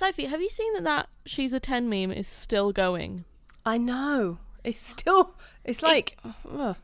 Sophie, 0.00 0.24
have 0.24 0.40
you 0.40 0.48
seen 0.48 0.72
that 0.72 0.84
that 0.84 1.10
she's 1.26 1.52
a 1.52 1.60
10 1.60 1.86
meme 1.86 2.10
is 2.10 2.26
still 2.26 2.72
going? 2.72 3.26
I 3.66 3.76
know. 3.76 4.38
It's 4.64 4.78
still. 4.78 5.34
It's 5.62 5.82
like. 5.82 6.16
ugh. 6.50 6.76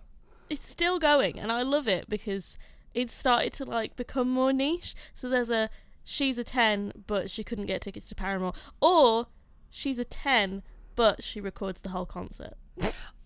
It's 0.51 0.69
still 0.69 0.99
going, 0.99 1.41
and 1.41 1.51
I 1.51 1.63
love 1.63 1.89
it 1.89 2.11
because 2.11 2.59
it's 2.93 3.15
started 3.15 3.55
to 3.55 3.65
like 3.65 3.97
become 3.97 4.29
more 4.29 4.53
niche. 4.53 4.95
So 5.15 5.31
there's 5.31 5.49
a 5.49 5.71
she's 6.05 6.37
a 6.37 6.45
10, 6.45 6.93
but 7.07 7.31
she 7.31 7.43
couldn't 7.43 7.65
get 7.65 7.81
tickets 7.81 8.07
to 8.11 8.15
Paramore, 8.15 8.53
or 8.83 9.29
she's 9.71 9.99
a 9.99 10.05
10, 10.05 10.63
but 10.95 11.23
she 11.23 11.41
records 11.41 11.81
the 11.81 11.89
whole 11.89 12.05
concert. 12.05 12.53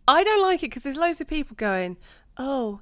I 0.07 0.23
don't 0.23 0.41
like 0.41 0.63
it 0.63 0.71
because 0.71 0.85
there's 0.85 0.95
loads 0.95 1.21
of 1.21 1.27
people 1.27 1.57
going, 1.57 1.97
oh, 2.37 2.79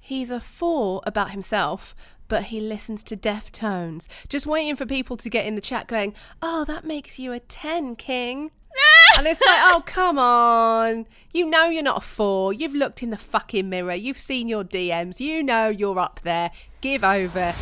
he's 0.00 0.30
a 0.30 0.40
four 0.40 1.02
about 1.06 1.30
himself, 1.30 1.94
but 2.28 2.44
he 2.44 2.60
listens 2.60 3.02
to 3.04 3.16
Deftones. 3.16 4.06
Just 4.28 4.46
waiting 4.46 4.76
for 4.76 4.86
people 4.86 5.16
to 5.16 5.30
get 5.30 5.46
in 5.46 5.54
the 5.54 5.60
chat 5.60 5.88
going, 5.88 6.14
oh, 6.42 6.64
that 6.64 6.84
makes 6.84 7.18
you 7.18 7.32
a 7.32 7.40
10, 7.40 7.96
King. 7.96 8.50
and 9.18 9.26
it's 9.26 9.40
like, 9.40 9.60
oh, 9.74 9.82
come 9.84 10.18
on. 10.18 11.06
You 11.32 11.48
know 11.48 11.68
you're 11.68 11.82
not 11.82 11.98
a 11.98 12.06
four. 12.06 12.52
You've 12.52 12.74
looked 12.74 13.02
in 13.02 13.10
the 13.10 13.16
fucking 13.16 13.68
mirror. 13.68 13.94
You've 13.94 14.18
seen 14.18 14.48
your 14.48 14.64
DMs. 14.64 15.20
You 15.20 15.42
know 15.42 15.68
you're 15.68 15.98
up 15.98 16.20
there. 16.22 16.50
Give 16.80 17.02
over. 17.02 17.54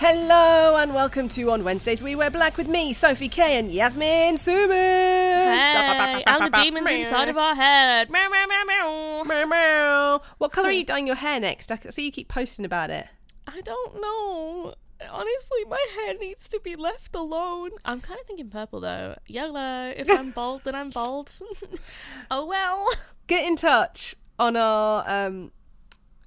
Hello 0.00 0.76
and 0.76 0.94
welcome 0.94 1.28
to 1.28 1.50
On 1.50 1.62
Wednesdays 1.62 2.02
We 2.02 2.16
Wear 2.16 2.30
Black 2.30 2.56
with 2.56 2.66
me, 2.66 2.94
Sophie 2.94 3.28
K 3.28 3.58
and 3.58 3.70
Yasmin 3.70 4.36
Suman. 4.36 4.70
Hey, 4.70 6.22
and 6.26 6.46
the 6.46 6.50
demons 6.56 6.90
inside 6.90 7.28
of 7.28 7.36
our 7.36 7.54
head. 7.54 8.08
Meow, 8.10 8.30
meow, 8.30 8.46
meow, 8.48 8.64
meow. 8.66 9.24
Meow, 9.24 9.44
meow. 9.44 10.22
What 10.38 10.52
colour 10.52 10.68
are 10.68 10.72
you 10.72 10.86
dyeing 10.86 11.06
your 11.06 11.16
hair 11.16 11.38
next? 11.38 11.70
I 11.70 11.78
see 11.90 12.06
you 12.06 12.12
keep 12.12 12.28
posting 12.28 12.64
about 12.64 12.88
it. 12.88 13.08
I 13.46 13.60
don't 13.60 14.00
know. 14.00 14.74
Honestly, 15.10 15.64
my 15.68 15.86
hair 15.96 16.14
needs 16.16 16.48
to 16.48 16.60
be 16.60 16.76
left 16.76 17.14
alone. 17.14 17.72
I'm 17.84 18.00
kind 18.00 18.18
of 18.18 18.26
thinking 18.26 18.48
purple 18.48 18.80
though. 18.80 19.18
Yellow. 19.26 19.92
If 19.94 20.10
I'm 20.10 20.30
bald, 20.30 20.62
then 20.64 20.76
I'm 20.76 20.88
bald. 20.88 21.34
oh 22.30 22.46
well. 22.46 22.88
Get 23.26 23.46
in 23.46 23.54
touch 23.54 24.16
on 24.38 24.56
our 24.56 25.04
um, 25.06 25.52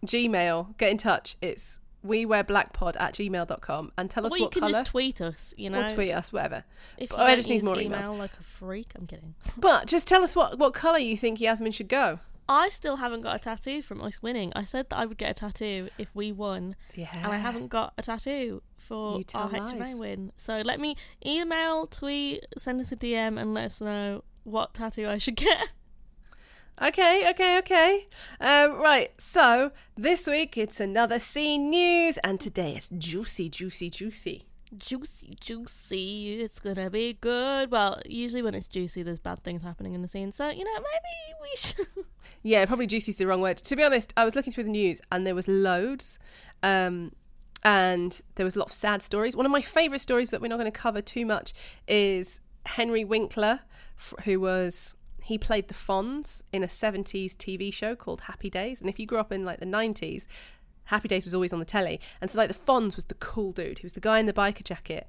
Gmail. 0.05 0.77
Get 0.77 0.91
in 0.91 0.97
touch. 0.99 1.37
It's 1.41 1.79
we 2.03 2.25
wear 2.25 2.43
blackpod 2.43 2.95
at 2.99 3.13
gmail.com 3.15 3.91
and 3.97 4.09
tell 4.11 4.25
us 4.25 4.33
Or 4.33 4.37
you 4.37 4.43
what 4.43 4.51
can 4.51 4.59
colour. 4.61 4.73
just 4.73 4.91
tweet 4.91 5.21
us, 5.21 5.53
you 5.57 5.69
know. 5.69 5.85
or 5.85 5.89
tweet 5.89 6.11
us, 6.13 6.33
whatever. 6.33 6.65
If 6.97 7.11
you 7.11 7.17
But 7.17 7.23
I 7.23 7.27
don't 7.27 7.37
just 7.37 7.49
need 7.49 7.63
more 7.63 7.79
email 7.79 7.99
emails. 8.01 8.17
like 8.19 8.33
a 8.39 8.43
freak. 8.43 8.87
I'm 8.95 9.07
kidding. 9.07 9.35
But 9.57 9.87
just 9.87 10.07
tell 10.07 10.23
us 10.23 10.35
what, 10.35 10.59
what 10.59 10.73
colour 10.73 10.97
you 10.99 11.15
think 11.17 11.39
Yasmin 11.39 11.71
should 11.71 11.87
go. 11.89 12.19
I 12.49 12.67
still 12.67 12.97
haven't 12.97 13.21
got 13.21 13.37
a 13.37 13.39
tattoo 13.39 13.81
from 13.81 14.01
us 14.01 14.21
winning. 14.21 14.51
I 14.53 14.65
said 14.65 14.89
that 14.89 14.97
I 14.97 15.05
would 15.05 15.17
get 15.17 15.31
a 15.31 15.33
tattoo 15.33 15.87
if 15.97 16.09
we 16.13 16.33
won, 16.33 16.75
Yeah. 16.93 17.07
and 17.13 17.31
I 17.31 17.37
haven't 17.37 17.67
got 17.67 17.93
a 17.97 18.01
tattoo 18.01 18.61
for 18.77 19.19
You 19.19 19.25
our 19.33 19.49
HMA 19.49 19.79
lies. 19.79 19.95
win. 19.95 20.31
So 20.35 20.57
let 20.65 20.77
me 20.81 20.97
email, 21.25 21.87
tweet, 21.87 22.45
send 22.57 22.81
us 22.81 22.91
a 22.91 22.97
DM, 22.97 23.39
and 23.39 23.53
let 23.53 23.65
us 23.67 23.79
know 23.79 24.25
what 24.43 24.73
tattoo 24.73 25.07
I 25.07 25.19
should 25.19 25.35
get. 25.47 25.71
Okay, 26.81 27.29
okay, 27.29 27.57
okay. 27.59 28.07
Um, 28.41 28.79
right, 28.79 29.11
so 29.19 29.71
this 29.95 30.25
week 30.27 30.57
it's 30.57 30.79
another 30.79 31.19
scene 31.19 31.69
news, 31.69 32.17
and 32.23 32.39
today 32.39 32.75
it's 32.75 32.89
juicy, 32.89 33.47
juicy, 33.49 33.89
juicy. 33.91 34.45
juicy, 34.75 35.35
juicy. 35.39 36.41
It's 36.41 36.59
gonna 36.59 36.89
be 36.89 37.13
good. 37.13 37.69
Well, 37.71 38.01
usually 38.05 38.41
when 38.41 38.55
it's 38.55 38.67
juicy, 38.67 39.03
there's 39.03 39.19
bad 39.19 39.43
things 39.43 39.61
happening 39.61 39.93
in 39.93 40.01
the 40.01 40.07
scene. 40.07 40.31
So 40.31 40.49
you 40.49 40.63
know, 40.63 40.73
maybe 40.79 41.39
we 41.41 41.49
should. 41.55 41.87
Yeah, 42.45 42.65
probably 42.65 42.87
juicy's 42.87 43.15
the 43.15 43.25
wrong 43.25 43.39
word. 43.39 43.55
To 43.59 43.75
be 43.77 43.83
honest, 43.83 44.11
I 44.17 44.25
was 44.25 44.35
looking 44.35 44.51
through 44.51 44.65
the 44.65 44.69
news 44.69 44.99
and 45.09 45.25
there 45.25 45.33
was 45.33 45.47
loads. 45.47 46.19
Um, 46.61 47.13
and 47.63 48.19
there 48.35 48.43
was 48.43 48.57
a 48.57 48.59
lot 48.59 48.67
of 48.67 48.73
sad 48.73 49.01
stories. 49.01 49.33
One 49.33 49.45
of 49.45 49.51
my 49.53 49.61
favourite 49.61 50.01
stories 50.01 50.29
that 50.31 50.41
we're 50.41 50.49
not 50.49 50.59
going 50.59 50.69
to 50.69 50.77
cover 50.77 51.01
too 51.01 51.25
much 51.25 51.53
is 51.87 52.41
Henry 52.65 53.05
Winkler, 53.05 53.61
f- 53.97 54.13
who 54.25 54.41
was 54.41 54.93
he 55.23 55.37
played 55.37 55.69
the 55.69 55.73
Fonz 55.73 56.41
in 56.51 56.63
a 56.63 56.67
70s 56.67 57.35
TV 57.35 57.73
show 57.73 57.95
called 57.95 58.21
Happy 58.21 58.49
Days. 58.49 58.81
And 58.81 58.89
if 58.89 58.99
you 58.99 59.05
grew 59.05 59.19
up 59.19 59.31
in 59.31 59.45
like 59.45 59.59
the 59.59 59.65
90s, 59.65 60.27
Happy 60.85 61.07
Days 61.07 61.23
was 61.23 61.33
always 61.33 61.53
on 61.53 61.59
the 61.59 61.65
telly. 61.65 61.99
And 62.19 62.29
so 62.29 62.37
like 62.37 62.49
the 62.49 62.53
Fonz 62.53 62.95
was 62.95 63.05
the 63.05 63.15
cool 63.15 63.51
dude. 63.51 63.79
He 63.79 63.85
was 63.85 63.93
the 63.93 64.01
guy 64.01 64.19
in 64.19 64.25
the 64.25 64.33
biker 64.33 64.63
jacket. 64.63 65.07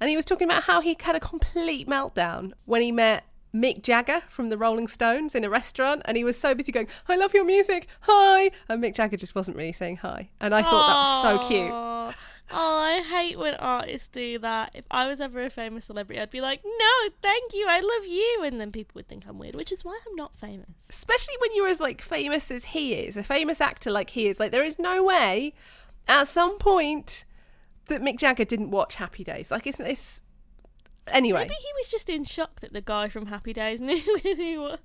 And 0.00 0.08
he 0.08 0.16
was 0.16 0.24
talking 0.24 0.48
about 0.48 0.64
how 0.64 0.80
he 0.80 0.96
had 1.00 1.16
a 1.16 1.20
complete 1.20 1.88
meltdown 1.88 2.52
when 2.66 2.82
he 2.82 2.92
met 2.92 3.24
Mick 3.52 3.82
Jagger 3.82 4.22
from 4.28 4.50
the 4.50 4.58
Rolling 4.58 4.86
Stones 4.86 5.34
in 5.34 5.44
a 5.44 5.50
restaurant. 5.50 6.02
And 6.04 6.16
he 6.16 6.22
was 6.22 6.38
so 6.38 6.54
busy 6.54 6.70
going, 6.70 6.86
I 7.08 7.16
love 7.16 7.34
your 7.34 7.44
music. 7.44 7.88
Hi. 8.02 8.52
And 8.68 8.82
Mick 8.82 8.94
Jagger 8.94 9.16
just 9.16 9.34
wasn't 9.34 9.56
really 9.56 9.72
saying 9.72 9.96
hi. 9.98 10.30
And 10.40 10.54
I 10.54 10.62
thought 10.62 11.22
that 11.22 11.30
was 11.34 11.42
so 11.42 11.48
cute. 11.48 12.14
Oh, 12.50 12.78
I 12.78 13.02
hate 13.02 13.38
when 13.38 13.54
artists 13.56 14.08
do 14.08 14.38
that. 14.38 14.74
If 14.74 14.84
I 14.90 15.06
was 15.06 15.20
ever 15.20 15.42
a 15.42 15.50
famous 15.50 15.84
celebrity, 15.84 16.20
I'd 16.20 16.30
be 16.30 16.40
like, 16.40 16.62
"No, 16.64 17.10
thank 17.20 17.52
you, 17.52 17.66
I 17.68 17.80
love 17.80 18.06
you," 18.06 18.42
and 18.44 18.60
then 18.60 18.72
people 18.72 18.92
would 18.94 19.08
think 19.08 19.24
I'm 19.28 19.38
weird, 19.38 19.54
which 19.54 19.70
is 19.70 19.84
why 19.84 19.98
I'm 20.06 20.16
not 20.16 20.34
famous. 20.34 20.70
Especially 20.88 21.34
when 21.40 21.54
you're 21.54 21.68
as 21.68 21.80
like 21.80 22.00
famous 22.00 22.50
as 22.50 22.66
he 22.66 22.94
is, 22.94 23.16
a 23.16 23.22
famous 23.22 23.60
actor 23.60 23.90
like 23.90 24.10
he 24.10 24.28
is. 24.28 24.40
Like 24.40 24.52
there 24.52 24.64
is 24.64 24.78
no 24.78 25.04
way 25.04 25.52
at 26.06 26.26
some 26.26 26.58
point 26.58 27.24
that 27.86 28.00
Mick 28.00 28.18
Jagger 28.18 28.44
didn't 28.44 28.70
watch 28.70 28.94
Happy 28.94 29.24
Days. 29.24 29.50
Like 29.50 29.66
isn't 29.66 29.84
this 29.84 30.22
anyway. 31.08 31.40
Maybe 31.40 31.54
he 31.54 31.72
was 31.76 31.88
just 31.90 32.08
in 32.08 32.24
shock 32.24 32.60
that 32.60 32.72
the 32.72 32.80
guy 32.80 33.08
from 33.08 33.26
Happy 33.26 33.52
Days 33.52 33.80
knew 33.82 34.00
who 34.22 34.34
he 34.34 34.56
was. 34.56 34.78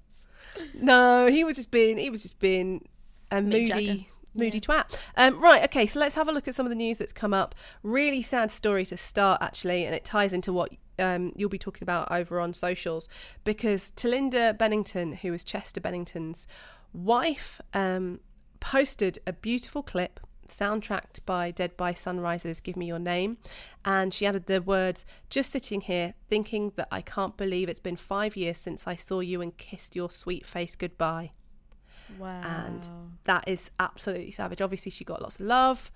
No, 0.74 1.28
he 1.28 1.44
was 1.44 1.56
just 1.56 1.72
being 1.72 1.98
he 1.98 2.10
was 2.10 2.24
just 2.24 2.40
being 2.40 2.88
a 3.32 3.38
Mick 3.38 3.44
moody 3.44 3.68
Jagger. 3.68 4.06
Moody 4.34 4.60
twat. 4.60 4.98
Um, 5.16 5.40
right, 5.42 5.64
okay, 5.66 5.88
so 5.88 6.00
let's 6.00 6.16
have 6.16 6.28
a 6.28 6.32
look 6.32 6.48
at 6.48 6.56
some 6.56 6.66
of 6.66 6.70
the 6.70 6.76
news 6.76 6.98
that's 6.98 7.14
come 7.14 7.34
up. 7.34 7.56
Really 7.82 8.22
sad 8.22 8.52
story 8.52 8.86
to 8.88 8.98
start 8.98 9.42
actually, 9.42 9.86
and 9.86 9.96
it 9.96 10.04
ties 10.04 10.34
into 10.34 10.52
what 10.54 10.72
um, 11.00 11.34
you'll 11.36 11.50
be 11.50 11.58
talking 11.58 11.84
about 11.84 12.12
over 12.12 12.40
on 12.40 12.54
socials 12.54 13.08
because 13.44 13.92
Talinda 13.92 14.58
Bennington, 14.58 15.14
who 15.14 15.34
is 15.34 15.44
Chester 15.44 15.82
Bennington's 15.82 16.48
wife, 16.94 17.60
um, 17.74 18.20
posted 18.60 19.20
a 19.26 19.34
beautiful 19.34 19.84
clip 19.84 20.20
soundtracked 20.48 21.20
by 21.26 21.52
Dead 21.52 21.76
by 21.76 21.94
Sunrise's 21.94 22.60
Give 22.60 22.78
Me 22.78 22.86
Your 22.86 23.00
Name. 23.00 23.38
And 23.84 24.14
she 24.14 24.26
added 24.26 24.46
the 24.46 24.62
words, 24.62 25.06
just 25.30 25.52
sitting 25.52 25.82
here 25.82 26.14
thinking 26.30 26.74
that 26.76 26.88
I 26.92 27.02
can't 27.02 27.36
believe 27.36 27.70
it's 27.70 27.80
been 27.80 27.98
five 27.98 28.36
years 28.36 28.58
since 28.58 28.88
I 28.88 28.96
saw 28.96 29.20
you 29.20 29.42
and 29.42 29.58
kissed 29.58 29.96
your 29.96 30.12
sweet 30.12 30.46
face 30.46 30.76
goodbye. 30.76 31.32
Wow. 32.20 32.42
And 32.44 32.90
that 33.26 33.46
is 33.48 33.72
absolutely 33.80 34.32
savage. 34.32 34.62
Obviously, 34.62 34.92
she 34.92 35.04
got 35.04 35.22
lots 35.22 35.36
of 35.36 35.46
love. 35.46 35.92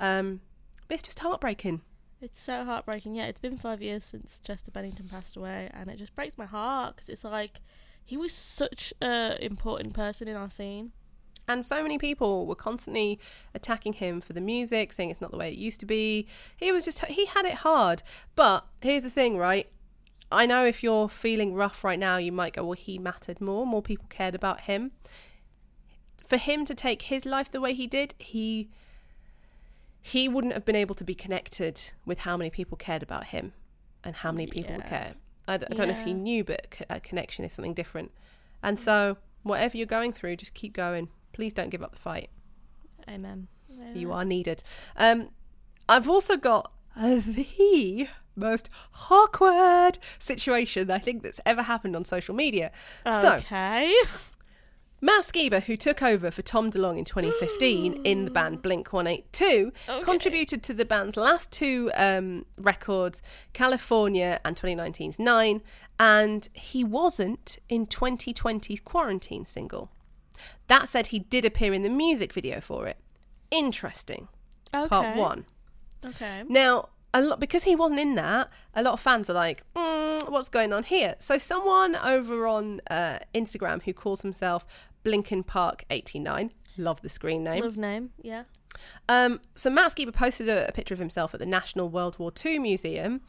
Um, 0.00 0.40
but 0.88 0.94
it's 0.94 1.02
just 1.02 1.20
heartbreaking. 1.20 1.82
It's 2.20 2.40
so 2.40 2.64
heartbreaking. 2.64 3.14
Yeah, 3.14 3.26
it's 3.26 3.40
been 3.40 3.56
five 3.56 3.82
years 3.82 4.04
since 4.04 4.38
Chester 4.38 4.70
Bennington 4.70 5.08
passed 5.08 5.36
away, 5.36 5.70
and 5.74 5.90
it 5.90 5.98
just 5.98 6.14
breaks 6.14 6.38
my 6.38 6.46
heart 6.46 6.94
because 6.94 7.08
it's 7.08 7.24
like 7.24 7.60
he 8.04 8.16
was 8.16 8.32
such 8.32 8.92
an 9.00 9.38
important 9.38 9.94
person 9.94 10.28
in 10.28 10.36
our 10.36 10.48
scene. 10.48 10.92
And 11.48 11.64
so 11.64 11.82
many 11.82 11.98
people 11.98 12.46
were 12.46 12.54
constantly 12.54 13.18
attacking 13.54 13.94
him 13.94 14.20
for 14.20 14.32
the 14.32 14.40
music, 14.40 14.92
saying 14.92 15.10
it's 15.10 15.20
not 15.20 15.32
the 15.32 15.36
way 15.36 15.50
it 15.50 15.58
used 15.58 15.80
to 15.80 15.86
be. 15.86 16.28
He 16.56 16.70
was 16.70 16.84
just, 16.84 17.04
he 17.06 17.26
had 17.26 17.44
it 17.44 17.54
hard. 17.54 18.04
But 18.36 18.64
here's 18.80 19.02
the 19.02 19.10
thing, 19.10 19.36
right? 19.36 19.68
I 20.30 20.46
know 20.46 20.64
if 20.64 20.82
you're 20.82 21.08
feeling 21.08 21.54
rough 21.54 21.82
right 21.82 21.98
now, 21.98 22.16
you 22.16 22.30
might 22.30 22.54
go, 22.54 22.64
well, 22.64 22.72
he 22.72 22.98
mattered 22.98 23.40
more. 23.40 23.66
More 23.66 23.82
people 23.82 24.06
cared 24.08 24.36
about 24.36 24.60
him. 24.60 24.92
For 26.32 26.38
him 26.38 26.64
to 26.64 26.74
take 26.74 27.02
his 27.02 27.26
life 27.26 27.50
the 27.50 27.60
way 27.60 27.74
he 27.74 27.86
did, 27.86 28.14
he 28.18 28.70
he 30.00 30.28
wouldn't 30.30 30.54
have 30.54 30.64
been 30.64 30.74
able 30.76 30.94
to 30.94 31.04
be 31.04 31.14
connected 31.14 31.92
with 32.06 32.20
how 32.20 32.38
many 32.38 32.48
people 32.48 32.78
cared 32.78 33.02
about 33.02 33.24
him 33.24 33.52
and 34.02 34.16
how 34.16 34.32
many 34.32 34.46
people 34.46 34.76
Yeah. 34.76 34.88
care. 34.88 35.14
I, 35.46 35.58
d- 35.58 35.66
I 35.70 35.74
don't 35.74 35.88
know 35.88 35.92
if 35.94 36.00
he 36.00 36.14
knew, 36.14 36.42
but 36.42 36.74
a 36.88 37.00
connection 37.00 37.44
is 37.44 37.52
something 37.52 37.74
different. 37.74 38.12
And 38.62 38.78
so, 38.78 39.18
whatever 39.42 39.76
you're 39.76 39.84
going 39.98 40.12
through, 40.12 40.36
just 40.36 40.54
keep 40.54 40.72
going. 40.72 41.10
Please 41.34 41.52
don't 41.52 41.68
give 41.68 41.82
up 41.82 41.92
the 41.92 41.98
fight. 42.00 42.30
Amen. 43.06 43.48
You 43.94 44.10
are 44.12 44.24
needed. 44.24 44.62
Um, 44.96 45.28
I've 45.88 46.08
also 46.08 46.38
got 46.38 46.72
the 46.96 48.08
most 48.34 48.70
awkward 49.10 49.98
situation 50.18 50.90
I 50.90 50.98
think 50.98 51.22
that's 51.22 51.40
ever 51.44 51.62
happened 51.62 51.94
on 51.94 52.04
social 52.06 52.34
media. 52.34 52.72
So, 53.06 53.34
Okay. 53.34 53.94
Matt 55.04 55.24
Skiba, 55.24 55.64
who 55.64 55.76
took 55.76 56.00
over 56.00 56.30
for 56.30 56.42
Tom 56.42 56.70
DeLonge 56.70 56.98
in 56.98 57.04
2015 57.04 58.00
in 58.04 58.24
the 58.24 58.30
band 58.30 58.62
Blink 58.62 58.92
182, 58.92 59.72
Okay. 59.88 60.04
contributed 60.04 60.62
to 60.62 60.72
the 60.72 60.84
band's 60.84 61.16
last 61.16 61.50
two 61.50 61.90
um, 61.96 62.46
records, 62.56 63.20
California 63.52 64.40
and 64.44 64.54
2019's 64.54 65.18
Nine, 65.18 65.60
and 65.98 66.48
he 66.52 66.84
wasn't 66.84 67.58
in 67.68 67.86
2020's 67.86 68.80
Quarantine 68.80 69.44
single. 69.44 69.90
That 70.68 70.88
said, 70.88 71.08
he 71.08 71.18
did 71.18 71.44
appear 71.44 71.72
in 71.74 71.82
the 71.82 71.88
music 71.90 72.32
video 72.32 72.60
for 72.60 72.86
it. 72.86 72.96
Interesting. 73.50 74.28
okay. 74.72 74.88
Part 74.88 75.16
one. 75.16 75.44
Okay. 76.06 76.44
Now, 76.48 76.88
a 77.14 77.20
lot 77.20 77.38
because 77.40 77.64
he 77.64 77.76
wasn't 77.76 78.00
in 78.00 78.14
that. 78.14 78.48
A 78.74 78.82
lot 78.82 78.94
of 78.94 79.00
fans 79.00 79.28
were 79.28 79.34
like, 79.34 79.62
mm, 79.76 80.30
"What's 80.30 80.48
going 80.48 80.72
on 80.72 80.82
here?" 80.84 81.14
So, 81.18 81.36
someone 81.36 81.94
over 81.96 82.46
on 82.46 82.80
uh, 82.90 83.18
Instagram 83.34 83.82
who 83.82 83.92
calls 83.92 84.22
himself 84.22 84.64
Blinken 85.04 85.46
Park 85.46 85.84
eighty 85.90 86.18
nine, 86.18 86.52
love 86.76 87.02
the 87.02 87.08
screen 87.08 87.44
name, 87.44 87.62
Love 87.64 87.76
name. 87.76 88.10
Yeah. 88.20 88.44
Um, 89.08 89.40
so 89.54 89.68
Matt 89.70 89.94
Skiba 89.94 90.12
posted 90.12 90.48
a, 90.48 90.68
a 90.68 90.72
picture 90.72 90.94
of 90.94 91.00
himself 91.00 91.34
at 91.34 91.40
the 91.40 91.46
National 91.46 91.88
World 91.88 92.18
War 92.18 92.32
II 92.44 92.58
Museum, 92.60 93.20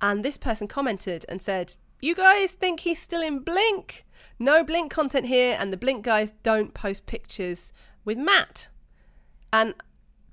and 0.00 0.24
this 0.24 0.38
person 0.38 0.66
commented 0.68 1.24
and 1.28 1.42
said, 1.42 1.74
"You 2.00 2.14
guys 2.14 2.52
think 2.52 2.80
he's 2.80 3.00
still 3.00 3.22
in 3.22 3.40
Blink? 3.40 4.04
No 4.38 4.64
Blink 4.64 4.90
content 4.90 5.26
here, 5.26 5.56
and 5.58 5.72
the 5.72 5.76
Blink 5.76 6.04
guys 6.04 6.32
don't 6.42 6.74
post 6.74 7.06
pictures 7.06 7.72
with 8.04 8.18
Matt." 8.18 8.68
And 9.52 9.74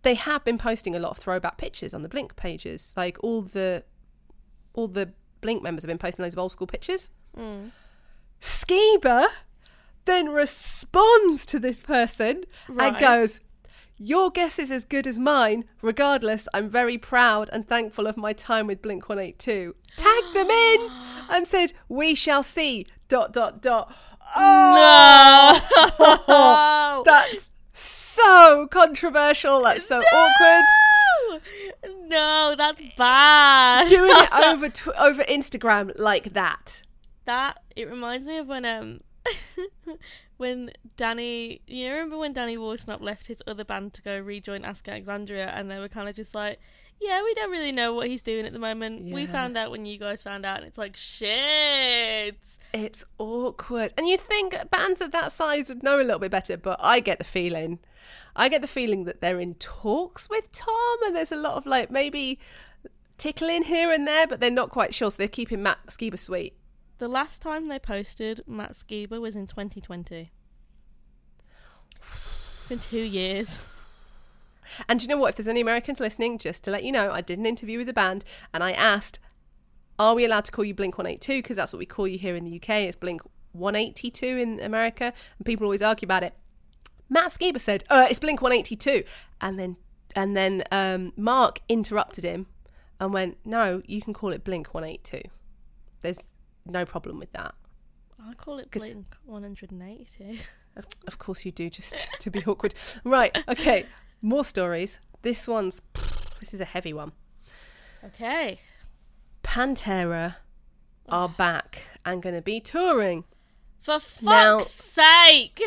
they 0.03 0.13
have 0.15 0.43
been 0.43 0.57
posting 0.57 0.95
a 0.95 0.99
lot 0.99 1.11
of 1.11 1.17
throwback 1.17 1.57
pictures 1.57 1.93
on 1.93 2.01
the 2.03 2.09
Blink 2.09 2.35
pages. 2.35 2.93
Like 2.95 3.17
all 3.21 3.41
the 3.41 3.83
all 4.73 4.87
the 4.87 5.13
Blink 5.41 5.63
members 5.63 5.83
have 5.83 5.87
been 5.87 5.97
posting 5.97 6.23
loads 6.23 6.35
of 6.35 6.39
old 6.39 6.51
school 6.51 6.67
pictures. 6.67 7.09
Skiba 8.41 9.27
then 10.05 10.29
responds 10.29 11.45
to 11.47 11.59
this 11.59 11.79
person 11.79 12.43
and 12.79 12.97
goes, 12.97 13.41
Your 13.97 14.29
guess 14.31 14.57
is 14.59 14.71
as 14.71 14.85
good 14.85 15.05
as 15.07 15.19
mine. 15.19 15.65
Regardless, 15.81 16.47
I'm 16.53 16.69
very 16.69 16.97
proud 16.97 17.49
and 17.51 17.67
thankful 17.67 18.07
of 18.07 18.15
my 18.17 18.33
time 18.33 18.67
with 18.67 18.81
Blink 18.81 19.09
182. 19.09 19.75
Tagged 19.97 20.33
them 20.35 20.49
in 20.49 20.89
and 21.29 21.47
said, 21.47 21.73
We 21.89 22.15
shall 22.15 22.43
see. 22.43 22.87
Dot, 23.07 23.33
dot, 23.33 23.61
dot. 23.61 23.93
Oh, 24.35 25.61
that's 27.05 27.51
so 27.73 28.67
controversial. 28.67 29.63
That's 29.63 29.87
so 29.87 29.99
awkward. 30.01 30.63
No, 32.07 32.55
that's 32.57 32.81
bad. 32.97 33.87
Doing 33.87 34.11
it 34.13 34.29
over 34.45 34.69
tw- 34.69 34.87
over 34.97 35.23
Instagram 35.23 35.91
like 35.97 36.33
that. 36.33 36.81
that 37.25 37.59
it 37.75 37.89
reminds 37.89 38.27
me 38.27 38.37
of 38.37 38.47
when 38.47 38.65
um 38.65 38.99
when 40.37 40.71
Danny 40.97 41.61
you 41.67 41.89
remember 41.89 42.17
when 42.17 42.33
Danny 42.33 42.57
Worsnop 42.57 43.01
left 43.01 43.27
his 43.27 43.41
other 43.47 43.63
band 43.63 43.93
to 43.93 44.01
go 44.01 44.19
rejoin 44.19 44.63
Asking 44.63 44.93
Alexandria 44.93 45.47
and 45.55 45.69
they 45.69 45.79
were 45.79 45.89
kind 45.89 46.07
of 46.09 46.15
just 46.15 46.35
like 46.35 46.59
yeah 47.01 47.23
we 47.23 47.33
don't 47.33 47.51
really 47.51 47.71
know 47.71 47.93
what 47.93 48.07
he's 48.07 48.21
doing 48.21 48.45
at 48.45 48.53
the 48.53 48.59
moment 48.59 49.13
we 49.13 49.25
found 49.25 49.57
out 49.57 49.71
when 49.71 49.85
you 49.85 49.97
guys 49.97 50.23
found 50.23 50.45
out 50.45 50.57
and 50.59 50.67
it's 50.67 50.77
like 50.77 50.95
shit 50.95 52.35
It's 52.73 53.03
awkward. 53.17 53.93
And 53.97 54.07
you'd 54.07 54.19
think 54.19 54.55
bands 54.69 55.01
of 55.01 55.11
that 55.11 55.31
size 55.31 55.69
would 55.69 55.83
know 55.83 55.97
a 55.97 56.03
little 56.03 56.19
bit 56.19 56.31
better, 56.31 56.57
but 56.57 56.79
I 56.81 56.99
get 56.99 57.19
the 57.19 57.25
feeling. 57.25 57.79
I 58.35 58.49
get 58.49 58.61
the 58.61 58.67
feeling 58.67 59.05
that 59.05 59.21
they're 59.21 59.39
in 59.39 59.55
talks 59.55 60.29
with 60.29 60.51
Tom 60.51 60.97
and 61.05 61.15
there's 61.15 61.31
a 61.31 61.37
lot 61.37 61.55
of 61.55 61.65
like 61.65 61.89
maybe 61.89 62.39
tickling 63.17 63.63
here 63.63 63.91
and 63.91 64.07
there, 64.07 64.27
but 64.27 64.39
they're 64.39 64.51
not 64.51 64.69
quite 64.69 64.93
sure. 64.93 65.11
So 65.11 65.17
they're 65.17 65.27
keeping 65.27 65.63
Matt 65.63 65.85
Skiba 65.87 66.19
sweet. 66.19 66.53
The 66.97 67.07
last 67.07 67.41
time 67.41 67.67
they 67.67 67.79
posted 67.79 68.41
Matt 68.47 68.71
Skiba 68.71 69.19
was 69.19 69.35
in 69.35 69.47
2020. 69.47 70.31
It's 72.01 72.67
been 72.69 72.79
two 72.79 72.97
years 72.97 73.59
And 74.87 74.99
do 74.99 75.03
you 75.03 75.09
know 75.09 75.17
what? 75.17 75.29
If 75.29 75.35
there's 75.35 75.47
any 75.47 75.61
Americans 75.61 75.99
listening, 75.99 76.37
just 76.37 76.63
to 76.63 76.71
let 76.71 76.83
you 76.83 76.91
know, 76.91 77.11
I 77.11 77.21
did 77.21 77.39
an 77.39 77.45
interview 77.45 77.77
with 77.77 77.87
the 77.87 77.93
band 77.93 78.23
and 78.53 78.63
I 78.63 78.71
asked, 78.71 79.19
Are 79.99 80.15
we 80.15 80.25
allowed 80.25 80.45
to 80.45 80.51
call 80.51 80.65
you 80.65 80.73
Blink 80.73 80.97
182? 80.97 81.41
Because 81.41 81.57
that's 81.57 81.73
what 81.73 81.79
we 81.79 81.85
call 81.85 82.07
you 82.07 82.17
here 82.17 82.35
in 82.35 82.45
the 82.45 82.55
UK. 82.55 82.69
It's 82.69 82.95
Blink 82.95 83.21
182 83.53 84.25
in 84.25 84.59
America. 84.59 85.13
And 85.37 85.45
people 85.45 85.65
always 85.65 85.81
argue 85.81 86.05
about 86.05 86.23
it. 86.23 86.33
Matt 87.09 87.31
Skiba 87.31 87.59
said, 87.59 87.83
uh, 87.89 88.07
It's 88.09 88.19
Blink 88.19 88.41
182. 88.41 89.03
And 89.41 89.59
then 89.59 89.77
and 90.15 90.35
then 90.35 90.63
um, 90.71 91.11
Mark 91.17 91.59
interrupted 91.67 92.23
him 92.23 92.47
and 92.99 93.13
went, 93.13 93.37
No, 93.45 93.81
you 93.85 94.01
can 94.01 94.13
call 94.13 94.31
it 94.31 94.43
Blink 94.43 94.73
182. 94.73 95.29
There's 96.01 96.33
no 96.65 96.85
problem 96.85 97.19
with 97.19 97.31
that. 97.33 97.55
I 98.27 98.33
call 98.33 98.59
it 98.59 98.71
Blink 98.71 99.15
182 99.25 100.37
Of, 100.77 100.85
of 101.07 101.19
course 101.19 101.45
you 101.45 101.51
do, 101.51 101.69
just 101.69 102.07
to 102.19 102.29
be 102.29 102.43
awkward. 102.45 102.75
Right, 103.03 103.37
okay. 103.47 103.85
More 104.21 104.43
stories. 104.43 104.99
This 105.21 105.47
one's, 105.47 105.81
this 106.39 106.53
is 106.53 106.59
a 106.61 106.65
heavy 106.65 106.91
one. 106.93 107.11
okay 108.03 108.59
Pantera 109.43 110.35
are 111.07 111.29
back 111.29 111.83
and 112.03 112.21
going 112.21 112.35
to 112.35 112.41
be 112.41 112.59
touring. 112.59 113.23
for 113.81 113.99
fuck's 113.99 114.23
Now- 114.23 114.59
sake 114.59 115.61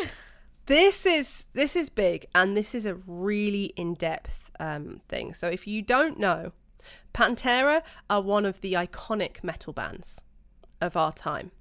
This 0.67 1.05
is 1.07 1.47
this 1.53 1.75
is 1.75 1.89
big, 1.89 2.27
and 2.35 2.55
this 2.55 2.75
is 2.75 2.85
a 2.85 2.93
really 3.07 3.73
in 3.75 3.95
depth 3.95 4.51
um, 4.59 5.01
thing. 5.09 5.33
So 5.33 5.47
if 5.47 5.65
you 5.65 5.81
don't 5.81 6.19
know, 6.19 6.51
Pantera 7.13 7.81
are 8.09 8.21
one 8.21 8.45
of 8.45 8.61
the 8.61 8.73
iconic 8.73 9.43
metal 9.43 9.73
bands 9.73 10.21
of 10.81 10.95
our 10.97 11.11
time. 11.11 11.51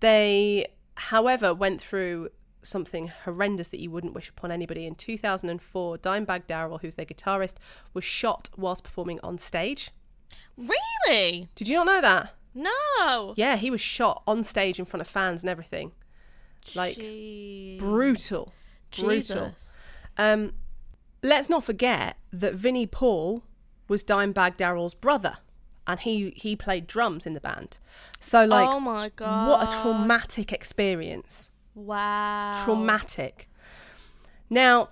They, 0.00 0.66
however, 0.96 1.52
went 1.54 1.80
through 1.80 2.30
something 2.62 3.08
horrendous 3.24 3.68
that 3.68 3.80
you 3.80 3.90
wouldn't 3.90 4.14
wish 4.14 4.28
upon 4.28 4.50
anybody. 4.50 4.86
In 4.86 4.94
2004, 4.94 5.98
Dimebag 5.98 6.46
Darrell, 6.46 6.78
who's 6.78 6.94
their 6.96 7.06
guitarist, 7.06 7.54
was 7.94 8.04
shot 8.04 8.50
whilst 8.56 8.84
performing 8.84 9.20
on 9.22 9.38
stage. 9.38 9.90
really 10.56 11.48
Did 11.54 11.68
you 11.68 11.76
not 11.76 11.86
know 11.86 12.00
that? 12.00 12.34
no 12.54 13.34
Yeah, 13.36 13.56
he 13.56 13.70
was 13.70 13.80
shot 13.80 14.22
on 14.26 14.42
stage 14.42 14.78
in 14.78 14.84
front 14.84 15.00
of 15.00 15.06
fans 15.08 15.42
and 15.42 15.50
everything. 15.50 15.92
Like 16.74 16.96
Jeez. 16.96 17.78
brutal, 17.78 18.52
brutal. 18.94 19.46
Jesus. 19.46 19.78
Um, 20.16 20.52
let's 21.22 21.48
not 21.48 21.64
forget 21.64 22.16
that 22.32 22.54
Vinnie 22.54 22.86
Paul 22.86 23.44
was 23.86 24.04
Dimebag 24.04 24.56
Darrell's 24.56 24.94
brother, 24.94 25.38
and 25.88 25.98
he 25.98 26.32
he 26.36 26.54
played 26.54 26.86
drums 26.86 27.26
in 27.26 27.34
the 27.34 27.40
band. 27.40 27.78
So 28.20 28.44
like, 28.44 28.68
oh 28.68 28.78
my 28.78 29.08
god 29.16 29.48
what 29.48 29.68
a 29.74 29.80
traumatic 29.82 30.52
experience! 30.52 31.48
wow 31.74 32.62
Traumatic. 32.64 33.48
Now, 34.50 34.90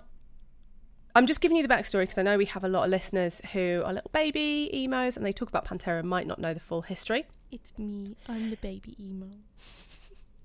I'm 1.15 1.25
just 1.25 1.41
giving 1.41 1.57
you 1.57 1.65
the 1.65 1.73
backstory 1.73 2.01
because 2.03 2.17
I 2.17 2.21
know 2.23 2.37
we 2.37 2.45
have 2.45 2.63
a 2.63 2.67
lot 2.67 2.83
of 2.83 2.89
listeners 2.91 3.41
who 3.53 3.81
are 3.85 3.93
little 3.93 4.11
baby 4.13 4.69
emos, 4.73 5.17
and 5.17 5.25
they 5.25 5.33
talk 5.33 5.49
about 5.49 5.65
Pantera 5.65 5.99
and 5.99 6.09
might 6.09 6.27
not 6.27 6.39
know 6.39 6.53
the 6.53 6.59
full 6.59 6.81
history. 6.83 7.25
it's 7.51 7.71
me 7.77 8.15
i'm 8.27 8.49
the 8.49 8.57
baby 8.57 8.95
emo 8.99 9.27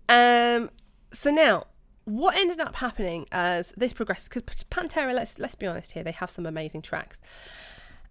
Um, 0.09 0.71
so 1.13 1.31
now, 1.31 1.67
what 2.05 2.37
ended 2.37 2.61
up 2.61 2.77
happening 2.77 3.27
as 3.33 3.73
this 3.77 3.93
progresses? 3.93 4.29
Because 4.29 4.65
Pantera, 4.65 5.15
let's 5.15 5.39
let's 5.39 5.55
be 5.55 5.67
honest 5.67 5.93
here, 5.93 6.03
they 6.03 6.13
have 6.13 6.31
some 6.31 6.47
amazing 6.47 6.83
tracks. 6.83 7.21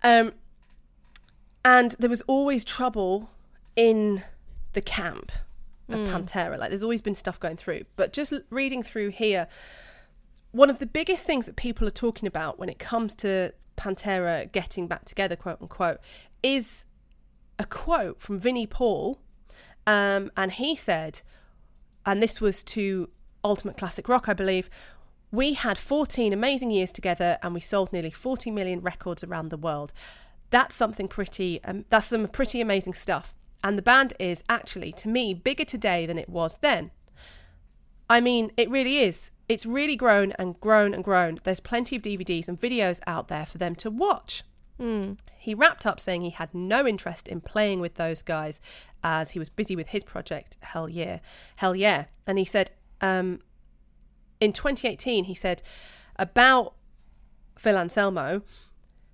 Um, 0.03 0.33
and 1.63 1.95
there 1.99 2.09
was 2.09 2.21
always 2.21 2.65
trouble 2.65 3.29
in 3.75 4.23
the 4.73 4.81
camp 4.81 5.31
of 5.89 5.99
Pantera. 5.99 6.57
Like, 6.57 6.69
there's 6.69 6.83
always 6.83 7.01
been 7.01 7.15
stuff 7.15 7.39
going 7.39 7.57
through. 7.57 7.83
But 7.95 8.13
just 8.13 8.33
reading 8.49 8.81
through 8.81 9.09
here, 9.09 9.47
one 10.51 10.69
of 10.69 10.79
the 10.79 10.85
biggest 10.85 11.25
things 11.25 11.45
that 11.45 11.55
people 11.55 11.87
are 11.87 11.91
talking 11.91 12.27
about 12.27 12.59
when 12.59 12.69
it 12.69 12.79
comes 12.79 13.15
to 13.17 13.53
Pantera 13.77 14.51
getting 14.51 14.87
back 14.87 15.05
together, 15.05 15.35
quote 15.35 15.61
unquote, 15.61 15.99
is 16.43 16.85
a 17.59 17.65
quote 17.65 18.21
from 18.21 18.39
Vinnie 18.39 18.67
Paul. 18.67 19.19
Um, 19.85 20.31
and 20.37 20.51
he 20.53 20.75
said, 20.75 21.21
and 22.05 22.21
this 22.21 22.41
was 22.41 22.63
to 22.63 23.09
Ultimate 23.43 23.77
Classic 23.77 24.07
Rock, 24.07 24.29
I 24.29 24.33
believe. 24.33 24.69
We 25.31 25.53
had 25.53 25.77
14 25.77 26.33
amazing 26.33 26.71
years 26.71 26.91
together 26.91 27.37
and 27.41 27.53
we 27.53 27.61
sold 27.61 27.93
nearly 27.93 28.11
40 28.11 28.51
million 28.51 28.81
records 28.81 29.23
around 29.23 29.49
the 29.49 29.57
world. 29.57 29.93
That's 30.51 30.75
something 30.75 31.07
pretty, 31.07 31.63
um, 31.63 31.85
that's 31.89 32.07
some 32.07 32.27
pretty 32.27 32.61
amazing 32.61 32.93
stuff. 32.93 33.33
And 33.63 33.77
the 33.77 33.81
band 33.81 34.13
is 34.19 34.43
actually, 34.49 34.91
to 34.93 35.07
me, 35.07 35.33
bigger 35.33 35.65
today 35.65 36.05
than 36.05 36.17
it 36.17 36.29
was 36.29 36.57
then. 36.57 36.91
I 38.09 38.19
mean, 38.21 38.51
it 38.57 38.69
really 38.69 38.99
is. 38.99 39.31
It's 39.47 39.65
really 39.65 39.95
grown 39.95 40.33
and 40.33 40.59
grown 40.59 40.93
and 40.93 41.03
grown. 41.03 41.39
There's 41.43 41.59
plenty 41.59 41.95
of 41.95 42.01
DVDs 42.01 42.47
and 42.47 42.59
videos 42.59 42.99
out 43.07 43.27
there 43.27 43.45
for 43.45 43.57
them 43.57 43.75
to 43.75 43.89
watch. 43.89 44.43
He 45.37 45.53
wrapped 45.53 45.85
up 45.85 45.99
saying 45.99 46.21
he 46.21 46.31
had 46.31 46.53
no 46.53 46.87
interest 46.87 47.27
in 47.27 47.41
playing 47.41 47.79
with 47.81 47.95
those 47.95 48.21
guys 48.21 48.59
as 49.03 49.31
he 49.31 49.39
was 49.39 49.49
busy 49.49 49.75
with 49.75 49.89
his 49.89 50.03
project, 50.03 50.57
Hell 50.61 50.89
Yeah. 50.89 51.19
Hell 51.57 51.75
Yeah. 51.75 52.05
And 52.25 52.37
he 52.39 52.45
said, 52.45 52.71
um, 52.99 53.41
in 54.39 54.53
2018, 54.53 55.25
he 55.25 55.35
said 55.35 55.61
about 56.17 56.73
Phil 57.57 57.77
Anselmo, 57.77 58.41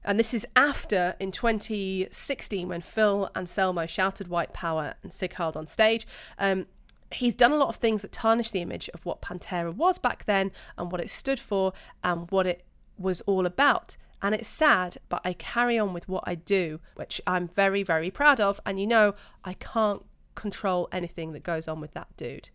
and 0.08 0.18
this 0.18 0.34
is 0.34 0.48
after 0.56 1.16
in 1.20 1.32
2016 1.32 2.70
when 2.70 2.82
Phil 2.82 3.30
Anselmo 3.36 3.86
shouted 3.86 4.30
white 4.30 4.54
power 4.54 4.94
and 5.04 5.12
Sieg 5.12 5.34
Heil 5.34 5.52
on 5.54 5.68
stage. 5.68 6.08
Um, 6.40 6.66
he's 7.12 7.36
done 7.36 7.52
a 7.52 7.58
lot 7.58 7.68
of 7.68 7.76
things 7.76 8.02
that 8.04 8.14
tarnish 8.14 8.52
the 8.52 8.62
image 8.62 8.90
of 8.94 9.06
what 9.06 9.22
Pantera 9.22 9.76
was 9.76 9.98
back 9.98 10.24
then 10.24 10.54
and 10.78 10.94
what 10.94 11.02
it 11.02 11.10
stood 11.10 11.40
for 11.40 11.74
and 12.06 12.32
what 12.32 12.48
it 12.48 12.64
was 12.98 13.20
all 13.22 13.46
about. 13.46 13.98
And 14.22 14.34
it's 14.34 14.48
sad, 14.48 14.98
but 15.10 15.22
I 15.26 15.34
carry 15.34 15.78
on 15.78 15.94
with 15.94 16.08
what 16.08 16.24
I 16.26 16.36
do, 16.36 16.80
which 16.96 17.20
I'm 17.28 17.46
very, 17.46 17.84
very 17.84 18.10
proud 18.10 18.40
of. 18.40 18.62
And 18.66 18.80
you 18.80 18.88
know, 18.88 19.14
I 19.44 19.54
can't 19.54 20.06
control 20.36 20.88
anything 20.94 21.34
that 21.34 21.44
goes 21.44 21.68
on 21.68 21.82
with 21.82 21.94
that 21.96 22.08
dude. 22.16 22.50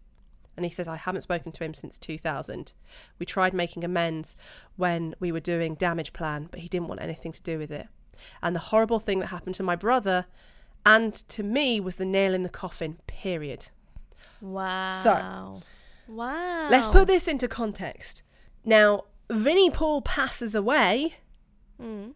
And 0.57 0.65
he 0.67 0.71
says, 0.71 0.87
I 0.87 0.97
haven't 0.97 1.23
spoken 1.23 1.53
to 1.53 1.65
him 1.65 1.75
since 1.75 1.99
2000. 1.99 2.75
We 3.19 3.27
tried 3.27 3.55
making 3.55 3.85
amends 3.85 4.37
when 4.77 5.15
we 5.19 5.33
were 5.33 5.41
doing 5.41 5.77
Damageplan, 5.77 6.51
but 6.51 6.61
he 6.61 6.69
didn't 6.69 6.89
want 6.89 7.01
anything 7.01 7.33
to 7.33 7.43
do 7.43 7.59
with 7.59 7.71
it. 7.71 7.89
And 8.43 8.55
the 8.55 8.61
horrible 8.61 8.99
thing 8.99 9.21
that 9.21 9.27
happened 9.27 9.55
to 9.57 9.63
my 9.63 9.77
brother 9.77 10.27
and 10.85 11.15
to 11.15 11.43
me 11.43 11.81
was 11.81 11.97
the 11.97 12.05
nail 12.05 12.35
in 12.35 12.43
the 12.43 12.49
coffin, 12.49 12.99
period. 13.07 13.69
Wow. 14.41 14.91
So, 14.91 15.61
wow. 16.09 16.69
Let's 16.71 16.89
put 16.89 17.07
this 17.07 17.27
into 17.27 17.49
context. 17.49 18.23
Now, 18.65 19.05
Vinnie 19.31 19.71
Paul 19.71 20.03
passes 20.03 20.55
away 20.55 21.15
Mm. 21.83 22.15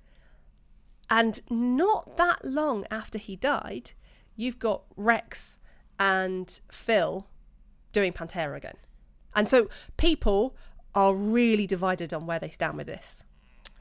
And 1.11 1.41
not 1.51 2.17
that 2.17 2.45
long 2.45 2.87
after 2.91 3.19
he 3.19 3.37
died, 3.37 3.93
you've 4.35 4.59
got 4.59 4.83
Rex 4.97 5.59
and 5.99 6.61
Phil 6.71 7.29
doing 7.97 8.13
Pantera 8.13 8.55
again. 8.55 8.77
And 9.35 9.49
so 9.49 9.71
people 9.97 10.55
are 10.95 11.15
really 11.15 11.67
divided 11.67 12.13
on 12.13 12.27
where 12.27 12.39
they 12.39 12.51
stand 12.51 12.77
with 12.77 12.87
this. 12.87 13.25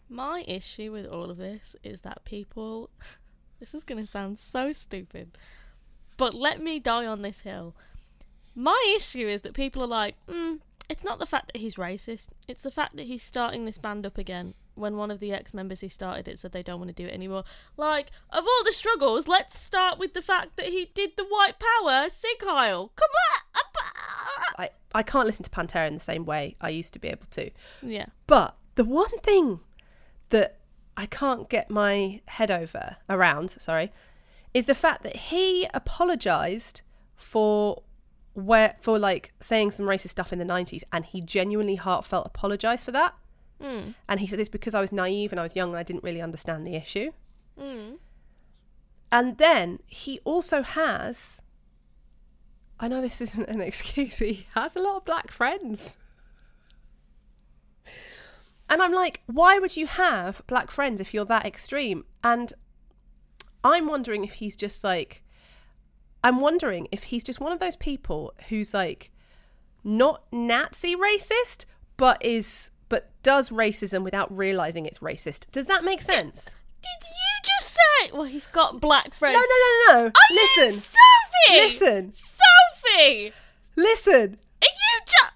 My 0.07 0.45
issue 0.47 0.93
with 0.93 1.05
all 1.05 1.29
of 1.29 1.37
this 1.37 1.75
is 1.83 2.01
that 2.01 2.23
people. 2.25 2.89
This 3.57 3.73
is 3.73 3.85
going 3.85 4.03
to 4.03 4.05
sound 4.05 4.37
so 4.37 4.73
stupid, 4.73 5.37
but 6.17 6.33
let 6.33 6.61
me 6.61 6.77
die 6.77 7.05
on 7.05 7.21
this 7.21 7.39
hill. 7.39 7.73
My 8.53 8.93
issue 8.97 9.29
is 9.29 9.43
that 9.43 9.53
people 9.53 9.81
are 9.81 9.87
like, 9.87 10.15
mm, 10.27 10.59
it's 10.89 11.05
not 11.05 11.19
the 11.19 11.25
fact 11.25 11.47
that 11.47 11.61
he's 11.61 11.75
racist, 11.75 12.27
it's 12.49 12.63
the 12.63 12.69
fact 12.69 12.97
that 12.97 13.05
he's 13.05 13.23
starting 13.23 13.63
this 13.63 13.77
band 13.77 14.05
up 14.05 14.17
again 14.17 14.55
when 14.75 14.97
one 14.97 15.09
of 15.09 15.21
the 15.21 15.31
ex 15.31 15.53
members 15.53 15.79
who 15.79 15.87
started 15.87 16.27
it 16.27 16.37
said 16.37 16.51
they 16.51 16.61
don't 16.61 16.81
want 16.81 16.89
to 16.89 17.03
do 17.03 17.07
it 17.07 17.13
anymore. 17.13 17.45
Like, 17.77 18.11
of 18.29 18.43
all 18.43 18.63
the 18.65 18.73
struggles, 18.73 19.29
let's 19.29 19.57
start 19.57 19.97
with 19.97 20.13
the 20.13 20.21
fact 20.21 20.57
that 20.57 20.67
he 20.67 20.91
did 20.93 21.11
the 21.15 21.23
white 21.23 21.55
power 21.57 22.09
Sieg 22.09 22.43
Heil. 22.43 22.91
Come 22.93 23.09
on! 23.33 23.45
I, 24.57 24.69
I 24.93 25.03
can't 25.03 25.25
listen 25.25 25.43
to 25.43 25.49
Pantera 25.49 25.87
in 25.87 25.93
the 25.93 25.99
same 25.99 26.25
way 26.25 26.55
I 26.61 26.69
used 26.69 26.93
to 26.93 26.99
be 26.99 27.07
able 27.07 27.27
to. 27.31 27.51
Yeah. 27.81 28.07
But 28.27 28.55
the 28.75 28.85
one 28.85 29.17
thing 29.19 29.59
that 30.29 30.59
I 30.97 31.05
can't 31.05 31.49
get 31.49 31.69
my 31.69 32.21
head 32.27 32.51
over 32.51 32.97
around, 33.09 33.55
sorry, 33.59 33.91
is 34.53 34.65
the 34.65 34.75
fact 34.75 35.03
that 35.03 35.15
he 35.15 35.67
apologized 35.73 36.81
for 37.15 37.83
where 38.33 38.75
for 38.81 38.99
like 38.99 39.33
saying 39.39 39.71
some 39.71 39.85
racist 39.85 40.09
stuff 40.09 40.33
in 40.33 40.39
the 40.39 40.45
90s 40.45 40.83
and 40.91 41.05
he 41.05 41.21
genuinely 41.21 41.75
heartfelt 41.75 42.25
apologized 42.25 42.85
for 42.85 42.91
that. 42.91 43.15
Mm. 43.61 43.95
And 44.09 44.19
he 44.19 44.27
said 44.27 44.39
it's 44.39 44.49
because 44.49 44.73
I 44.73 44.81
was 44.81 44.91
naive 44.91 45.31
and 45.31 45.39
I 45.39 45.43
was 45.43 45.55
young 45.55 45.69
and 45.69 45.77
I 45.77 45.83
didn't 45.83 46.03
really 46.03 46.21
understand 46.21 46.67
the 46.67 46.75
issue. 46.75 47.11
Mm. 47.59 47.97
And 49.11 49.37
then 49.37 49.79
he 49.87 50.19
also 50.25 50.61
has 50.61 51.41
I 52.79 52.87
know 52.87 53.01
this 53.01 53.21
isn't 53.21 53.47
an 53.49 53.61
excuse, 53.69 54.19
but 54.19 54.27
he 54.27 54.47
has 54.55 54.75
a 54.75 54.81
lot 54.81 54.97
of 54.97 55.05
black 55.05 55.31
friends. 55.31 55.97
And 58.67 58.81
I'm 58.81 58.93
like, 58.93 59.21
why 59.27 59.59
would 59.59 59.77
you 59.77 59.85
have 59.85 60.41
black 60.47 60.71
friends 60.71 60.99
if 60.99 61.13
you're 61.13 61.25
that 61.25 61.45
extreme? 61.45 62.05
And 62.23 62.51
I'm 63.63 63.87
wondering 63.87 64.23
if 64.23 64.33
he's 64.33 64.55
just 64.55 64.83
like, 64.83 65.23
I'm 66.23 66.39
wondering 66.41 66.87
if 66.91 67.03
he's 67.03 67.23
just 67.23 67.39
one 67.39 67.51
of 67.51 67.59
those 67.59 67.75
people 67.75 68.33
who's 68.49 68.73
like 68.73 69.11
not 69.83 70.23
Nazi 70.31 70.95
racist, 70.95 71.65
but 71.97 72.23
is 72.25 72.71
but 72.89 73.11
does 73.21 73.49
racism 73.49 74.03
without 74.03 74.35
realizing 74.35 74.85
it's 74.85 74.99
racist. 74.99 75.49
Does 75.51 75.65
that 75.67 75.83
make 75.83 76.01
sense? 76.01 76.55
Did 76.81 77.07
you 77.07 77.51
just 77.59 77.73
say? 77.75 78.11
Well, 78.13 78.23
he's 78.23 78.47
got 78.47 78.81
black 78.81 79.13
friends. 79.13 79.35
No, 79.35 79.39
no, 79.41 80.01
no, 80.01 80.03
no. 80.03 80.11
You 80.29 80.49
Listen, 80.57 80.79
Sophie? 80.81 81.61
listen, 81.61 82.13
Sophie! 82.13 82.44
Listen. 83.75 84.37
Are 84.61 84.67
you 84.67 84.99
just. 85.05 85.31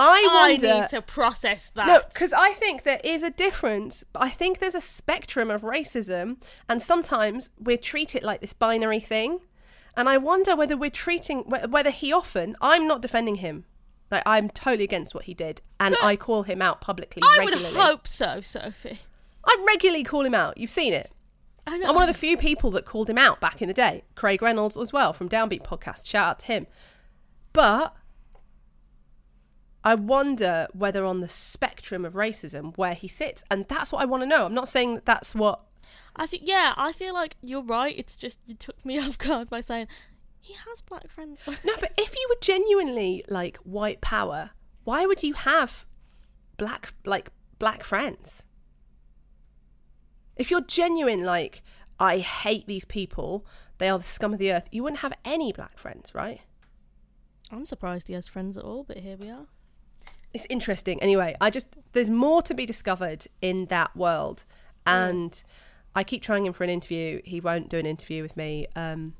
I 0.00 0.28
I 0.30 0.56
need 0.56 0.88
to 0.88 1.02
process 1.02 1.70
that. 1.70 1.86
No, 1.88 2.00
because 2.08 2.32
I 2.32 2.52
think 2.52 2.84
there 2.84 3.00
is 3.02 3.24
a 3.24 3.30
difference. 3.30 4.04
I 4.14 4.28
think 4.28 4.60
there's 4.60 4.76
a 4.76 4.80
spectrum 4.80 5.50
of 5.50 5.62
racism, 5.62 6.40
and 6.68 6.80
sometimes 6.80 7.50
we 7.58 7.76
treat 7.76 8.14
it 8.14 8.22
like 8.22 8.40
this 8.40 8.52
binary 8.52 9.00
thing. 9.00 9.40
And 9.96 10.08
I 10.08 10.16
wonder 10.16 10.54
whether 10.54 10.76
we're 10.76 10.90
treating 10.90 11.40
whether 11.40 11.90
he 11.90 12.12
often. 12.12 12.54
I'm 12.60 12.86
not 12.86 13.02
defending 13.02 13.36
him. 13.36 13.64
Like 14.10 14.22
I'm 14.24 14.48
totally 14.50 14.84
against 14.84 15.14
what 15.14 15.24
he 15.24 15.34
did, 15.34 15.62
and 15.80 15.96
I 16.02 16.14
call 16.14 16.44
him 16.44 16.62
out 16.62 16.80
publicly 16.80 17.20
I 17.24 17.44
would 17.44 17.52
regularly. 17.52 17.76
hope 17.76 18.06
so, 18.06 18.40
Sophie. 18.40 19.00
I 19.44 19.64
regularly 19.66 20.04
call 20.04 20.24
him 20.24 20.34
out. 20.34 20.58
You've 20.58 20.70
seen 20.70 20.92
it. 20.92 21.10
I 21.66 21.76
know. 21.76 21.88
I'm 21.88 21.94
one 21.94 22.08
of 22.08 22.14
the 22.14 22.18
few 22.18 22.36
people 22.36 22.70
that 22.70 22.84
called 22.84 23.10
him 23.10 23.18
out 23.18 23.40
back 23.40 23.60
in 23.60 23.68
the 23.68 23.74
day. 23.74 24.04
Craig 24.14 24.40
Reynolds 24.40 24.76
as 24.78 24.92
well 24.92 25.12
from 25.12 25.28
Downbeat 25.28 25.62
Podcast. 25.62 26.06
Shout 26.06 26.26
out 26.26 26.38
to 26.40 26.46
him. 26.46 26.66
But 27.58 27.92
I 29.82 29.96
wonder 29.96 30.68
whether 30.72 31.04
on 31.04 31.18
the 31.18 31.28
spectrum 31.28 32.04
of 32.04 32.12
racism 32.12 32.78
where 32.78 32.94
he 32.94 33.08
sits, 33.08 33.42
and 33.50 33.66
that's 33.66 33.90
what 33.90 34.00
I 34.00 34.04
want 34.04 34.22
to 34.22 34.28
know. 34.28 34.46
I'm 34.46 34.54
not 34.54 34.68
saying 34.68 34.94
that 34.94 35.06
that's 35.06 35.34
what. 35.34 35.62
I 36.14 36.28
think 36.28 36.44
yeah, 36.46 36.72
I 36.76 36.92
feel 36.92 37.14
like 37.14 37.34
you're 37.42 37.64
right. 37.64 37.98
It's 37.98 38.14
just 38.14 38.48
you 38.48 38.54
took 38.54 38.86
me 38.86 38.96
off 39.04 39.18
guard 39.18 39.50
by 39.50 39.60
saying 39.60 39.88
he 40.38 40.54
has 40.68 40.82
black 40.82 41.10
friends. 41.10 41.42
No, 41.64 41.74
but 41.80 41.94
if 41.98 42.14
you 42.14 42.26
were 42.30 42.38
genuinely 42.40 43.24
like 43.28 43.56
white 43.64 44.00
power, 44.00 44.50
why 44.84 45.04
would 45.04 45.24
you 45.24 45.34
have 45.34 45.84
black 46.58 46.94
like 47.04 47.32
black 47.58 47.82
friends? 47.82 48.44
If 50.36 50.48
you're 50.48 50.60
genuine, 50.60 51.24
like 51.24 51.62
I 51.98 52.18
hate 52.18 52.68
these 52.68 52.84
people, 52.84 53.44
they 53.78 53.88
are 53.88 53.98
the 53.98 54.04
scum 54.04 54.32
of 54.32 54.38
the 54.38 54.52
earth. 54.52 54.68
You 54.70 54.84
wouldn't 54.84 55.00
have 55.00 55.14
any 55.24 55.52
black 55.52 55.76
friends, 55.76 56.14
right? 56.14 56.42
I'm 57.52 57.64
surprised 57.64 58.08
he 58.08 58.14
has 58.14 58.26
friends 58.26 58.56
at 58.56 58.64
all, 58.64 58.84
but 58.84 58.98
here 58.98 59.16
we 59.16 59.30
are. 59.30 59.46
it's 60.34 60.46
interesting. 60.50 61.02
Anyway, 61.02 61.34
I 61.40 61.50
just 61.50 61.68
there's 61.92 62.10
more 62.10 62.42
to 62.42 62.54
be 62.54 62.66
discovered 62.66 63.26
in 63.40 63.66
that 63.66 63.96
world, 63.96 64.44
and 64.86 65.42
I 65.94 66.04
keep 66.04 66.22
trying 66.22 66.44
him 66.46 66.52
for 66.52 66.64
an 66.64 66.70
interview. 66.70 67.20
He 67.24 67.40
won't 67.40 67.68
do 67.68 67.78
an 67.78 67.86
interview 67.86 68.22
with 68.22 68.36
me, 68.36 68.66
um, 68.76 69.14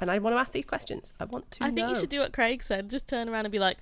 and 0.00 0.10
I 0.10 0.18
want 0.18 0.34
to 0.34 0.40
ask 0.40 0.52
these 0.52 0.66
questions. 0.66 1.14
I 1.20 1.24
want 1.24 1.50
to. 1.52 1.64
I 1.64 1.70
think 1.70 1.88
you 1.88 1.94
should 1.94 2.10
do 2.10 2.20
what 2.20 2.32
Craig 2.32 2.62
said. 2.62 2.88
Just 2.90 3.06
turn 3.08 3.28
around 3.28 3.46
and 3.46 3.52
be 3.52 3.58
like, 3.60 3.78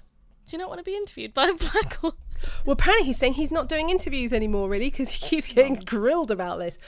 "Do 0.48 0.50
you 0.52 0.58
not 0.58 0.68
want 0.68 0.78
to 0.80 0.84
be 0.84 0.94
interviewed 0.96 1.32
by 1.32 1.48
a 1.48 1.54
black 1.54 2.02
woman?" 2.02 2.18
Well, 2.66 2.74
apparently 2.74 3.06
he's 3.06 3.16
saying 3.16 3.34
he's 3.34 3.50
not 3.50 3.66
doing 3.68 3.88
interviews 3.88 4.30
anymore, 4.32 4.68
really, 4.68 4.90
because 4.90 5.08
he 5.08 5.26
keeps 5.26 5.50
getting 5.54 5.76
grilled 5.76 6.30
about 6.30 6.58
this. 6.58 6.78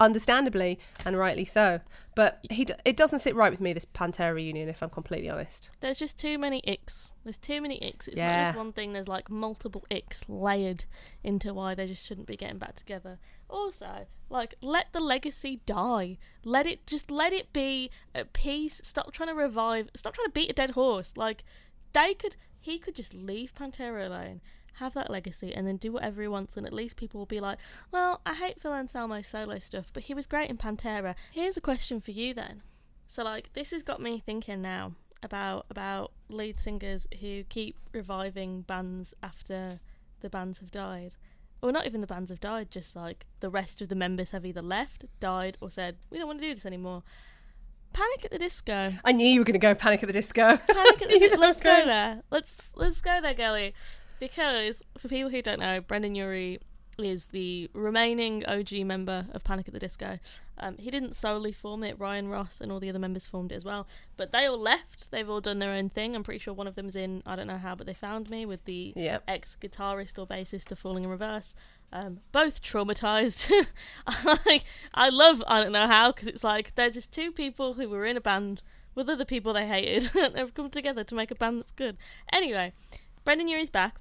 Understandably 0.00 0.78
and 1.04 1.16
rightly 1.18 1.44
so, 1.44 1.80
but 2.14 2.40
he 2.50 2.64
d- 2.64 2.74
it 2.86 2.96
doesn't 2.96 3.18
sit 3.18 3.34
right 3.36 3.50
with 3.50 3.60
me 3.60 3.74
this 3.74 3.84
Pantera 3.84 4.34
reunion. 4.34 4.68
If 4.68 4.82
I'm 4.82 4.88
completely 4.90 5.28
honest, 5.28 5.70
There's 5.80 5.98
just 5.98 6.18
too 6.18 6.38
many 6.38 6.62
icks. 6.66 7.12
There's 7.22 7.36
too 7.36 7.60
many 7.60 7.78
icks. 7.80 8.08
It's 8.08 8.18
not 8.18 8.46
just 8.46 8.56
one 8.56 8.72
thing. 8.72 8.94
There's 8.94 9.08
like 9.08 9.28
multiple 9.30 9.84
icks 9.90 10.24
layered 10.26 10.86
into 11.22 11.52
why 11.52 11.74
they 11.74 11.86
just 11.86 12.04
shouldn't 12.06 12.26
be 12.26 12.36
getting 12.36 12.58
back 12.58 12.76
together. 12.76 13.18
Also, 13.50 14.06
like 14.30 14.54
let 14.62 14.92
the 14.92 15.00
legacy 15.00 15.60
die. 15.66 16.16
Let 16.44 16.66
it 16.66 16.86
just 16.86 17.10
let 17.10 17.32
it 17.34 17.52
be 17.52 17.90
at 18.14 18.32
peace. 18.32 18.80
Stop 18.82 19.12
trying 19.12 19.28
to 19.28 19.34
revive. 19.34 19.90
Stop 19.94 20.14
trying 20.14 20.28
to 20.28 20.32
beat 20.32 20.50
a 20.50 20.54
dead 20.54 20.70
horse. 20.70 21.14
Like 21.16 21.44
they 21.92 22.14
could. 22.14 22.36
He 22.62 22.78
could 22.78 22.94
just 22.94 23.14
leave 23.14 23.54
Pantera 23.54 24.06
alone. 24.06 24.40
Have 24.74 24.94
that 24.94 25.10
legacy 25.10 25.54
and 25.54 25.66
then 25.66 25.76
do 25.76 25.92
whatever 25.92 26.22
he 26.22 26.28
wants, 26.28 26.56
and 26.56 26.66
at 26.66 26.72
least 26.72 26.96
people 26.96 27.18
will 27.18 27.26
be 27.26 27.40
like, 27.40 27.58
Well, 27.90 28.20
I 28.24 28.34
hate 28.34 28.60
Phil 28.60 28.72
Anselmo's 28.72 29.26
solo 29.26 29.58
stuff, 29.58 29.90
but 29.92 30.04
he 30.04 30.14
was 30.14 30.26
great 30.26 30.50
in 30.50 30.56
Pantera. 30.56 31.14
Here's 31.30 31.56
a 31.56 31.60
question 31.60 32.00
for 32.00 32.10
you 32.10 32.34
then. 32.34 32.62
So 33.06 33.24
like 33.24 33.52
this 33.54 33.72
has 33.72 33.82
got 33.82 34.00
me 34.00 34.20
thinking 34.20 34.62
now 34.62 34.92
about 35.22 35.66
about 35.68 36.12
lead 36.28 36.60
singers 36.60 37.06
who 37.20 37.44
keep 37.44 37.76
reviving 37.92 38.62
bands 38.62 39.14
after 39.22 39.80
the 40.20 40.30
bands 40.30 40.60
have 40.60 40.70
died. 40.70 41.16
Or 41.62 41.72
not 41.72 41.86
even 41.86 42.00
the 42.00 42.06
bands 42.06 42.30
have 42.30 42.40
died, 42.40 42.70
just 42.70 42.96
like 42.96 43.26
the 43.40 43.50
rest 43.50 43.82
of 43.82 43.88
the 43.88 43.94
members 43.94 44.30
have 44.30 44.46
either 44.46 44.62
left, 44.62 45.04
died, 45.20 45.58
or 45.60 45.70
said, 45.70 45.96
We 46.08 46.18
don't 46.18 46.26
want 46.26 46.40
to 46.40 46.46
do 46.46 46.54
this 46.54 46.64
anymore. 46.64 47.02
Panic 47.92 48.24
at 48.24 48.30
the 48.30 48.38
Disco. 48.38 48.92
I 49.04 49.12
knew 49.12 49.26
you 49.26 49.40
were 49.40 49.44
going 49.44 49.54
to 49.54 49.58
go 49.58 49.74
Panic 49.74 50.02
at 50.02 50.06
the 50.06 50.12
Disco. 50.12 50.56
Panic 50.56 51.02
at 51.02 51.08
the 51.08 51.18
Disco. 51.18 51.38
Let's 51.38 51.60
go 51.60 51.84
there. 51.84 52.22
Let's 52.30 52.68
let's 52.76 53.00
go 53.00 53.20
there, 53.20 53.34
girlie. 53.34 53.74
Because 54.20 54.82
for 54.98 55.08
people 55.08 55.30
who 55.30 55.42
don't 55.42 55.58
know, 55.58 55.80
Brendon 55.80 56.14
Urie 56.14 56.60
is 56.98 57.28
the 57.28 57.70
remaining 57.72 58.44
OG 58.44 58.72
member 58.84 59.26
of 59.32 59.42
Panic 59.42 59.66
at 59.68 59.72
the 59.72 59.80
Disco. 59.80 60.18
Um, 60.58 60.76
he 60.76 60.90
didn't 60.90 61.16
solely 61.16 61.50
form 61.52 61.82
it. 61.82 61.98
Ryan 61.98 62.28
Ross 62.28 62.60
and 62.60 62.70
all 62.70 62.78
the 62.78 62.90
other 62.90 62.98
members 62.98 63.26
formed 63.26 63.52
it 63.52 63.54
as 63.54 63.64
well. 63.64 63.88
But 64.18 64.32
they 64.32 64.44
all 64.44 64.58
left. 64.60 65.10
They've 65.10 65.28
all 65.28 65.40
done 65.40 65.60
their 65.60 65.72
own 65.72 65.88
thing. 65.88 66.14
I'm 66.14 66.22
pretty 66.22 66.40
sure 66.40 66.52
one 66.52 66.66
of 66.66 66.74
them's 66.74 66.96
in. 66.96 67.22
I 67.24 67.36
don't 67.36 67.46
know 67.46 67.56
how, 67.56 67.74
but 67.74 67.86
they 67.86 67.94
found 67.94 68.28
me 68.28 68.44
with 68.44 68.66
the 68.66 68.92
Yep. 68.94 69.22
ex 69.26 69.56
guitarist 69.58 70.18
or 70.18 70.26
bassist 70.26 70.70
of 70.70 70.78
Falling 70.78 71.04
in 71.04 71.10
Reverse. 71.10 71.54
Um, 71.92 72.20
both 72.32 72.60
traumatized. 72.62 73.50
I, 74.06 74.60
I 74.94 75.08
love 75.08 75.42
I 75.46 75.62
don't 75.62 75.72
know 75.72 75.86
how 75.86 76.12
because 76.12 76.28
it's 76.28 76.44
like 76.44 76.74
they're 76.74 76.90
just 76.90 77.12
two 77.12 77.32
people 77.32 77.74
who 77.74 77.88
were 77.88 78.04
in 78.04 78.16
a 78.16 78.20
band 78.20 78.62
with 78.94 79.08
other 79.08 79.24
people 79.24 79.54
they 79.54 79.66
hated 79.66 80.14
and 80.14 80.34
they've 80.36 80.52
come 80.54 80.68
together 80.68 81.02
to 81.04 81.14
make 81.14 81.30
a 81.30 81.34
band 81.34 81.60
that's 81.60 81.72
good. 81.72 81.96
Anyway, 82.32 82.74
Brendon 83.24 83.48
Urie's 83.48 83.70
back. 83.70 83.98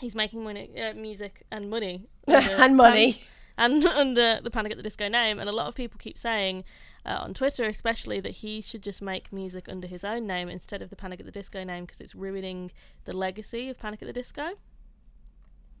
He's 0.00 0.14
making 0.14 0.42
money, 0.42 0.70
uh, 0.80 0.94
music 0.94 1.42
and 1.50 1.70
money 1.70 2.08
and 2.26 2.76
money. 2.76 3.12
Pan- 3.12 3.22
and 3.58 3.84
under 3.86 4.40
the 4.42 4.50
Panic 4.50 4.72
at 4.72 4.76
the 4.78 4.82
Disco 4.82 5.08
name. 5.08 5.38
And 5.38 5.48
a 5.48 5.52
lot 5.52 5.66
of 5.68 5.74
people 5.74 5.98
keep 5.98 6.18
saying 6.18 6.64
uh, 7.04 7.18
on 7.20 7.34
Twitter, 7.34 7.64
especially, 7.64 8.18
that 8.20 8.30
he 8.36 8.60
should 8.62 8.82
just 8.82 9.02
make 9.02 9.32
music 9.32 9.68
under 9.68 9.86
his 9.86 10.04
own 10.04 10.26
name 10.26 10.48
instead 10.48 10.80
of 10.82 10.88
the 10.90 10.96
Panic 10.96 11.20
at 11.20 11.26
the 11.26 11.32
Disco 11.32 11.62
name 11.62 11.84
because 11.84 12.00
it's 12.00 12.14
ruining 12.14 12.72
the 13.04 13.14
legacy 13.14 13.68
of 13.68 13.78
Panic 13.78 14.00
at 14.02 14.06
the 14.06 14.12
Disco 14.12 14.52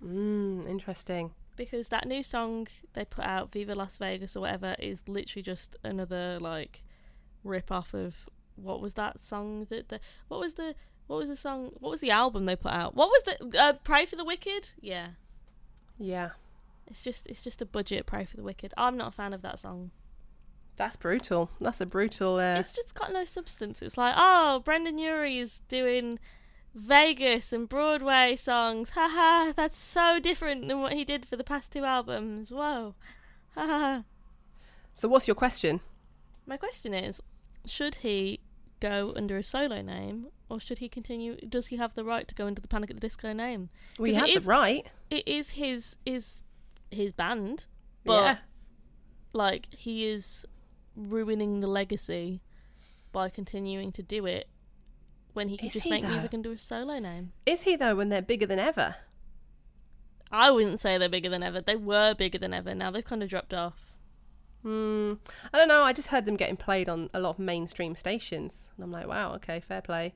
Mm, 0.04 0.68
interesting. 0.68 1.30
because 1.56 1.88
that 1.88 2.06
new 2.06 2.22
song 2.22 2.66
they 2.94 3.04
put 3.04 3.24
out, 3.24 3.50
Viva 3.52 3.74
Las 3.74 3.96
Vegas 3.98 4.36
or 4.36 4.40
whatever, 4.40 4.74
is 4.78 5.06
literally 5.08 5.42
just 5.42 5.76
another 5.84 6.38
like 6.40 6.82
rip 7.44 7.70
off 7.70 7.94
of 7.94 8.28
what 8.56 8.80
was 8.80 8.94
that 8.94 9.20
song 9.20 9.66
that 9.70 9.88
the 9.88 10.00
what 10.28 10.40
was 10.40 10.54
the 10.54 10.74
what 11.12 11.18
was 11.18 11.28
the 11.28 11.36
song 11.36 11.70
what 11.78 11.90
was 11.90 12.00
the 12.00 12.10
album 12.10 12.46
they 12.46 12.56
put 12.56 12.72
out? 12.72 12.96
What 12.96 13.10
was 13.10 13.22
the 13.24 13.60
uh, 13.60 13.74
Pray 13.84 14.06
for 14.06 14.16
the 14.16 14.24
Wicked? 14.24 14.70
Yeah, 14.80 15.08
Yeah. 15.98 16.30
It's 16.86 17.04
just 17.04 17.26
it's 17.26 17.42
just 17.42 17.60
a 17.60 17.66
budget 17.66 18.06
pray 18.06 18.24
for 18.24 18.36
the 18.36 18.42
wicked. 18.42 18.72
I'm 18.78 18.96
not 18.96 19.08
a 19.08 19.10
fan 19.10 19.34
of 19.34 19.42
that 19.42 19.58
song. 19.58 19.90
That's 20.78 20.96
brutal. 20.96 21.50
That's 21.60 21.82
a 21.82 21.86
brutal. 21.86 22.36
Uh, 22.36 22.58
It's 22.60 22.72
just 22.72 22.94
got 22.94 23.12
no 23.12 23.24
substance. 23.26 23.82
It's 23.82 23.98
like, 23.98 24.14
oh, 24.16 24.62
Brendon 24.64 24.96
Urie 24.96 25.38
is 25.38 25.60
doing 25.68 26.18
Vegas 26.74 27.52
and 27.52 27.68
Broadway 27.68 28.36
songs. 28.36 28.90
Haha, 28.90 29.52
that's 29.52 29.76
so 29.76 30.18
different 30.18 30.66
than 30.68 30.80
what 30.80 30.94
he 30.94 31.04
did 31.04 31.26
for 31.26 31.36
the 31.36 31.44
past 31.44 31.72
two 31.72 31.84
albums. 31.84 32.50
Whoa. 32.50 32.94
Haha. 33.54 34.02
so, 34.94 35.08
what's 35.08 35.28
your 35.28 35.34
question? 35.34 35.80
My 36.46 36.56
question 36.56 36.94
is, 36.94 37.20
should 37.66 37.96
he 37.96 38.40
go 38.80 39.12
under 39.14 39.36
a 39.36 39.42
solo 39.42 39.80
name 39.80 40.28
or 40.52 40.60
should 40.60 40.78
he 40.78 40.88
continue 40.88 41.36
does 41.48 41.68
he 41.68 41.76
have 41.76 41.94
the 41.94 42.04
right 42.04 42.28
to 42.28 42.34
go 42.34 42.46
under 42.46 42.60
the 42.60 42.68
Panic 42.68 42.90
at 42.90 42.96
the 42.96 43.00
Disco 43.00 43.32
name? 43.32 43.70
Well, 43.98 44.08
you 44.08 44.14
'Cause 44.14 44.20
have 44.20 44.28
it 44.28 44.34
the 44.34 44.40
is- 44.40 44.46
right. 44.46 44.86
It 45.10 45.26
is 45.28 45.50
his 45.50 45.96
is 46.06 46.42
his 46.90 47.12
band, 47.12 47.66
but 48.04 48.22
yeah. 48.22 48.36
like 49.32 49.68
he 49.74 50.06
is 50.06 50.46
ruining 50.94 51.60
the 51.60 51.66
legacy 51.66 52.42
by 53.12 53.28
continuing 53.30 53.92
to 53.92 54.02
do 54.02 54.26
it 54.26 54.48
when 55.32 55.48
he 55.48 55.56
could 55.56 55.66
Is 55.68 55.72
just 55.74 55.84
he, 55.84 55.90
make 55.90 56.02
though? 56.02 56.10
music 56.10 56.34
under 56.34 56.52
a 56.52 56.58
solo 56.58 56.98
name. 56.98 57.32
Is 57.46 57.62
he 57.62 57.76
though? 57.76 57.94
When 57.96 58.08
they're 58.10 58.20
bigger 58.22 58.46
than 58.46 58.58
ever. 58.58 58.96
I 60.30 60.50
wouldn't 60.50 60.80
say 60.80 60.96
they're 60.98 61.08
bigger 61.10 61.28
than 61.28 61.42
ever. 61.42 61.60
They 61.60 61.76
were 61.76 62.14
bigger 62.14 62.38
than 62.38 62.54
ever. 62.54 62.74
Now 62.74 62.90
they've 62.90 63.04
kind 63.04 63.22
of 63.22 63.28
dropped 63.28 63.52
off. 63.54 63.92
Hmm. 64.62 65.14
I 65.52 65.58
don't 65.58 65.68
know. 65.68 65.82
I 65.82 65.92
just 65.92 66.08
heard 66.08 66.24
them 66.24 66.36
getting 66.36 66.56
played 66.56 66.88
on 66.88 67.10
a 67.12 67.18
lot 67.20 67.30
of 67.30 67.38
mainstream 67.38 67.96
stations, 67.96 68.66
and 68.76 68.84
I'm 68.84 68.92
like, 68.92 69.06
wow, 69.08 69.34
okay, 69.34 69.58
fair 69.60 69.82
play. 69.82 70.14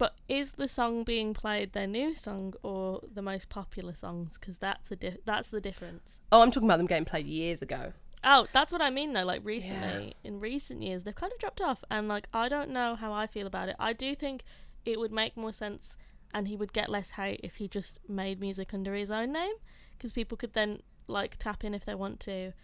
But 0.00 0.14
is 0.30 0.52
the 0.52 0.66
song 0.66 1.04
being 1.04 1.34
played 1.34 1.74
their 1.74 1.86
new 1.86 2.14
song 2.14 2.54
or 2.62 3.02
the 3.12 3.20
most 3.20 3.50
popular 3.50 3.92
songs? 3.92 4.38
Because 4.38 4.56
that's 4.56 4.90
a 4.90 4.96
di- 4.96 5.18
that's 5.26 5.50
the 5.50 5.60
difference. 5.60 6.20
Oh, 6.32 6.40
I'm 6.40 6.50
talking 6.50 6.66
about 6.70 6.78
them 6.78 6.86
getting 6.86 7.04
played 7.04 7.26
years 7.26 7.60
ago. 7.60 7.92
Oh, 8.24 8.46
that's 8.50 8.72
what 8.72 8.80
I 8.80 8.88
mean 8.88 9.12
though. 9.12 9.26
Like 9.26 9.42
recently, 9.44 10.14
in 10.24 10.40
recent 10.40 10.80
years, 10.82 11.04
they've 11.04 11.14
kind 11.14 11.30
of 11.34 11.38
dropped 11.38 11.60
off, 11.60 11.84
and 11.90 12.08
like 12.08 12.28
I 12.32 12.48
don't 12.48 12.70
know 12.70 12.94
how 12.94 13.12
I 13.12 13.26
feel 13.26 13.46
about 13.46 13.68
it. 13.68 13.76
I 13.78 13.92
do 13.92 14.14
think 14.14 14.42
it 14.86 14.98
would 14.98 15.12
make 15.12 15.36
more 15.36 15.52
sense, 15.52 15.98
and 16.32 16.48
he 16.48 16.56
would 16.56 16.72
get 16.72 16.88
less 16.88 17.10
hate 17.10 17.40
if 17.42 17.56
he 17.56 17.68
just 17.68 17.98
made 18.08 18.40
music 18.40 18.72
under 18.72 18.94
his 18.94 19.10
own 19.10 19.32
name, 19.32 19.52
because 19.98 20.14
people 20.14 20.38
could 20.38 20.54
then 20.54 20.80
like 21.08 21.36
tap 21.36 21.62
in 21.62 21.74
if 21.74 21.84
they 21.84 21.94
want 21.94 22.20
to. 22.20 22.54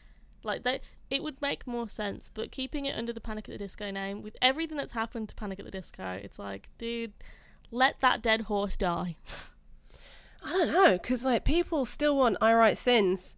Like 0.43 0.63
they, 0.63 0.81
it 1.11 1.23
would 1.23 1.41
make 1.41 1.67
more 1.67 1.89
sense. 1.89 2.31
But 2.33 2.51
keeping 2.51 2.87
it 2.87 2.97
under 2.97 3.13
the 3.13 3.21
Panic 3.21 3.49
at 3.49 3.53
the 3.53 3.59
Disco 3.59 3.91
name, 3.91 4.23
with 4.23 4.37
everything 4.43 4.77
that's 4.77 4.93
happened 4.93 5.29
to 5.31 5.35
Panic 5.35 5.59
at 5.59 5.65
the 5.65 5.71
Disco, 5.71 6.19
it's 6.23 6.39
like, 6.39 6.69
dude, 6.79 7.13
let 7.71 8.01
that 8.01 8.23
dead 8.23 8.43
horse 8.43 8.77
die. 8.77 9.17
I 10.45 10.53
don't 10.53 10.73
know, 10.73 10.93
because 10.93 11.25
like 11.25 11.45
people 11.45 11.85
still 11.85 12.17
want 12.17 12.37
"I 12.41 12.55
Write 12.55 12.79
Sins." 12.79 13.35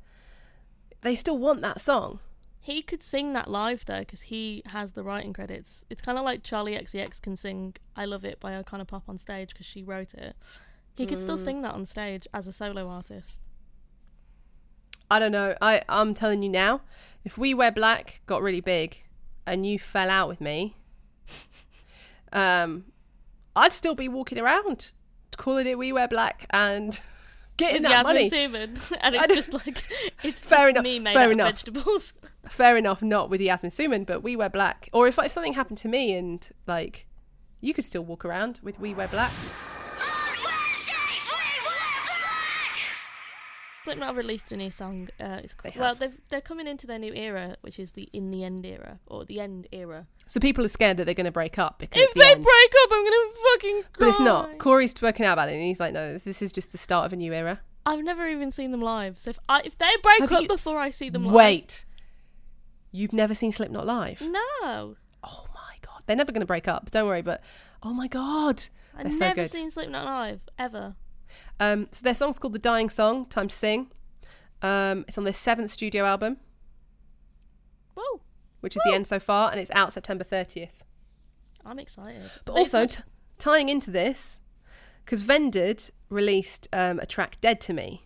They 1.03 1.15
still 1.15 1.39
want 1.39 1.61
that 1.63 1.81
song. 1.81 2.19
He 2.61 2.83
could 2.83 3.03
sing 3.03 3.33
that 3.33 3.49
live 3.49 3.85
though, 3.87 4.01
because 4.01 4.23
he 4.23 4.63
has 4.67 4.93
the 4.93 5.03
writing 5.03 5.33
credits. 5.33 5.85
It's 5.89 6.03
kind 6.03 6.19
of 6.19 6.25
like 6.25 6.43
Charli 6.43 6.79
XCX 6.79 7.23
can 7.23 7.37
sing 7.37 7.77
"I 7.97 8.05
Love 8.05 8.25
It" 8.25 8.41
by 8.41 8.53
Icona 8.53 8.87
Pop 8.87 9.05
on 9.09 9.17
stage 9.17 9.51
because 9.51 9.65
she 9.67 9.83
wrote 9.83 10.13
it. 10.13 10.37
He 10.95 11.07
could 11.07 11.21
still 11.21 11.37
mm. 11.37 11.45
sing 11.45 11.63
that 11.63 11.75
on 11.75 11.87
stage 11.87 12.27
as 12.35 12.49
a 12.49 12.53
solo 12.53 12.89
artist. 12.89 13.41
I 15.11 15.19
don't 15.19 15.33
know. 15.33 15.55
I 15.61 15.83
I'm 15.89 16.15
telling 16.15 16.43
you 16.43 16.49
now, 16.49 16.83
if 17.25 17.39
We 17.39 17.55
Wear 17.55 17.71
Black 17.73 18.21
got 18.27 18.43
really 18.43 18.61
big, 18.61 19.05
and 19.47 19.65
you 19.65 19.79
fell 19.79 20.11
out 20.11 20.29
with 20.29 20.41
me, 20.41 20.77
um, 22.33 22.85
I'd 23.57 23.73
still 23.73 23.95
be 23.95 24.09
walking 24.09 24.39
around 24.39 24.93
calling 25.39 25.67
it 25.67 25.79
We 25.79 25.93
Wear 25.93 26.09
Black 26.09 26.45
and 26.51 27.01
getting 27.57 27.83
that 27.83 27.91
Yasmin 27.91 28.15
money. 28.15 28.31
Suman, 28.31 28.99
and 29.01 29.15
it's 29.15 29.35
just 29.35 29.55
like 29.55 29.83
it's 30.23 30.41
Fair 30.41 30.67
just 30.67 30.71
enough, 30.71 30.85
me 30.85 30.99
made 30.99 31.15
fair 31.15 31.25
out 31.25 31.31
enough. 31.33 31.49
vegetables. 31.53 32.13
Fair 32.47 32.77
enough, 32.77 33.03
not 33.03 33.31
with 33.31 33.41
Yasmin 33.41 33.71
Suman, 33.71 34.05
but 34.05 34.23
We 34.23 34.37
Wear 34.37 34.51
Black. 34.51 34.91
Or 34.93 35.09
if 35.09 35.19
if 35.19 35.33
something 35.33 35.55
happened 35.55 35.79
to 35.79 35.89
me 35.89 36.15
and 36.15 36.47
like, 36.67 37.07
you 37.61 37.73
could 37.73 37.85
still 37.85 38.05
walk 38.05 38.25
around 38.25 38.61
with 38.63 38.79
We 38.79 38.93
Wear 38.93 39.09
Black. 39.09 39.33
Slipknot 43.89 44.17
released 44.17 44.53
a 44.53 44.57
new 44.57 44.71
song. 44.71 45.09
Uh, 45.21 45.41
it's 45.43 45.55
They 45.55 45.71
called, 45.71 45.81
well, 45.81 45.95
they've, 45.95 46.21
they're 46.29 46.41
coming 46.41 46.67
into 46.67 46.87
their 46.87 46.99
new 46.99 47.13
era, 47.15 47.57
which 47.63 47.79
is 47.79 47.93
the 47.93 48.09
In 48.13 48.31
the 48.31 48.45
End 48.45 48.65
era 48.67 48.99
or 49.07 49.25
the 49.25 49.41
End 49.41 49.67
era. 49.73 50.07
So 50.27 50.41
people 50.41 50.65
are 50.65 50.69
scared 50.69 50.97
that 50.99 51.05
they're 51.05 51.15
going 51.15 51.27
to 51.27 51.33
break 51.33 51.59
up 51.59 51.79
because 51.79 52.03
If 52.03 52.15
the 52.15 52.21
they 52.21 52.33
end. 52.33 52.43
break 52.43 52.73
up, 52.85 52.91
I'm 52.93 53.05
gonna 53.05 53.31
fucking 53.55 53.83
cry. 53.93 53.99
But 53.99 54.09
it's 54.09 54.21
not. 54.21 54.59
Corey's 54.59 54.91
spoken 54.91 55.25
out 55.25 55.33
about 55.35 55.49
it, 55.49 55.55
and 55.55 55.63
he's 55.63 55.81
like, 55.81 55.93
"No, 55.95 56.19
this 56.19 56.43
is 56.43 56.53
just 56.53 56.73
the 56.73 56.79
start 56.79 57.07
of 57.07 57.13
a 57.13 57.17
new 57.17 57.33
era." 57.33 57.61
I've 57.87 58.05
never 58.05 58.27
even 58.27 58.51
seen 58.51 58.71
them 58.71 58.83
live. 58.83 59.19
So 59.19 59.31
if 59.31 59.39
I, 59.49 59.63
if 59.65 59.79
they 59.79 59.91
break 60.03 60.21
Have 60.21 60.33
up 60.33 60.43
you- 60.43 60.49
before 60.49 60.79
I 60.79 60.91
see 60.91 61.09
them 61.09 61.25
live, 61.25 61.33
Wait, 61.35 61.85
you've 62.93 63.13
never 63.15 63.35
seen 63.35 63.53
Slipknot 63.53 63.87
live? 63.87 64.21
no, 64.21 64.97
Oh 65.25 65.47
my 65.55 65.77
god, 65.81 66.03
they're 66.07 66.17
never 66.17 66.31
going 66.33 66.41
to 66.41 66.47
break 66.47 66.69
up. 66.69 66.91
Don't 66.91 67.07
worry. 67.07 67.23
But 67.23 67.43
oh 67.83 67.95
my 67.95 68.07
god, 68.09 68.65
I've 68.97 69.15
so 69.15 69.27
never 69.27 69.35
good. 69.43 69.51
seen 69.51 69.71
Slipknot 69.71 70.05
live 70.05 70.43
ever. 70.59 70.95
Um, 71.61 71.89
so 71.91 72.03
their 72.03 72.15
song's 72.15 72.39
called 72.39 72.53
"The 72.55 72.59
Dying 72.59 72.91
Song." 72.91 73.27
Time 73.27 73.49
to 73.49 73.55
sing. 73.55 73.91
Um, 74.63 75.05
it's 75.07 75.17
on 75.19 75.25
their 75.25 75.35
seventh 75.35 75.71
studio 75.71 76.05
album, 76.05 76.39
Whoa, 77.95 78.21
which 78.61 78.77
is 78.77 78.83
the 78.85 78.93
end 78.95 79.07
so 79.07 79.19
far, 79.21 79.51
and 79.51 79.61
it's 79.61 79.71
out 79.73 79.93
September 79.93 80.25
thirtieth. 80.25 80.85
I'm 81.65 81.79
excited. 81.79 82.23
But 82.45 82.53
also 82.53 82.87
t- 82.87 83.03
tying 83.39 83.69
into 83.69 83.91
this, 83.91 84.41
because 85.05 85.23
Vended 85.23 85.91
released 86.09 86.69
um, 86.73 86.99
a 87.01 87.07
track 87.07 87.39
"Dead 87.41 87.61
to 87.63 87.73
Me." 87.73 88.05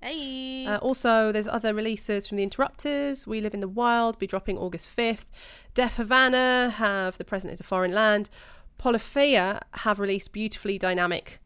hey, 0.00 0.66
Uh, 0.66 0.78
also, 0.78 1.30
there's 1.30 1.46
other 1.46 1.72
releases 1.72 2.26
from 2.26 2.36
the 2.36 2.42
Interrupters. 2.42 3.24
We 3.26 3.40
Live 3.40 3.54
in 3.54 3.60
the 3.60 3.68
Wild 3.68 4.18
be 4.18 4.26
dropping 4.26 4.58
August 4.58 4.88
5th. 4.96 5.26
Def 5.74 5.94
Havana 5.94 6.70
have 6.70 7.18
The 7.18 7.24
Present 7.24 7.52
is 7.52 7.60
a 7.60 7.64
Foreign 7.64 7.92
Land. 7.92 8.28
Polyphia 8.78 9.60
have 9.74 10.00
released 10.00 10.32
beautifully 10.32 10.76
dynamic 10.76 11.38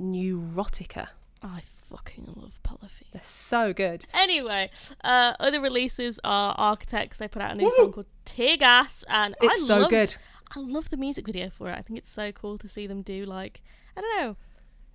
Neurotica. 0.00 1.08
I 1.42 1.62
fucking 1.82 2.34
love 2.36 2.62
Polyphia. 2.62 3.08
They're 3.12 3.22
so 3.24 3.72
good. 3.72 4.06
Anyway, 4.14 4.70
uh, 5.02 5.34
other 5.40 5.60
releases 5.60 6.20
are 6.24 6.54
Architects. 6.56 7.18
They 7.18 7.28
put 7.28 7.42
out 7.42 7.52
a 7.52 7.54
new 7.56 7.70
song 7.72 7.92
called 7.92 8.06
Tear 8.24 8.56
Gas, 8.56 9.04
and 9.08 9.34
It's 9.40 9.62
I 9.62 9.66
so 9.66 9.88
good. 9.88 10.16
I 10.54 10.60
love 10.60 10.90
the 10.90 10.96
music 10.96 11.26
video 11.26 11.50
for 11.50 11.68
it. 11.68 11.78
I 11.78 11.82
think 11.82 11.98
it's 11.98 12.10
so 12.10 12.32
cool 12.32 12.58
to 12.58 12.68
see 12.68 12.86
them 12.86 13.02
do 13.02 13.24
like 13.24 13.62
I 13.96 14.00
don't 14.00 14.20
know. 14.20 14.36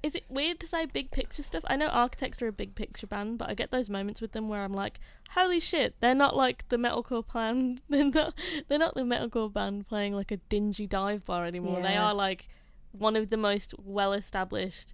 Is 0.03 0.15
it 0.15 0.25
weird 0.29 0.59
to 0.59 0.67
say 0.67 0.85
big 0.85 1.09
picture 1.09 1.41
stuff? 1.41 1.63
I 1.65 1.75
know 1.75 1.87
Architects 1.87 2.39
are 2.41 2.47
a 2.47 2.51
big 2.51 2.75
picture 2.75 3.07
band, 3.07 3.39
but 3.39 3.49
I 3.49 3.55
get 3.55 3.71
those 3.71 3.89
moments 3.89 4.21
with 4.21 4.33
them 4.33 4.47
where 4.47 4.61
I'm 4.61 4.73
like, 4.73 4.99
"Holy 5.31 5.59
shit!" 5.59 5.95
They're 5.99 6.13
not 6.13 6.35
like 6.35 6.67
the 6.69 6.77
metalcore 6.77 7.25
band. 7.33 7.81
They're 7.89 8.05
not. 8.05 8.37
They're 8.67 8.79
not 8.79 8.93
the 8.93 9.01
metalcore 9.01 9.51
band 9.51 9.87
playing 9.87 10.13
like 10.13 10.31
a 10.31 10.37
dingy 10.37 10.85
dive 10.85 11.25
bar 11.25 11.45
anymore. 11.45 11.81
They 11.81 11.95
are 11.97 12.13
like 12.13 12.47
one 12.97 13.15
of 13.15 13.29
the 13.29 13.37
most 13.37 13.73
well-established, 13.77 14.93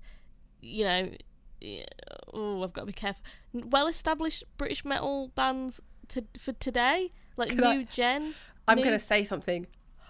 you 0.62 0.84
know. 0.84 1.12
Oh, 2.34 2.64
I've 2.64 2.74
got 2.74 2.82
to 2.82 2.88
be 2.88 2.94
careful. 2.94 3.24
Well-established 3.54 4.44
British 4.58 4.84
metal 4.84 5.30
bands 5.36 5.80
to 6.10 6.26
for 6.40 6.54
today, 6.54 7.12
like 7.38 7.50
Can 7.50 7.64
I- 7.64 7.76
new 7.76 7.86
gen. 7.86 8.36
I'm 8.68 8.78
new- 8.78 8.84
to 8.86 9.00
say 9.00 9.24
something. 9.24 9.68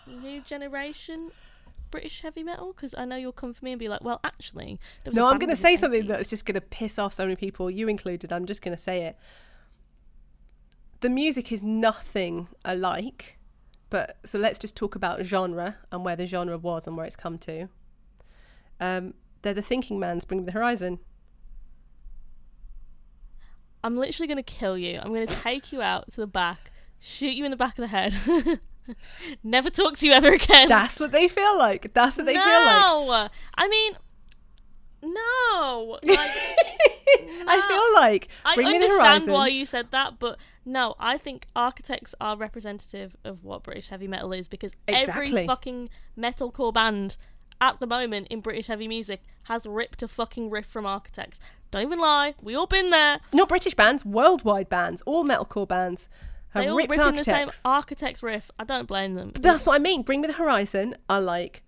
new 0.07 0.41
generation 0.41 1.31
British 1.89 2.21
heavy 2.21 2.43
metal? 2.43 2.73
Because 2.73 2.93
I 2.97 3.05
know 3.05 3.15
you'll 3.17 3.31
come 3.33 3.53
for 3.53 3.63
me 3.65 3.71
and 3.73 3.79
be 3.79 3.87
like, 3.89 4.01
well, 4.03 4.19
actually, 4.23 4.79
No, 5.13 5.25
I'm 5.25 5.31
going 5.37 5.39
to 5.39 5.43
in 5.43 5.49
the 5.49 5.55
say 5.57 5.75
something 5.75 6.03
80s." 6.03 6.07
that's 6.07 6.29
just 6.29 6.45
going 6.45 6.55
to 6.55 6.61
piss 6.61 6.97
off 6.97 7.13
so 7.13 7.23
many 7.23 7.35
people, 7.35 7.69
you 7.69 7.87
included. 7.89 8.31
I'm 8.31 8.45
just 8.45 8.61
going 8.61 8.75
to 8.75 8.81
say 8.81 9.03
it. 9.03 9.17
The 11.01 11.09
music 11.09 11.51
is 11.51 11.63
nothing 11.63 12.47
alike, 12.63 13.37
but 13.89 14.17
so 14.23 14.37
let's 14.37 14.59
just 14.59 14.75
talk 14.75 14.95
about 14.95 15.23
genre 15.25 15.77
and 15.91 16.05
where 16.05 16.15
the 16.15 16.27
genre 16.27 16.57
was 16.57 16.85
and 16.87 16.95
where 16.95 17.05
it's 17.05 17.15
come 17.15 17.37
to. 17.39 17.67
Um, 18.81 19.13
they're 19.43 19.53
the 19.53 19.61
thinking 19.61 19.99
man's 19.99 20.25
Bring 20.25 20.41
Me 20.41 20.45
the 20.47 20.51
Horizon. 20.51 20.99
I'm 23.83 23.95
literally 23.95 24.27
going 24.27 24.37
to 24.37 24.43
kill 24.43 24.77
you. 24.77 24.99
I'm 25.01 25.13
going 25.13 25.25
to 25.25 25.35
take 25.35 25.71
you 25.71 25.81
out 25.81 26.11
to 26.11 26.17
the 26.17 26.27
back, 26.27 26.71
shoot 26.99 27.33
you 27.33 27.45
in 27.45 27.51
the 27.51 27.57
back 27.57 27.79
of 27.79 27.83
the 27.83 27.87
head, 27.87 28.13
never 29.43 29.69
talk 29.69 29.97
to 29.97 30.07
you 30.07 30.13
ever 30.13 30.33
again. 30.33 30.69
That's 30.69 30.99
what 30.99 31.11
they 31.11 31.27
feel 31.27 31.57
like. 31.57 31.93
That's 31.93 32.17
what 32.17 32.25
they 32.25 32.33
no! 32.33 32.41
feel 32.41 33.05
like. 33.07 33.31
No. 33.31 33.37
I 33.55 33.67
mean, 33.67 33.93
no. 35.03 35.99
Like, 36.03 36.19
I 37.47 37.61
feel 37.67 38.01
like 38.01 38.27
I 38.45 38.55
Bring 38.55 38.67
Me 38.67 38.77
the 38.79 38.85
understand 38.85 39.31
why 39.31 39.47
you 39.47 39.65
said 39.65 39.91
that, 39.91 40.19
but 40.19 40.37
no, 40.63 40.95
I 40.99 41.17
think 41.17 41.47
architects 41.55 42.13
are 42.21 42.37
representative 42.37 43.15
of 43.23 43.43
what 43.43 43.63
British 43.63 43.89
heavy 43.89 44.07
metal 44.07 44.31
is 44.31 44.47
because 44.47 44.73
Exactly. 44.87 45.27
every 45.27 45.47
fucking 45.47 45.89
metalcore 46.17 46.73
band 46.73 47.17
at 47.61 47.79
the 47.79 47.87
moment 47.87 48.27
in 48.29 48.41
British 48.41 48.67
heavy 48.67 48.87
music 48.87 49.21
has 49.43 49.65
ripped 49.65 50.03
a 50.03 50.07
fucking 50.07 50.49
riff 50.49 50.65
from 50.65 50.85
architects. 50.85 51.39
Don't 51.69 51.83
even 51.83 51.99
lie, 51.99 52.33
we 52.41 52.55
all 52.55 52.67
been 52.67 52.89
there. 52.89 53.19
Not 53.31 53.47
British 53.47 53.75
bands, 53.75 54.03
worldwide 54.03 54.67
bands, 54.67 55.01
all 55.05 55.23
metalcore 55.23 55.67
bands 55.67 56.09
have 56.49 56.63
They 56.63 56.69
all 56.69 56.75
ripped 56.75 56.89
ripping 56.89 57.05
architects. 57.05 57.25
the 57.27 57.31
same 57.31 57.49
architects 57.63 58.21
riff. 58.23 58.51
I 58.59 58.65
don't 58.65 58.87
blame 58.87 59.13
them. 59.13 59.31
That's 59.39 59.65
what 59.65 59.75
I 59.75 59.79
mean. 59.79 60.01
Bring 60.01 60.19
Me 60.19 60.27
the 60.27 60.33
Horizon 60.33 60.95
are 61.07 61.21
like 61.21 61.63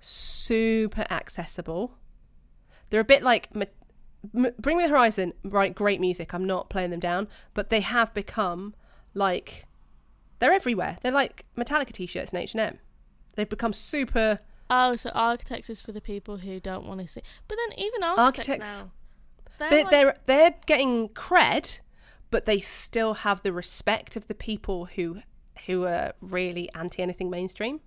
super 0.00 1.06
accessible. 1.10 1.94
They're 2.90 3.00
a 3.00 3.04
bit 3.04 3.22
like 3.22 3.48
Bring 3.52 4.76
Me 4.76 4.82
the 4.82 4.88
Horizon, 4.88 5.32
right? 5.44 5.74
Great 5.74 6.00
music. 6.00 6.34
I'm 6.34 6.44
not 6.44 6.68
playing 6.68 6.90
them 6.90 7.00
down, 7.00 7.28
but 7.54 7.70
they 7.70 7.80
have 7.80 8.12
become 8.12 8.74
like 9.14 9.64
they're 10.40 10.52
everywhere. 10.52 10.98
They're 11.02 11.12
like 11.12 11.46
Metallica 11.56 11.92
t-shirts 11.92 12.32
and 12.32 12.42
H 12.42 12.52
and 12.52 12.60
M. 12.60 12.78
They've 13.34 13.48
become 13.48 13.72
super. 13.72 14.40
Oh, 14.70 14.96
so 14.96 15.10
architects 15.14 15.70
is 15.70 15.80
for 15.80 15.92
the 15.92 16.00
people 16.00 16.38
who 16.38 16.60
don't 16.60 16.86
want 16.86 17.00
to 17.00 17.08
see. 17.08 17.22
But 17.46 17.56
then 17.58 17.78
even 17.78 18.02
architects, 18.02 18.48
Architects- 18.48 18.80
now, 18.82 18.90
they're, 19.58 19.70
They're 19.70 19.82
like- 19.84 19.90
they're 19.90 20.16
they're 20.26 20.54
getting 20.66 21.08
cred, 21.10 21.80
but 22.30 22.44
they 22.46 22.60
still 22.60 23.14
have 23.14 23.42
the 23.42 23.52
respect 23.52 24.14
of 24.16 24.28
the 24.28 24.34
people 24.34 24.86
who 24.86 25.20
who 25.66 25.84
are 25.84 26.12
really 26.20 26.70
anti 26.74 27.02
anything 27.02 27.28
mainstream. 27.30 27.80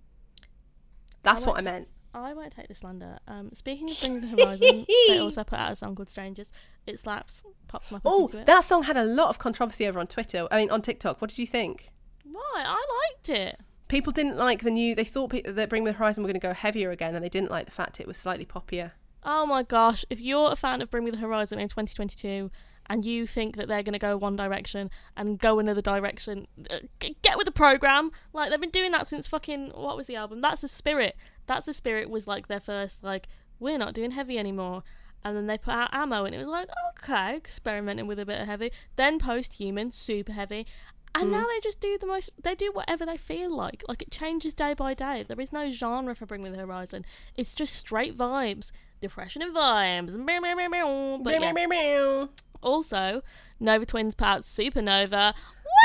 That's 1.24 1.46
what 1.46 1.58
I 1.58 1.62
meant. 1.62 1.88
I 2.14 2.34
won't 2.34 2.52
take 2.52 2.68
the 2.68 2.76
slander. 2.76 3.20
Um, 3.28 3.52
speaking 3.54 3.90
of 3.90 4.00
Bring 4.02 4.22
the 4.22 4.28
Horizon, 4.44 4.86
they 5.08 5.18
also 5.20 5.44
put 5.46 5.58
out 5.60 5.72
a 5.72 5.76
song 5.76 5.96
called 5.96 6.10
Strangers. 6.10 6.52
It 6.86 7.00
slaps, 7.00 7.44
pops 7.70 7.90
my 7.92 8.02
Oh, 8.04 8.28
that 8.34 8.64
song 8.66 8.84
had 8.84 8.98
a 8.98 9.06
lot 9.06 9.30
of 9.30 9.40
controversy 9.40 9.88
over 9.88 9.98
on 10.00 10.08
Twitter. 10.08 10.46
I 10.52 10.58
mean, 10.58 10.70
on 10.72 10.82
TikTok. 10.82 11.22
What 11.22 11.30
did 11.30 11.40
you 11.40 11.48
think? 11.48 11.92
Why? 12.26 12.64
I 12.66 12.86
liked 13.14 13.30
it. 13.30 13.60
People 13.92 14.14
didn't 14.14 14.38
like 14.38 14.64
the 14.64 14.72
new. 14.72 14.96
They 14.96 15.04
thought 15.04 15.32
pe- 15.32 15.42
that 15.42 15.68
Bring 15.68 15.84
Me 15.84 15.92
the 15.92 15.98
Horizon 15.98 16.24
were 16.24 16.28
going 16.28 16.40
to 16.40 16.48
go 16.48 16.54
heavier 16.54 16.92
again, 16.92 17.14
and 17.14 17.22
they 17.22 17.28
didn't 17.28 17.52
like 17.52 17.66
the 17.66 17.74
fact 17.74 18.00
it 18.00 18.08
was 18.08 18.18
slightly 18.18 18.46
poppier. 18.46 18.92
Oh 19.22 19.46
my 19.46 19.64
gosh, 19.64 20.06
if 20.10 20.22
you're 20.22 20.50
a 20.50 20.56
fan 20.56 20.82
of 20.82 20.90
Bring 20.90 21.04
Me 21.04 21.12
the 21.12 21.18
Horizon 21.18 21.60
in 21.60 21.68
2022 21.68 22.50
and 22.88 23.04
you 23.04 23.28
think 23.28 23.58
that 23.58 23.68
they're 23.68 23.84
going 23.84 23.92
to 23.92 24.00
go 24.00 24.16
one 24.16 24.38
direction 24.38 24.90
and 25.18 25.38
go 25.38 25.60
another 25.60 25.82
direction, 25.82 26.48
uh, 26.70 26.78
get 27.22 27.38
with 27.38 27.44
the 27.44 27.52
program. 27.52 28.12
Like, 28.32 28.50
they've 28.50 28.62
been 28.62 28.70
doing 28.70 28.94
that 28.94 29.08
since 29.08 29.28
fucking, 29.28 29.72
what 29.76 29.98
was 29.98 30.08
the 30.08 30.16
album? 30.16 30.40
That's 30.40 30.62
the 30.62 30.70
Spirit. 30.70 31.18
That's 31.46 31.66
the 31.66 31.74
Spirit 31.74 32.10
was 32.10 32.28
like 32.28 32.48
their 32.48 32.62
first, 32.62 33.04
like, 33.04 33.28
we're 33.60 33.78
not 33.78 33.94
doing 33.94 34.12
heavy 34.12 34.40
anymore. 34.40 34.84
And 35.24 35.36
then 35.36 35.48
they 35.48 35.58
put 35.58 35.74
out 35.74 35.94
Ammo 35.94 36.24
and 36.24 36.34
it 36.34 36.40
was 36.40 36.48
like, 36.48 36.70
okay, 36.92 37.36
experimenting 37.36 38.08
with 38.08 38.20
a 38.20 38.26
bit 38.26 38.40
of 38.40 38.48
heavy. 38.48 38.72
Then 38.96 39.20
Post 39.20 39.56
Human, 39.56 39.92
super 39.92 40.32
heavy. 40.32 40.66
And 41.14 41.32
now 41.32 41.46
they 41.46 41.60
just 41.62 41.80
do 41.80 41.98
the 41.98 42.08
most, 42.08 42.32
they 42.42 42.56
do 42.56 42.72
whatever 42.72 43.06
they 43.06 43.18
feel 43.18 43.54
like. 43.54 43.84
Like, 43.88 44.02
it 44.02 44.12
changes 44.12 44.54
day 44.54 44.74
by 44.74 44.94
day. 44.94 45.24
There 45.28 45.40
is 45.40 45.52
no 45.52 45.70
genre 45.70 46.16
for 46.16 46.26
Bring 46.26 46.42
Me 46.42 46.50
the 46.50 46.58
Horizon. 46.58 47.06
It's 47.36 47.54
just 47.54 47.76
straight 47.76 48.18
vibes. 48.18 48.72
Depression 49.02 49.42
and 49.42 49.54
vibes. 49.54 50.16
Meow, 50.16 50.40
meow, 50.40 50.56
meow, 50.56 50.70
meow. 50.70 51.20
But 51.22 51.34
yeah. 51.34 51.52
Meow, 51.52 51.54
meow, 51.54 51.68
meow. 51.68 52.30
Also, 52.62 53.24
Nova 53.60 53.86
Twins 53.86 54.16
part 54.16 54.42
Supernova. 54.42 55.34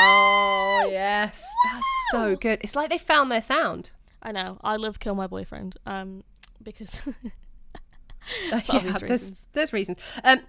Oh 0.01 0.87
yes, 0.91 1.43
that's 1.65 1.87
so 2.11 2.35
good. 2.35 2.59
It's 2.61 2.75
like 2.75 2.89
they 2.89 2.97
found 2.97 3.31
their 3.31 3.41
sound. 3.41 3.91
I 4.21 4.31
know. 4.31 4.59
I 4.63 4.75
love 4.75 4.99
Kill 4.99 5.15
My 5.15 5.25
Boyfriend. 5.27 5.77
Um, 5.85 6.23
because 6.61 7.07
yeah, 8.51 8.61
obvious 8.69 8.99
there's 8.99 9.01
reasons. 9.01 9.45
there's 9.53 9.73
reasons. 9.73 10.19
Um, 10.23 10.41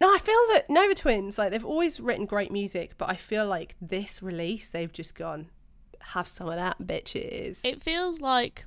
no, 0.00 0.14
I 0.14 0.18
feel 0.18 0.40
that 0.52 0.70
Nova 0.70 0.94
Twins 0.94 1.38
like 1.38 1.50
they've 1.50 1.64
always 1.64 2.00
written 2.00 2.26
great 2.26 2.50
music, 2.50 2.96
but 2.96 3.10
I 3.10 3.16
feel 3.16 3.46
like 3.46 3.76
this 3.80 4.22
release 4.22 4.68
they've 4.68 4.92
just 4.92 5.14
gone 5.14 5.50
have 6.00 6.26
some 6.26 6.48
of 6.48 6.56
that, 6.56 6.78
bitches. 6.80 7.60
it 7.64 7.82
feels 7.82 8.20
like 8.20 8.64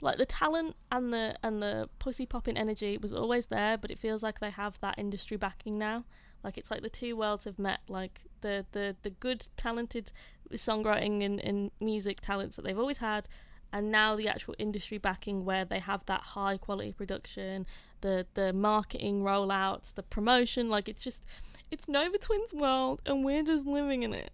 like 0.00 0.18
the 0.18 0.26
talent 0.26 0.76
and 0.92 1.12
the 1.12 1.34
and 1.42 1.62
the 1.62 1.88
pussy 1.98 2.26
popping 2.26 2.56
energy 2.56 2.98
was 2.98 3.12
always 3.12 3.46
there, 3.46 3.76
but 3.76 3.90
it 3.90 3.98
feels 3.98 4.22
like 4.22 4.38
they 4.40 4.50
have 4.50 4.78
that 4.80 4.98
industry 4.98 5.36
backing 5.36 5.78
now. 5.78 6.04
Like 6.44 6.58
it's 6.58 6.70
like 6.70 6.82
the 6.82 6.90
two 6.90 7.16
worlds 7.16 7.44
have 7.44 7.58
met. 7.58 7.80
Like 7.88 8.20
the 8.42 8.66
the 8.72 8.96
the 9.02 9.10
good 9.10 9.48
talented 9.56 10.12
songwriting 10.52 11.24
and, 11.24 11.40
and 11.40 11.70
music 11.80 12.20
talents 12.20 12.56
that 12.56 12.64
they've 12.64 12.78
always 12.78 12.98
had, 12.98 13.26
and 13.72 13.90
now 13.90 14.16
the 14.16 14.28
actual 14.28 14.54
industry 14.58 14.98
backing 14.98 15.44
where 15.44 15.64
they 15.64 15.78
have 15.80 16.04
that 16.06 16.20
high 16.22 16.56
quality 16.56 16.92
production, 16.92 17.66
the 18.00 18.26
the 18.34 18.52
marketing 18.52 19.22
rollouts, 19.22 19.94
the 19.94 20.02
promotion. 20.02 20.68
Like 20.68 20.88
it's 20.88 21.02
just 21.02 21.24
it's 21.70 21.88
Nova 21.88 22.18
Twins 22.18 22.54
world, 22.54 23.02
and 23.06 23.24
we're 23.24 23.42
just 23.42 23.66
living 23.66 24.02
in 24.02 24.14
it. 24.14 24.30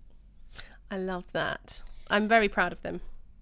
I 0.90 0.98
love 0.98 1.26
that. 1.32 1.82
I'm 2.10 2.28
very 2.28 2.48
proud 2.48 2.72
of 2.72 2.82
them. 2.82 3.00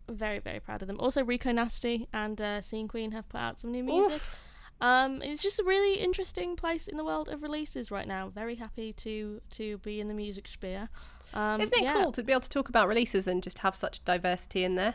very 0.08 0.38
very 0.38 0.60
proud 0.60 0.82
of 0.82 0.88
them. 0.88 0.98
Also, 1.00 1.24
Rico 1.24 1.52
Nasty 1.52 2.08
and 2.12 2.40
uh, 2.40 2.60
Scene 2.60 2.88
Queen 2.88 3.12
have 3.12 3.28
put 3.28 3.38
out 3.40 3.58
some 3.60 3.72
new 3.72 3.82
music. 3.84 4.14
Oof. 4.14 4.38
Um, 4.82 5.20
it's 5.20 5.42
just 5.42 5.60
a 5.60 5.64
really 5.64 6.00
interesting 6.00 6.56
place 6.56 6.88
in 6.88 6.96
the 6.96 7.04
world 7.04 7.28
of 7.28 7.42
releases 7.42 7.90
right 7.90 8.08
now. 8.08 8.30
Very 8.30 8.54
happy 8.54 8.92
to 8.94 9.40
to 9.50 9.78
be 9.78 10.00
in 10.00 10.08
the 10.08 10.14
music 10.14 10.48
sphere. 10.48 10.88
Um, 11.34 11.60
Isn't 11.60 11.76
it 11.76 11.82
yeah. 11.84 11.92
cool 11.94 12.12
to 12.12 12.22
be 12.22 12.32
able 12.32 12.40
to 12.40 12.48
talk 12.48 12.68
about 12.68 12.88
releases 12.88 13.26
and 13.26 13.42
just 13.42 13.58
have 13.58 13.76
such 13.76 14.02
diversity 14.04 14.64
in 14.64 14.76
there? 14.76 14.94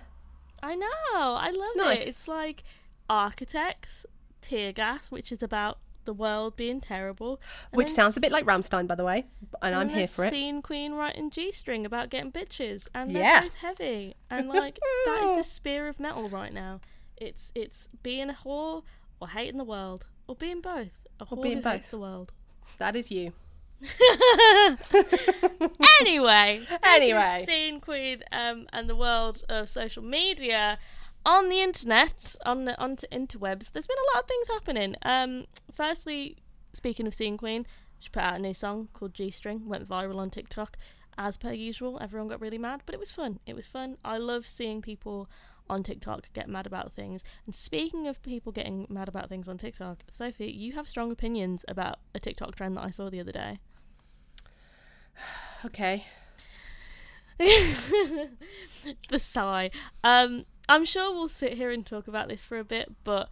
I 0.63 0.75
know. 0.75 0.87
I 1.13 1.51
love 1.51 1.69
It's 1.73 1.77
nice. 1.77 1.97
it. 1.99 2.07
It's 2.07 2.27
like 2.27 2.63
Architects, 3.09 4.05
Tear 4.41 4.71
Gas, 4.71 5.11
which 5.11 5.31
is 5.31 5.41
about 5.43 5.79
the 6.05 6.13
world 6.13 6.55
being 6.55 6.79
terrible. 6.81 7.39
and 7.71 7.77
Which 7.77 7.89
sounds 7.89 8.15
a 8.17 8.19
bit 8.19 8.31
like 8.31 8.45
Rammstein, 8.45 8.87
by 8.87 8.95
the 8.95 9.03
way, 9.03 9.25
and 9.61 9.73
I'm 9.73 9.89
here 9.89 10.05
for 10.07 10.25
it. 10.25 10.29
Scene 10.29 10.61
Queen 10.61 10.93
writing 10.93 11.31
G 11.31 11.51
string 11.51 11.85
about 11.85 12.09
getting 12.09 12.31
bitches, 12.31 12.87
and 12.93 13.09
they're 13.15 13.23
Yeah. 13.23 13.41
both 13.41 13.55
heavy, 13.55 14.15
and 14.29 14.47
like 14.49 14.77
that 15.05 15.21
is 15.31 15.37
the 15.37 15.43
spear 15.55 15.87
of 15.87 15.99
metal 15.99 16.29
right 16.29 16.53
now. 16.53 16.79
It's 17.17 17.51
it's 17.55 17.87
being 18.03 18.29
a 18.29 18.33
whore 18.33 18.83
or 19.19 19.29
hating 19.29 19.57
the 19.57 19.63
world, 19.63 20.07
or 20.27 20.35
being 20.35 20.61
both. 20.61 20.91
A 21.19 21.25
whore 21.25 21.41
being 21.41 21.61
who 21.63 21.69
hates 21.69 21.87
both. 21.87 21.91
the 21.91 21.97
world. 21.99 22.33
That 22.77 22.95
is 22.95 23.09
you. 23.09 23.33
Anyway, 26.01 26.61
Anyway. 26.83 27.43
Scene 27.45 27.79
Queen 27.79 28.23
um, 28.31 28.67
and 28.73 28.89
the 28.89 28.95
world 28.95 29.43
of 29.49 29.69
social 29.69 30.03
media. 30.03 30.77
On 31.25 31.49
the 31.49 31.59
internet, 31.61 32.35
on 32.45 32.65
the 32.65 32.79
onto 32.79 33.07
interwebs, 33.07 33.71
there's 33.71 33.87
been 33.87 33.97
a 33.97 34.15
lot 34.15 34.23
of 34.23 34.27
things 34.27 34.47
happening. 34.49 34.95
Um, 35.01 35.45
firstly, 35.73 36.37
speaking 36.73 37.07
of 37.07 37.13
Scene 37.15 37.37
Queen, 37.37 37.65
she 37.99 38.09
put 38.09 38.21
out 38.21 38.35
a 38.35 38.39
new 38.39 38.53
song 38.53 38.89
called 38.93 39.13
G 39.13 39.31
String, 39.31 39.67
went 39.67 39.87
viral 39.87 40.17
on 40.17 40.29
TikTok. 40.29 40.77
As 41.17 41.37
per 41.37 41.51
usual, 41.53 41.97
everyone 42.01 42.27
got 42.27 42.41
really 42.41 42.57
mad, 42.57 42.81
but 42.85 42.93
it 42.93 42.99
was 42.99 43.09
fun. 43.09 43.39
It 43.47 43.55
was 43.55 43.65
fun. 43.65 43.97
I 44.03 44.17
love 44.17 44.45
seeing 44.45 44.81
people 44.81 45.29
on 45.69 45.83
TikTok 45.83 46.31
get 46.33 46.47
mad 46.47 46.65
about 46.65 46.93
things. 46.93 47.23
And 47.45 47.55
speaking 47.55 48.07
of 48.07 48.21
people 48.21 48.51
getting 48.51 48.85
mad 48.89 49.07
about 49.07 49.29
things 49.29 49.47
on 49.47 49.57
TikTok, 49.57 50.03
Sophie, 50.09 50.51
you 50.51 50.73
have 50.73 50.87
strong 50.87 51.11
opinions 51.11 51.65
about 51.67 51.99
a 52.13 52.19
TikTok 52.19 52.55
trend 52.55 52.77
that 52.77 52.83
I 52.83 52.89
saw 52.89 53.09
the 53.09 53.19
other 53.19 53.31
day. 53.31 53.59
Okay. 55.65 56.05
the 57.37 58.29
sigh. 59.17 59.71
Um, 60.03 60.45
I'm 60.69 60.85
sure 60.85 61.11
we'll 61.11 61.27
sit 61.27 61.53
here 61.53 61.71
and 61.71 61.85
talk 61.85 62.07
about 62.07 62.27
this 62.27 62.45
for 62.45 62.59
a 62.59 62.63
bit, 62.63 62.91
but 63.03 63.29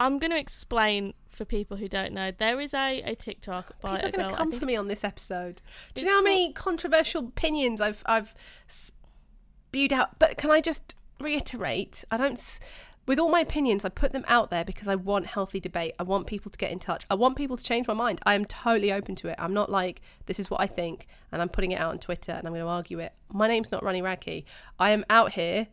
I'm 0.00 0.18
going 0.18 0.30
to 0.30 0.38
explain 0.38 1.14
for 1.28 1.44
people 1.44 1.76
who 1.76 1.88
don't 1.88 2.12
know. 2.12 2.30
There 2.30 2.60
is 2.60 2.74
a, 2.74 3.02
a 3.02 3.14
TikTok 3.14 3.80
by 3.80 3.96
People 3.96 4.06
are 4.06 4.08
a 4.08 4.12
going 4.12 4.28
girl. 4.28 4.30
to 4.30 4.36
come 4.36 4.52
for 4.52 4.64
me 4.64 4.76
on 4.76 4.88
this 4.88 5.04
episode. 5.04 5.62
Do 5.94 6.00
you 6.00 6.06
know 6.06 6.14
how 6.14 6.22
many 6.22 6.52
controversial 6.52 7.26
opinions 7.26 7.80
I've 7.80 8.02
I've 8.06 8.34
spewed 8.66 9.92
out? 9.92 10.18
But 10.18 10.36
can 10.36 10.50
I 10.50 10.60
just 10.60 10.94
reiterate? 11.20 12.04
I 12.10 12.16
don't. 12.16 12.60
With 13.06 13.18
all 13.18 13.30
my 13.30 13.40
opinions, 13.40 13.86
I 13.86 13.88
put 13.88 14.12
them 14.12 14.24
out 14.28 14.50
there 14.50 14.66
because 14.66 14.86
I 14.86 14.94
want 14.94 15.24
healthy 15.24 15.60
debate. 15.60 15.94
I 15.98 16.02
want 16.02 16.26
people 16.26 16.50
to 16.50 16.58
get 16.58 16.70
in 16.70 16.78
touch. 16.78 17.06
I 17.08 17.14
want 17.14 17.36
people 17.36 17.56
to 17.56 17.64
change 17.64 17.86
my 17.86 17.94
mind. 17.94 18.20
I 18.26 18.34
am 18.34 18.44
totally 18.44 18.92
open 18.92 19.14
to 19.16 19.28
it. 19.28 19.36
I'm 19.38 19.54
not 19.54 19.70
like 19.70 20.02
this 20.26 20.38
is 20.38 20.50
what 20.50 20.60
I 20.60 20.66
think 20.66 21.06
and 21.32 21.40
I'm 21.40 21.48
putting 21.48 21.70
it 21.70 21.80
out 21.80 21.90
on 21.90 21.98
Twitter 21.98 22.32
and 22.32 22.46
I'm 22.46 22.52
going 22.52 22.62
to 22.62 22.68
argue 22.68 22.98
it. 22.98 23.14
My 23.32 23.48
name's 23.48 23.72
not 23.72 23.82
Ronnie 23.82 24.02
Radke. 24.02 24.44
I 24.78 24.90
am 24.90 25.06
out 25.08 25.32
here 25.32 25.68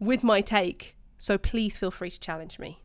with 0.00 0.24
my 0.24 0.40
take. 0.40 0.96
So 1.18 1.36
please 1.36 1.76
feel 1.76 1.90
free 1.90 2.10
to 2.10 2.18
challenge 2.18 2.58
me. 2.58 2.82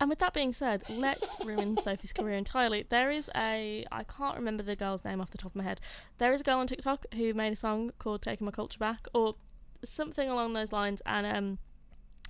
And 0.00 0.08
with 0.08 0.18
that 0.20 0.32
being 0.32 0.52
said, 0.52 0.82
let's 0.88 1.36
ruin 1.44 1.76
Sophie's 1.80 2.12
career 2.12 2.36
entirely. 2.36 2.86
There 2.88 3.10
is 3.10 3.30
a 3.36 3.84
I 3.92 4.04
can't 4.04 4.36
remember 4.36 4.62
the 4.62 4.74
girl's 4.74 5.04
name 5.04 5.20
off 5.20 5.30
the 5.30 5.38
top 5.38 5.52
of 5.52 5.56
my 5.56 5.64
head. 5.64 5.80
There 6.16 6.32
is 6.32 6.40
a 6.40 6.44
girl 6.44 6.58
on 6.58 6.66
TikTok 6.66 7.04
who 7.14 7.34
made 7.34 7.52
a 7.52 7.56
song 7.56 7.92
called 7.98 8.22
"Taking 8.22 8.46
My 8.46 8.50
Culture 8.50 8.78
Back" 8.78 9.06
or 9.12 9.34
something 9.84 10.28
along 10.28 10.52
those 10.52 10.72
lines, 10.72 11.02
and 11.06 11.26
um, 11.26 11.58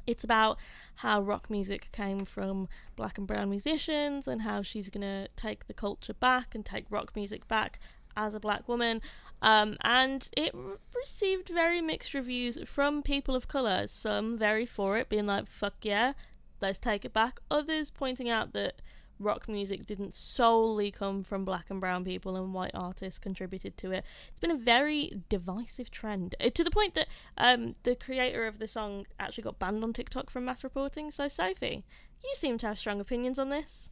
it's 0.06 0.24
about 0.24 0.58
how 0.96 1.20
rock 1.20 1.50
music 1.50 1.88
came 1.92 2.24
from 2.24 2.68
black 2.96 3.18
and 3.18 3.26
brown 3.26 3.50
musicians 3.50 4.26
and 4.26 4.42
how 4.42 4.62
she's 4.62 4.88
gonna 4.88 5.28
take 5.36 5.66
the 5.66 5.74
culture 5.74 6.14
back 6.14 6.54
and 6.54 6.64
take 6.64 6.86
rock 6.90 7.14
music 7.14 7.46
back 7.48 7.78
as 8.16 8.34
a 8.34 8.40
black 8.40 8.68
woman. 8.68 9.00
Um, 9.40 9.76
and 9.82 10.28
it 10.36 10.54
received 10.94 11.48
very 11.48 11.80
mixed 11.80 12.12
reviews 12.12 12.58
from 12.66 13.02
people 13.02 13.34
of 13.34 13.48
color. 13.48 13.86
Some 13.86 14.36
very 14.36 14.66
for 14.66 14.98
it, 14.98 15.08
being 15.08 15.26
like, 15.26 15.46
"Fuck 15.46 15.84
yeah." 15.84 16.12
let's 16.60 16.78
take 16.78 17.04
it 17.04 17.12
back. 17.12 17.40
Others 17.50 17.90
pointing 17.90 18.28
out 18.28 18.52
that 18.52 18.80
rock 19.20 19.48
music 19.48 19.86
didn't 19.86 20.14
solely 20.14 20.90
come 20.90 21.22
from 21.22 21.44
black 21.44 21.70
and 21.70 21.80
brown 21.80 22.04
people 22.04 22.36
and 22.36 22.52
white 22.52 22.72
artists 22.74 23.18
contributed 23.18 23.76
to 23.76 23.92
it. 23.92 24.04
It's 24.30 24.40
been 24.40 24.50
a 24.50 24.56
very 24.56 25.22
divisive 25.28 25.90
trend 25.90 26.34
uh, 26.40 26.50
to 26.50 26.64
the 26.64 26.70
point 26.70 26.94
that 26.94 27.08
um, 27.36 27.76
the 27.84 27.94
creator 27.94 28.46
of 28.46 28.58
the 28.58 28.66
song 28.66 29.06
actually 29.18 29.44
got 29.44 29.58
banned 29.58 29.84
on 29.84 29.92
TikTok 29.92 30.30
from 30.30 30.46
mass 30.46 30.64
reporting. 30.64 31.10
So, 31.10 31.28
Sophie, 31.28 31.84
you 32.24 32.30
seem 32.34 32.58
to 32.58 32.66
have 32.68 32.78
strong 32.78 33.00
opinions 33.00 33.38
on 33.38 33.50
this. 33.50 33.90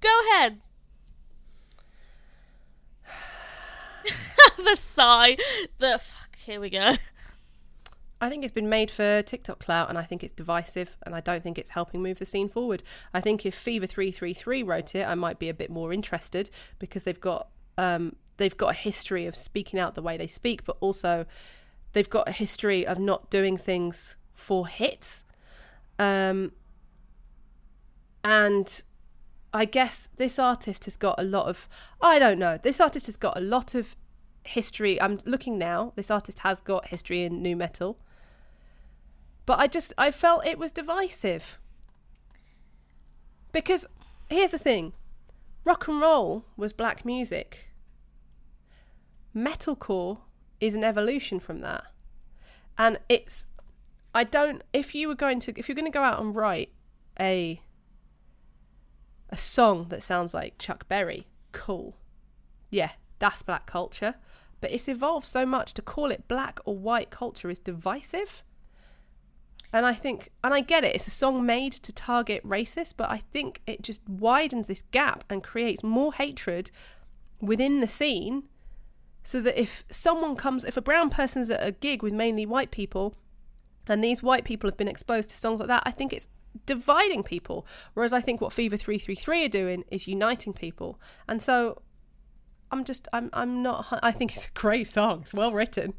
Go 0.00 0.20
ahead. 0.30 0.60
the 4.64 4.76
sigh. 4.76 5.36
The 5.78 5.98
fuck. 5.98 6.36
Here 6.36 6.60
we 6.60 6.70
go. 6.70 6.94
I 8.24 8.30
think 8.30 8.42
it's 8.42 8.54
been 8.54 8.70
made 8.70 8.90
for 8.90 9.20
TikTok 9.20 9.58
clout, 9.58 9.90
and 9.90 9.98
I 9.98 10.02
think 10.02 10.24
it's 10.24 10.32
divisive, 10.32 10.96
and 11.02 11.14
I 11.14 11.20
don't 11.20 11.42
think 11.42 11.58
it's 11.58 11.68
helping 11.68 12.02
move 12.02 12.18
the 12.18 12.24
scene 12.24 12.48
forward. 12.48 12.82
I 13.12 13.20
think 13.20 13.44
if 13.44 13.54
Fever 13.54 13.86
three 13.86 14.10
three 14.10 14.32
three 14.32 14.62
wrote 14.62 14.94
it, 14.94 15.06
I 15.06 15.14
might 15.14 15.38
be 15.38 15.50
a 15.50 15.54
bit 15.54 15.68
more 15.68 15.92
interested 15.92 16.48
because 16.78 17.02
they've 17.02 17.20
got 17.20 17.48
um, 17.76 18.16
they've 18.38 18.56
got 18.56 18.70
a 18.70 18.74
history 18.74 19.26
of 19.26 19.36
speaking 19.36 19.78
out 19.78 19.94
the 19.94 20.00
way 20.00 20.16
they 20.16 20.26
speak, 20.26 20.64
but 20.64 20.78
also 20.80 21.26
they've 21.92 22.08
got 22.08 22.26
a 22.26 22.32
history 22.32 22.86
of 22.86 22.98
not 22.98 23.28
doing 23.28 23.58
things 23.58 24.16
for 24.32 24.68
hits. 24.68 25.22
Um, 25.98 26.52
and 28.24 28.82
I 29.52 29.66
guess 29.66 30.08
this 30.16 30.38
artist 30.38 30.86
has 30.86 30.96
got 30.96 31.16
a 31.18 31.24
lot 31.24 31.46
of 31.46 31.68
I 32.00 32.18
don't 32.18 32.38
know. 32.38 32.56
This 32.56 32.80
artist 32.80 33.04
has 33.04 33.18
got 33.18 33.36
a 33.36 33.42
lot 33.42 33.74
of 33.74 33.94
history. 34.44 34.98
I'm 34.98 35.18
looking 35.26 35.58
now. 35.58 35.92
This 35.94 36.10
artist 36.10 36.38
has 36.38 36.62
got 36.62 36.86
history 36.86 37.24
in 37.24 37.42
nu 37.42 37.54
metal. 37.54 37.98
But 39.46 39.58
I 39.58 39.66
just 39.66 39.92
I 39.98 40.10
felt 40.10 40.46
it 40.46 40.58
was 40.58 40.72
divisive. 40.72 41.58
Because 43.52 43.86
here's 44.28 44.50
the 44.50 44.58
thing. 44.58 44.92
Rock 45.64 45.86
and 45.88 46.00
roll 46.00 46.44
was 46.56 46.72
black 46.72 47.04
music. 47.04 47.70
Metalcore 49.34 50.18
is 50.60 50.74
an 50.74 50.84
evolution 50.84 51.40
from 51.40 51.60
that. 51.60 51.84
And 52.78 52.98
it's 53.08 53.46
I 54.14 54.24
don't 54.24 54.62
if 54.72 54.94
you 54.94 55.08
were 55.08 55.14
going 55.14 55.40
to 55.40 55.52
if 55.56 55.68
you're 55.68 55.76
going 55.76 55.90
to 55.90 55.90
go 55.90 56.02
out 56.02 56.20
and 56.20 56.34
write 56.34 56.70
a 57.18 57.60
a 59.30 59.36
song 59.36 59.86
that 59.88 60.02
sounds 60.02 60.32
like 60.34 60.58
Chuck 60.58 60.88
Berry, 60.88 61.26
cool. 61.52 61.96
Yeah, 62.70 62.92
that's 63.18 63.42
black 63.42 63.66
culture. 63.66 64.14
But 64.60 64.70
it's 64.70 64.88
evolved 64.88 65.26
so 65.26 65.44
much 65.44 65.74
to 65.74 65.82
call 65.82 66.10
it 66.10 66.28
black 66.28 66.58
or 66.64 66.76
white 66.76 67.10
culture 67.10 67.50
is 67.50 67.58
divisive. 67.58 68.42
And 69.74 69.84
I 69.84 69.92
think, 69.92 70.30
and 70.44 70.54
I 70.54 70.60
get 70.60 70.84
it, 70.84 70.94
it's 70.94 71.08
a 71.08 71.10
song 71.10 71.44
made 71.44 71.72
to 71.72 71.92
target 71.92 72.46
racists, 72.46 72.94
but 72.96 73.10
I 73.10 73.18
think 73.18 73.60
it 73.66 73.82
just 73.82 74.08
widens 74.08 74.68
this 74.68 74.84
gap 74.92 75.24
and 75.28 75.42
creates 75.42 75.82
more 75.82 76.14
hatred 76.14 76.70
within 77.40 77.80
the 77.80 77.88
scene. 77.88 78.44
So 79.24 79.40
that 79.40 79.60
if 79.60 79.82
someone 79.90 80.36
comes, 80.36 80.64
if 80.64 80.76
a 80.76 80.82
brown 80.82 81.10
person's 81.10 81.50
at 81.50 81.66
a 81.66 81.72
gig 81.72 82.04
with 82.04 82.12
mainly 82.12 82.46
white 82.46 82.70
people, 82.70 83.16
and 83.88 84.04
these 84.04 84.22
white 84.22 84.44
people 84.44 84.70
have 84.70 84.76
been 84.76 84.86
exposed 84.86 85.30
to 85.30 85.36
songs 85.36 85.58
like 85.58 85.68
that, 85.68 85.82
I 85.84 85.90
think 85.90 86.12
it's 86.12 86.28
dividing 86.66 87.24
people. 87.24 87.66
Whereas 87.94 88.12
I 88.12 88.20
think 88.20 88.40
what 88.40 88.52
Fever 88.52 88.76
333 88.76 89.44
are 89.44 89.48
doing 89.48 89.84
is 89.90 90.06
uniting 90.06 90.52
people. 90.52 91.00
And 91.26 91.42
so 91.42 91.82
I'm 92.70 92.84
just, 92.84 93.08
I'm, 93.12 93.28
I'm 93.32 93.60
not, 93.60 93.98
I 94.04 94.12
think 94.12 94.36
it's 94.36 94.46
a 94.46 94.52
great 94.52 94.86
song. 94.86 95.22
It's 95.22 95.34
well 95.34 95.52
written. 95.52 95.94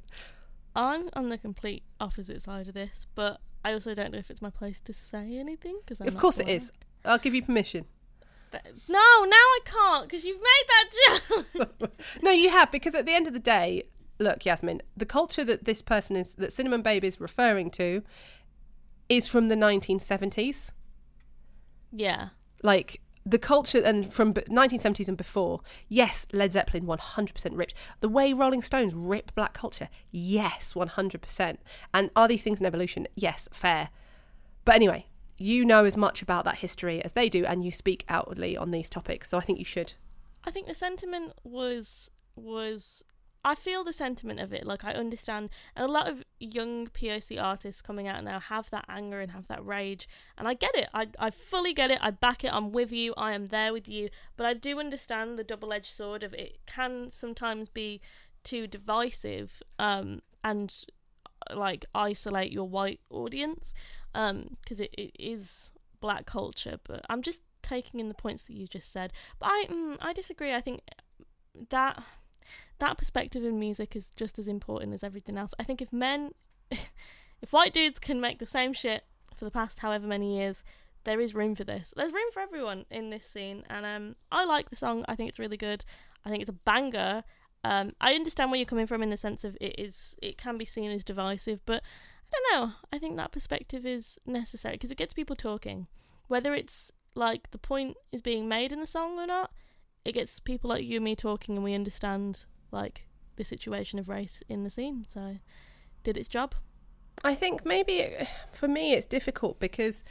I'm 0.75 1.09
on 1.11 1.27
the 1.27 1.38
complete 1.38 1.83
opposite 1.99 2.41
side 2.41 2.69
of 2.69 2.73
this, 2.73 3.07
but 3.15 3.41
I 3.65 3.73
also 3.73 3.95
don't 3.95 4.12
know 4.12 4.19
if 4.19 4.30
it's 4.30 4.43
my 4.43 4.51
place 4.51 4.80
to 4.82 4.93
say 4.93 5.38
anything 5.38 5.80
because 5.84 5.99
I 5.99 6.06
of 6.06 6.15
course 6.15 6.39
it 6.39 6.47
is. 6.47 6.71
I'll 7.04 7.17
give 7.17 7.34
you 7.34 7.41
permission. 7.41 7.86
No, 8.88 8.99
now 9.25 9.36
I 9.36 9.60
can't 9.65 10.08
because 10.08 10.23
you've 10.23 10.39
made 10.39 10.63
that 10.67 11.65
joke. 11.73 11.91
no, 12.21 12.30
you 12.32 12.51
have 12.51 12.71
because 12.71 12.93
at 12.93 13.08
the 13.08 13.13
end 13.13 13.28
of 13.28 13.34
the 13.34 13.39
day, 13.39 13.84
look, 14.19 14.45
Yasmin, 14.45 14.82
the 14.95 15.06
culture 15.06 15.43
that 15.43 15.65
this 15.65 15.82
person 15.82 16.15
is 16.15 16.36
that 16.36 16.54
Cinnamon 16.54 16.84
Babe 16.84 17.04
is 17.04 17.19
referring 17.19 17.71
to 17.71 18.04
is 19.10 19.28
from 19.28 19.47
the 19.47 19.56
1970s. 19.56 20.69
yeah, 21.91 22.30
Like 22.62 23.01
the 23.25 23.39
culture 23.39 23.81
and 23.83 24.13
from 24.13 24.33
1970s 24.33 25.07
and 25.07 25.17
before. 25.17 25.61
Yes, 25.88 26.27
Led 26.31 26.51
Zeppelin 26.51 26.85
100% 26.85 27.57
ripped. 27.57 27.73
The 28.01 28.09
way 28.09 28.33
Rolling 28.33 28.61
Stones 28.61 28.93
rip 28.93 29.33
black 29.33 29.53
culture. 29.53 29.89
Yes, 30.11 30.73
100%. 30.75 31.57
And 31.93 32.11
are 32.15 32.27
these 32.27 32.43
things 32.43 32.59
an 32.59 32.67
evolution? 32.67 33.07
Yes, 33.15 33.49
fair. 33.51 33.89
But 34.63 34.75
anyway, 34.75 35.07
you 35.38 35.65
know 35.65 35.85
as 35.85 35.97
much 35.97 36.21
about 36.21 36.45
that 36.45 36.59
history 36.59 37.03
as 37.03 37.13
they 37.13 37.29
do 37.29 37.45
and 37.45 37.63
you 37.63 37.71
speak 37.71 38.05
outwardly 38.07 38.55
on 38.55 38.71
these 38.71 38.89
topics. 38.89 39.29
So 39.29 39.38
I 39.38 39.41
think 39.41 39.59
you 39.59 39.65
should. 39.65 39.93
I 40.43 40.51
think 40.51 40.67
the 40.67 40.73
sentiment 40.73 41.33
was 41.43 42.11
was 42.35 43.03
I 43.45 43.53
feel 43.53 43.84
the 43.84 43.93
sentiment 43.93 44.39
of 44.39 44.51
it. 44.51 44.65
Like 44.65 44.84
I 44.84 44.93
understand, 44.93 45.51
and 45.75 45.86
a 45.86 45.91
lot 45.91 46.10
of 46.10 46.23
young 46.39 46.88
POC 46.88 47.41
artists 47.41 47.79
coming 47.79 48.08
out 48.08 48.23
now 48.23 48.39
have 48.39 48.71
that 48.71 48.86
anger 48.89 49.21
and 49.21 49.31
have 49.31 49.45
that 49.47 49.63
rage, 49.63 50.10
and 50.36 50.47
I 50.47 50.55
get 50.55 50.75
it. 50.75 50.89
I 50.95 51.10
I 51.19 51.29
fully 51.29 51.71
get 51.71 51.91
it. 51.91 51.99
I 52.01 52.10
back 52.10 52.43
it. 52.43 52.51
I'm 52.51 52.71
with 52.71 52.91
you. 52.91 53.13
I 53.15 53.34
am 53.34 53.45
there 53.45 53.71
with 53.71 53.88
you. 53.88 54.10
But 54.36 54.47
I 54.47 54.55
do 54.55 54.79
understand 54.79 55.38
the 55.38 55.43
double 55.43 55.71
edged 55.71 55.93
sword 55.93 56.23
of 56.23 56.34
it 56.34 56.58
can 56.65 57.12
sometimes 57.12 57.69
be 57.69 58.01
too 58.43 58.65
divisive, 58.65 59.62
um, 59.77 60.23
and 60.43 60.75
uh, 61.47 61.55
like 61.55 61.86
isolate 61.93 62.51
your 62.51 62.67
white 62.67 62.99
audience, 63.12 63.75
um, 64.15 64.58
because 64.63 64.81
it, 64.81 64.89
it 64.97 65.12
is 65.19 65.71
black 66.01 66.25
culture. 66.25 66.79
But 66.84 67.05
I'm 67.10 67.21
just 67.21 67.41
taking 67.62 67.99
in 67.99 68.10
the 68.10 68.15
points 68.15 68.45
that 68.45 68.55
you 68.55 68.67
just 68.67 68.91
said. 68.91 69.13
But 69.38 69.49
I 69.51 69.65
mm, 69.69 69.97
I 70.01 70.13
disagree. 70.13 70.51
I 70.51 70.62
think 70.62 70.81
that 71.69 72.03
that 72.79 72.97
perspective 72.97 73.43
in 73.43 73.60
music 73.60 73.95
is 73.95 74.10
just 74.10 74.39
as 74.39 74.47
important 74.47 74.93
as 74.93 75.03
everything 75.03 75.38
else. 75.38 75.53
I 75.60 75.63
think 75.63 75.81
if 75.81 75.91
men, 75.91 76.31
if 76.71 77.51
white 77.51 77.73
dudes 77.73 77.99
can 77.99 78.19
make 78.19 78.39
the 78.39 78.47
same 78.47 78.73
shit 78.73 79.05
for 79.36 79.45
the 79.45 79.51
past 79.51 79.79
however 79.79 80.08
many 80.08 80.38
years, 80.38 80.63
there 81.03 81.21
is 81.21 81.36
room 81.36 81.55
for 81.55 81.63
this. 81.63 81.93
There's 81.95 82.12
room 82.12 82.31
for 82.34 82.41
everyone 82.41 82.86
in 82.89 83.10
this 83.10 83.25
scene, 83.25 83.63
and 83.69 83.86
um, 83.86 84.15
I 84.31 84.45
like 84.45 84.69
the 84.69 84.75
song. 84.75 85.05
I 85.08 85.15
think 85.15 85.29
it's 85.29 85.39
really 85.39 85.58
good. 85.58 85.86
I 86.25 86.29
think 86.29 86.41
it's 86.41 86.49
a 86.49 86.53
banger. 86.53 87.23
Um, 87.63 87.93
I 88.01 88.13
understand 88.13 88.51
where 88.51 88.58
you're 88.58 88.65
coming 88.65 88.88
from 88.88 89.01
in 89.01 89.10
the 89.10 89.17
sense 89.17 89.43
of 89.43 89.58
it 89.62 89.75
is 89.79 90.15
it 90.21 90.38
can 90.38 90.58
be 90.58 90.65
seen 90.65 90.91
as 90.91 91.03
divisive, 91.03 91.62
but 91.65 91.81
I 92.31 92.38
don't 92.38 92.62
know. 92.62 92.73
I 92.91 92.97
think 92.97 93.17
that 93.17 93.31
perspective 93.31 93.86
is 93.86 94.19
necessary 94.25 94.75
because 94.75 94.91
it 94.91 94.97
gets 94.97 95.13
people 95.13 95.36
talking, 95.36 95.88
whether 96.27 96.53
it's 96.53 96.91
like 97.15 97.51
the 97.51 97.58
point 97.58 97.97
is 98.12 98.21
being 98.21 98.47
made 98.47 98.71
in 98.71 98.79
the 98.79 98.88
song 98.88 99.19
or 99.19 99.27
not. 99.27 99.51
It 100.05 100.13
gets 100.13 100.39
people 100.39 100.69
like 100.69 100.85
you 100.85 100.97
and 100.97 101.03
me 101.05 101.15
talking, 101.15 101.55
and 101.55 101.63
we 101.63 101.73
understand 101.73 102.45
like 102.71 103.07
the 103.35 103.43
situation 103.43 103.99
of 103.99 104.07
race 104.07 104.41
in 104.47 104.63
the 104.63 104.69
scene. 104.69 105.03
So, 105.07 105.37
did 106.03 106.15
its 106.15 106.29
job. 106.29 106.55
I 107.23 107.33
think 107.35 107.65
maybe 107.65 107.93
it, 107.95 108.27
for 108.53 108.67
me 108.67 108.93
it's 108.93 109.05
difficult 109.05 109.59
because 109.59 110.03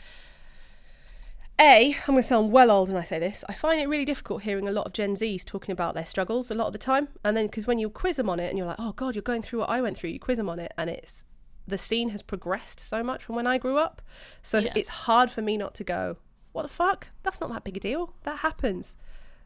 a 1.61 1.95
I'm 2.01 2.15
going 2.15 2.19
to 2.19 2.23
sound 2.25 2.51
well 2.51 2.71
old 2.71 2.89
when 2.89 2.97
I 3.01 3.05
say 3.05 3.19
this. 3.21 3.45
I 3.49 3.55
find 3.55 3.81
it 3.81 3.89
really 3.89 4.05
difficult 4.05 4.43
hearing 4.43 4.67
a 4.67 4.73
lot 4.73 4.87
of 4.87 4.93
Gen 4.93 5.15
Zs 5.15 5.45
talking 5.45 5.73
about 5.73 5.95
their 5.95 6.07
struggles 6.07 6.51
a 6.51 6.55
lot 6.55 6.67
of 6.67 6.73
the 6.73 6.79
time, 6.79 7.09
and 7.23 7.37
then 7.37 7.47
because 7.47 7.67
when 7.67 7.79
you 7.79 7.89
quiz 7.89 8.17
them 8.17 8.29
on 8.29 8.41
it 8.41 8.49
and 8.49 8.59
you're 8.59 8.67
like, 8.67 8.81
oh 8.81 8.93
god, 8.93 9.15
you're 9.15 9.23
going 9.23 9.43
through 9.43 9.61
what 9.61 9.71
I 9.71 9.81
went 9.81 9.97
through, 9.97 10.11
you 10.11 10.19
quiz 10.19 10.39
them 10.39 10.49
on 10.49 10.59
it, 10.59 10.73
and 10.77 10.91
it's 10.91 11.25
the 11.67 11.79
scene 11.79 12.11
has 12.11 12.23
progressed 12.23 12.81
so 12.81 13.03
much 13.03 13.23
from 13.23 13.37
when 13.37 13.47
I 13.47 13.57
grew 13.59 13.79
up, 13.79 14.03
so 14.43 14.59
Yeah. 14.59 14.73
it's 14.75 14.89
hard 14.89 15.31
for 15.31 15.41
me 15.41 15.57
not 15.57 15.75
to 15.77 15.85
go, 15.85 16.17
what 16.53 16.63
the 16.63 16.69
fuck? 16.69 17.09
That's 17.23 17.41
not 17.41 17.51
that 17.51 17.65
big 17.65 17.77
a 17.77 17.81
deal. 17.81 18.15
That 18.25 18.39
happens. 18.41 18.97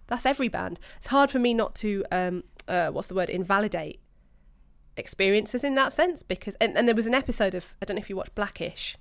That's 0.08 0.26
every 0.26 0.48
band. 0.48 0.80
It's 0.98 1.06
hard 1.08 1.30
for 1.30 1.38
me 1.38 1.54
not 1.54 1.74
to 1.76 2.04
um 2.10 2.44
uh, 2.66 2.88
what's 2.88 3.08
the 3.08 3.14
word 3.14 3.30
invalidate 3.30 4.00
experiences 4.96 5.62
in 5.64 5.74
that 5.76 5.92
sense 5.92 6.22
because 6.22 6.54
and, 6.60 6.76
and 6.76 6.88
there 6.88 6.94
was 6.94 7.06
an 7.06 7.14
episode 7.14 7.54
of 7.54 7.74
I 7.80 7.84
don't 7.84 7.94
know 7.94 8.00
if 8.00 8.10
you 8.10 8.16
watched 8.16 8.34
Blackish 8.34 8.96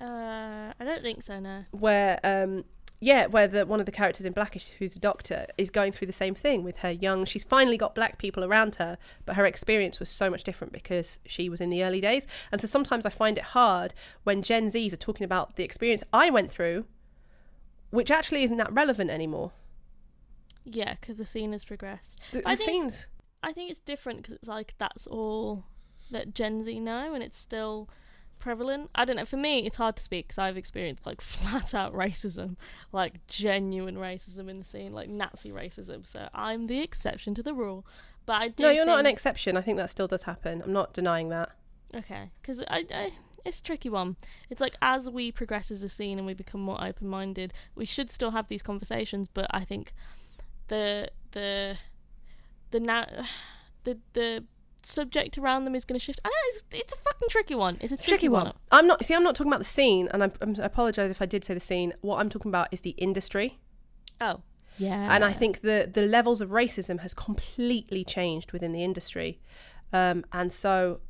Uh, 0.00 0.72
I 0.80 0.84
don't 0.84 1.02
think 1.02 1.22
so. 1.22 1.38
No. 1.38 1.64
where 1.70 2.18
um 2.24 2.64
yeah 3.00 3.26
where 3.26 3.46
the 3.46 3.66
one 3.66 3.78
of 3.78 3.86
the 3.86 3.92
characters 3.92 4.24
in 4.24 4.32
Blackish 4.32 4.70
who's 4.78 4.96
a 4.96 4.98
doctor 4.98 5.46
is 5.58 5.68
going 5.70 5.92
through 5.92 6.06
the 6.06 6.12
same 6.14 6.34
thing 6.34 6.64
with 6.64 6.78
her 6.78 6.90
young 6.90 7.24
she's 7.26 7.44
finally 7.44 7.76
got 7.76 7.94
black 7.94 8.16
people 8.18 8.42
around 8.42 8.76
her 8.76 8.96
but 9.26 9.36
her 9.36 9.44
experience 9.44 10.00
was 10.00 10.08
so 10.08 10.30
much 10.30 10.42
different 10.44 10.72
because 10.72 11.20
she 11.26 11.48
was 11.50 11.60
in 11.60 11.68
the 11.68 11.84
early 11.84 12.00
days 12.00 12.26
and 12.50 12.60
so 12.60 12.66
sometimes 12.66 13.04
I 13.04 13.10
find 13.10 13.36
it 13.36 13.44
hard 13.44 13.92
when 14.22 14.40
Gen 14.42 14.70
Zs 14.70 14.92
are 14.94 14.96
talking 14.96 15.24
about 15.24 15.56
the 15.56 15.64
experience 15.64 16.02
I 16.12 16.30
went 16.30 16.50
through 16.50 16.86
which 17.90 18.10
actually 18.10 18.42
isn't 18.44 18.56
that 18.56 18.72
relevant 18.72 19.10
anymore 19.10 19.52
Yeah, 20.64 20.94
because 21.00 21.18
the 21.18 21.26
scene 21.26 21.52
has 21.52 21.64
progressed. 21.64 22.18
the, 22.32 22.46
I 22.48 22.54
the 22.54 22.56
think 22.64 22.84
it's- 22.84 22.94
scenes 22.94 23.06
I 23.42 23.52
think 23.52 23.70
it's 23.70 23.80
different 23.80 24.22
because 24.22 24.34
it's 24.34 24.48
like 24.48 24.74
that's 24.78 25.06
all 25.06 25.64
that 26.10 26.34
Gen 26.34 26.64
Z 26.64 26.80
know, 26.80 27.12
and 27.14 27.22
it's 27.22 27.36
still 27.38 27.90
prevalent. 28.38 28.90
I 28.94 29.04
don't 29.04 29.16
know. 29.16 29.24
For 29.26 29.36
me, 29.36 29.66
it's 29.66 29.76
hard 29.76 29.96
to 29.96 30.02
speak 30.02 30.26
because 30.28 30.38
I've 30.38 30.56
experienced 30.56 31.04
like 31.06 31.20
flat 31.20 31.74
out 31.74 31.92
racism, 31.92 32.56
like 32.92 33.26
genuine 33.26 33.96
racism 33.96 34.48
in 34.48 34.58
the 34.58 34.64
scene, 34.64 34.92
like 34.94 35.08
Nazi 35.10 35.50
racism. 35.50 36.06
So 36.06 36.28
I'm 36.34 36.66
the 36.68 36.80
exception 36.80 37.34
to 37.34 37.42
the 37.42 37.52
rule. 37.54 37.86
But 38.26 38.40
I 38.40 38.48
do. 38.48 38.62
no 38.64 38.70
you're 38.70 38.86
not 38.86 39.00
an 39.00 39.06
exception 39.06 39.54
I 39.54 39.60
think 39.60 39.76
that 39.76 39.90
still 39.90 40.06
does 40.08 40.22
happen 40.22 40.62
I'm 40.64 40.72
not 40.72 40.94
denying 40.94 41.28
that 41.28 41.50
Okay, 41.94 42.30
because 42.40 42.60
I, 42.68 42.86
I, 42.90 43.12
it's 43.44 43.58
a 43.58 43.62
tricky 43.62 43.90
one. 43.90 44.16
It's 44.48 44.62
like 44.62 44.76
as 44.80 45.10
we 45.10 45.30
progress 45.30 45.70
as 45.70 45.82
a 45.82 45.90
scene 45.90 46.16
and 46.16 46.26
we 46.26 46.32
become 46.32 46.62
more 46.62 46.82
open 46.82 47.06
minded, 47.06 47.52
we 47.74 47.84
should 47.84 48.10
still 48.10 48.30
have 48.30 48.48
these 48.48 48.62
conversations. 48.62 49.28
But 49.28 49.46
I 49.50 49.62
think 49.64 49.92
the 50.68 51.10
the 51.32 51.76
the 52.70 52.80
na- 52.80 53.06
the 53.84 53.98
the 54.12 54.44
subject 54.82 55.38
around 55.38 55.64
them 55.64 55.74
is 55.74 55.84
going 55.84 55.98
to 55.98 56.04
shift. 56.04 56.20
I 56.24 56.28
know. 56.28 56.34
It's, 56.48 56.64
it's 56.72 56.92
a 56.92 56.96
fucking 56.98 57.28
tricky 57.30 57.54
one. 57.54 57.78
It's 57.80 57.92
a 57.92 57.94
a 57.94 57.98
tricky 57.98 58.28
one. 58.28 58.52
I'm 58.70 58.86
not. 58.86 59.04
See, 59.04 59.14
I'm 59.14 59.22
not 59.22 59.34
talking 59.34 59.50
about 59.52 59.60
the 59.60 59.64
scene, 59.64 60.08
and 60.12 60.22
I, 60.24 60.30
I'm, 60.40 60.54
I 60.60 60.64
apologize 60.64 61.10
if 61.10 61.22
I 61.22 61.26
did 61.26 61.44
say 61.44 61.54
the 61.54 61.60
scene. 61.60 61.94
What 62.02 62.18
I'm 62.20 62.28
talking 62.28 62.50
about 62.50 62.68
is 62.70 62.80
the 62.82 62.90
industry, 62.90 63.58
Oh, 64.20 64.42
yeah. 64.76 65.14
and 65.14 65.24
I 65.24 65.32
think 65.32 65.60
the 65.62 65.88
the 65.92 66.02
levels 66.02 66.40
of 66.40 66.50
racism 66.50 67.00
has 67.00 67.14
completely 67.14 68.04
changed 68.04 68.52
within 68.52 68.72
the 68.72 68.84
industry, 68.84 69.40
um, 69.92 70.24
and 70.32 70.52
so 70.52 71.00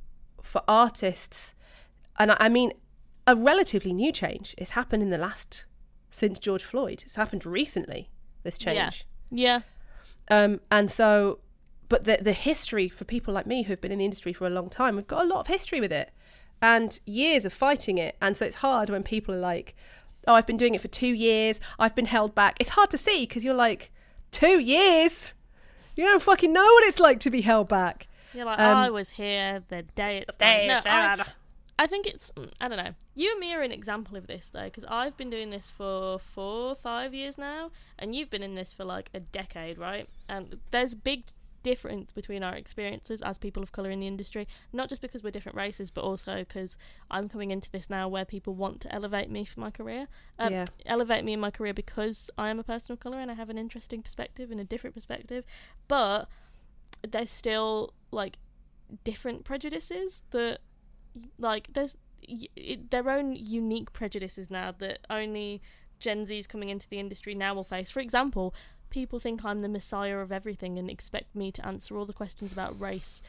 for 0.43 0.63
artists, 0.69 1.55
and 2.19 2.33
I, 2.33 2.37
I 2.41 2.49
mean, 2.49 2.73
a 3.27 3.35
relatively 3.35 3.93
new 3.93 4.13
change. 4.13 4.55
It's 4.59 4.71
happened 4.71 5.03
in 5.03 5.11
the 5.11 5.19
last 5.19 5.67
since 6.11 6.39
George 6.39 6.63
Floyd. 6.63 7.03
It's 7.05 7.17
happened 7.17 7.45
recently. 7.45 8.11
This 8.45 8.59
change. 8.59 8.77
Yeah. 8.77 8.91
Um, 10.31 10.61
and 10.71 10.91
so, 10.91 11.41
but 11.89 12.05
the 12.05 12.19
the 12.21 12.33
history 12.33 12.89
for 12.89 13.05
people 13.05 13.35
like 13.35 13.47
me 13.47 13.65
who've 13.65 13.81
been 13.81 13.93
in 13.93 13.99
the 13.99 14.05
industry 14.05 14.33
for 14.33 14.47
a 14.47 14.51
long 14.51 14.69
time, 14.71 14.97
we've 14.97 15.07
got 15.07 15.25
a 15.25 15.29
lot 15.29 15.41
of 15.41 15.47
history 15.49 15.81
with 15.81 15.93
it, 15.93 16.11
and 16.63 16.99
years 17.05 17.45
of 17.45 17.53
fighting 17.53 17.99
it. 17.99 18.17
And 18.21 18.37
so 18.37 18.45
it's 18.47 18.57
hard 18.57 18.89
when 18.91 19.03
people 19.03 19.35
are 19.35 19.39
like, 19.39 19.75
"Oh, 20.27 20.35
I've 20.35 20.47
been 20.47 20.57
doing 20.57 20.75
it 20.75 20.81
for 20.81 20.89
two 20.89 21.13
years. 21.13 21.61
I've 21.79 21.95
been 21.95 22.07
held 22.07 22.35
back." 22.35 22.57
It's 22.59 22.71
hard 22.71 22.91
to 22.91 22.97
see 22.99 23.27
because 23.27 23.45
you're 23.45 23.55
like, 23.55 23.91
two 24.35 24.59
years. 24.59 25.33
You 25.97 26.05
don't 26.05 26.21
fucking 26.21 26.53
know 26.53 26.65
what 26.65 26.85
it's 26.85 26.99
like 26.99 27.21
to 27.21 27.31
be 27.31 27.41
held 27.43 27.69
back. 27.69 28.09
You're 28.35 28.47
like, 28.47 28.59
Um, 28.59 28.77
I 28.77 28.91
was 28.91 29.11
here 29.11 29.63
the 29.69 29.83
day 29.83 30.19
it 30.19 30.27
day 30.39 30.67
started. 30.67 30.67
No, 30.67 30.77
I, 30.77 30.81
started. 30.81 31.33
I 31.79 31.87
think 31.87 32.07
it's, 32.07 32.31
mm, 32.33 32.53
I 32.61 32.69
don't 32.69 32.79
know. 32.79 32.95
You 33.15 33.33
and 33.33 33.41
me 33.41 33.53
are 33.53 33.63
an 33.63 33.73
example 33.73 34.17
of 34.17 34.27
this, 34.27 34.49
though, 34.49 34.65
because 34.65 34.85
I've 34.85 35.17
been 35.17 35.31
doing 35.31 35.51
this 35.51 35.71
for 35.71 36.19
four, 36.19 36.75
five 36.75 37.15
years 37.15 37.37
now, 37.37 37.71
and 37.99 38.15
you've 38.15 38.31
been 38.31 38.43
in 38.43 38.55
this 38.55 38.73
for 38.73 38.85
like 38.85 39.11
a 39.13 39.21
decade, 39.21 39.79
right? 39.79 40.09
And 40.29 40.61
there's 40.71 40.95
big 40.95 41.25
difference 41.65 42.13
between 42.13 42.45
our 42.45 42.55
experiences 42.55 43.23
as 43.23 43.39
people 43.39 43.63
of 43.63 43.73
colour 43.73 43.91
in 43.91 43.99
the 43.99 44.07
industry, 44.07 44.47
not 44.73 44.89
just 44.89 45.01
because 45.01 45.25
we're 45.25 45.31
different 45.31 45.57
races, 45.57 45.91
but 45.91 46.03
also 46.03 46.41
because 46.41 46.77
I'm 47.11 47.29
coming 47.29 47.51
into 47.51 47.71
this 47.73 47.91
now 47.91 48.07
where 48.07 48.25
people 48.25 48.55
want 48.55 48.81
to 48.83 48.95
elevate 48.95 49.31
me 49.31 49.45
for 49.45 49.59
my 49.61 49.71
career. 49.71 50.07
Um, 50.39 50.53
Yeah. 50.53 50.65
Elevate 50.87 51.25
me 51.25 51.33
in 51.33 51.41
my 51.41 51.51
career 51.51 51.75
because 51.75 52.31
I 52.39 52.51
am 52.51 52.61
a 52.61 52.65
person 52.65 52.93
of 52.93 53.01
colour 53.01 53.19
and 53.19 53.31
I 53.31 53.35
have 53.35 53.51
an 53.51 53.59
interesting 53.59 54.03
perspective 54.03 54.53
and 54.53 54.61
a 54.61 54.65
different 54.65 54.95
perspective. 54.95 55.45
But 55.89 56.29
there's 57.03 57.31
still 57.31 57.95
like 58.13 58.37
different 59.03 59.45
prejudices 59.45 60.23
that 60.31 60.61
like 61.39 61.73
there's 61.73 61.97
it, 62.23 62.91
their 62.91 63.09
own 63.11 63.35
unique 63.37 63.93
prejudices 63.93 64.51
now 64.51 64.73
that 64.79 65.01
only 65.11 65.63
Gen 66.01 66.25
Zs 66.25 66.49
coming 66.49 66.69
into 66.69 66.89
the 66.89 66.99
industry 66.99 67.35
now 67.35 67.55
will 67.55 67.65
face. 67.65 67.91
For 67.91 68.01
example, 68.01 68.55
people 68.91 69.19
think 69.19 69.45
I'm 69.45 69.63
the 69.63 69.69
messiah 69.69 70.19
of 70.19 70.33
everything 70.33 70.79
and 70.79 70.91
expect 70.91 71.35
me 71.35 71.51
to 71.53 71.67
answer 71.67 71.97
all 71.97 72.07
the 72.07 72.13
questions 72.13 72.53
about 72.53 72.81
race. 72.81 73.21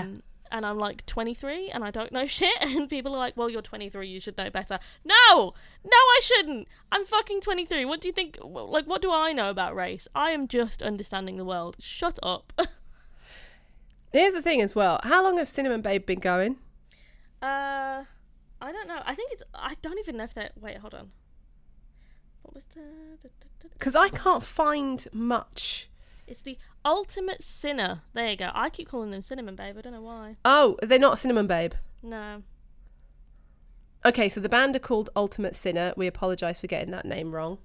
Um, 0.00 0.22
and 0.50 0.66
I'm 0.66 0.78
like 0.78 1.04
23 1.06 1.70
and 1.70 1.82
I 1.82 1.90
don't 1.90 2.12
know 2.12 2.26
shit. 2.38 2.56
And 2.60 2.88
people 2.88 3.14
are 3.14 3.18
like, 3.18 3.36
well, 3.36 3.50
you're 3.50 3.62
23, 3.62 4.06
you 4.06 4.20
should 4.20 4.36
know 4.38 4.50
better. 4.50 4.78
No! 5.04 5.54
No, 5.84 5.96
I 5.96 6.20
shouldn't! 6.22 6.68
I'm 6.92 7.04
fucking 7.04 7.40
23. 7.40 7.84
What 7.84 8.00
do 8.00 8.08
you 8.08 8.12
think? 8.12 8.38
Like, 8.42 8.86
what 8.86 9.02
do 9.02 9.12
I 9.12 9.32
know 9.32 9.50
about 9.50 9.74
race? 9.74 10.06
I 10.14 10.30
am 10.30 10.46
just 10.46 10.82
understanding 10.82 11.36
the 11.36 11.44
world. 11.44 11.76
Shut 11.80 12.18
up. 12.22 12.52
Here's 14.12 14.34
the 14.34 14.42
thing 14.42 14.60
as 14.60 14.74
well. 14.74 15.00
How 15.02 15.24
long 15.24 15.38
have 15.38 15.48
Cinnamon 15.48 15.80
Babe 15.80 16.04
been 16.04 16.20
going? 16.20 16.56
Uh, 17.42 18.04
I 18.60 18.72
don't 18.72 18.86
know. 18.86 19.02
I 19.04 19.14
think 19.14 19.32
it's. 19.32 19.42
I 19.54 19.74
don't 19.82 19.98
even 19.98 20.16
know 20.16 20.24
if 20.24 20.34
they're. 20.34 20.50
Wait, 20.58 20.78
hold 20.78 20.94
on. 20.94 21.10
What 22.42 22.54
was 22.54 22.66
the? 22.66 22.80
Because 23.72 23.96
I 23.96 24.08
can't 24.08 24.42
find 24.42 25.06
much. 25.12 25.90
It's 26.26 26.42
the 26.42 26.56
ultimate 26.84 27.42
sinner. 27.42 28.02
There 28.14 28.28
you 28.28 28.36
go. 28.36 28.50
I 28.54 28.70
keep 28.70 28.88
calling 28.88 29.10
them 29.10 29.22
cinnamon 29.22 29.56
babe. 29.56 29.76
I 29.76 29.80
don't 29.80 29.92
know 29.92 30.00
why. 30.00 30.36
Oh, 30.44 30.76
are 30.80 30.86
they're 30.86 30.98
not 30.98 31.18
Cinnamon 31.18 31.46
Babe. 31.46 31.74
No. 32.02 32.42
Okay, 34.04 34.28
so 34.28 34.40
the 34.40 34.48
band 34.48 34.74
are 34.74 34.80
called 34.80 35.10
Ultimate 35.14 35.54
Sinner. 35.54 35.92
We 35.96 36.08
apologise 36.08 36.60
for 36.60 36.66
getting 36.66 36.90
that 36.90 37.04
name 37.04 37.32
wrong. 37.32 37.58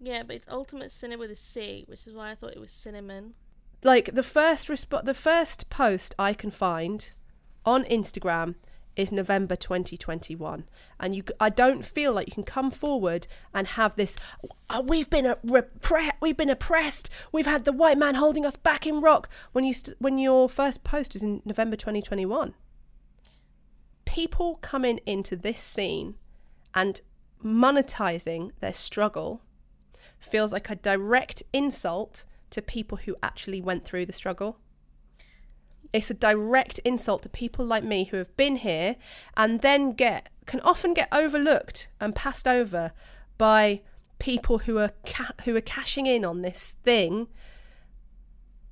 Yeah, 0.00 0.22
but 0.24 0.36
it's 0.36 0.48
ultimate 0.48 0.90
sinner 0.90 1.16
with 1.16 1.30
a 1.30 1.36
C, 1.36 1.84
which 1.86 2.06
is 2.06 2.12
why 2.12 2.32
I 2.32 2.34
thought 2.34 2.52
it 2.52 2.60
was 2.60 2.72
cinnamon. 2.72 3.34
Like 3.82 4.14
the 4.14 4.22
first 4.22 4.68
resp- 4.68 5.04
the 5.04 5.14
first 5.14 5.70
post 5.70 6.14
I 6.18 6.34
can 6.34 6.50
find 6.50 7.10
on 7.64 7.84
Instagram 7.84 8.54
is 8.96 9.10
November 9.10 9.56
2021, 9.56 10.64
and 11.00 11.14
you 11.14 11.24
I 11.40 11.50
don't 11.50 11.84
feel 11.84 12.12
like 12.12 12.28
you 12.28 12.32
can 12.32 12.44
come 12.44 12.70
forward 12.70 13.26
and 13.52 13.66
have 13.68 13.96
this. 13.96 14.16
"Oh, 14.70 14.82
we've 14.82 15.10
been 15.10 15.26
a 15.26 15.36
repre- 15.36 16.12
we've 16.20 16.36
been 16.36 16.50
oppressed. 16.50 17.10
We've 17.32 17.46
had 17.46 17.64
the 17.64 17.72
white 17.72 17.98
man 17.98 18.14
holding 18.14 18.46
us 18.46 18.56
back 18.56 18.86
in 18.86 19.00
rock. 19.00 19.28
When 19.52 19.64
you 19.64 19.74
st- 19.74 19.96
when 20.00 20.18
your 20.18 20.48
first 20.48 20.84
post 20.84 21.16
is 21.16 21.22
in 21.22 21.42
November 21.44 21.76
2021, 21.76 22.54
people 24.04 24.56
coming 24.56 25.00
into 25.06 25.34
this 25.34 25.60
scene 25.60 26.14
and 26.72 27.00
monetizing 27.42 28.52
their 28.60 28.72
struggle 28.72 29.42
feels 30.18 30.52
like 30.52 30.70
a 30.70 30.76
direct 30.76 31.42
insult 31.52 32.24
to 32.50 32.62
people 32.62 32.98
who 32.98 33.16
actually 33.22 33.60
went 33.60 33.84
through 33.84 34.06
the 34.06 34.12
struggle. 34.12 34.58
It's 35.94 36.10
a 36.10 36.14
direct 36.14 36.80
insult 36.80 37.22
to 37.22 37.28
people 37.28 37.64
like 37.64 37.84
me 37.84 38.04
who 38.04 38.16
have 38.18 38.36
been 38.36 38.56
here 38.56 38.96
and 39.36 39.60
then 39.62 39.92
get 39.92 40.28
can 40.44 40.60
often 40.60 40.92
get 40.92 41.08
overlooked 41.12 41.88
and 42.00 42.14
passed 42.14 42.46
over 42.46 42.92
by 43.38 43.80
people 44.18 44.58
who 44.58 44.76
are 44.78 44.90
ca- 45.06 45.32
who 45.44 45.56
are 45.56 45.60
cashing 45.62 46.06
in 46.06 46.24
on 46.24 46.42
this 46.42 46.76
thing 46.82 47.28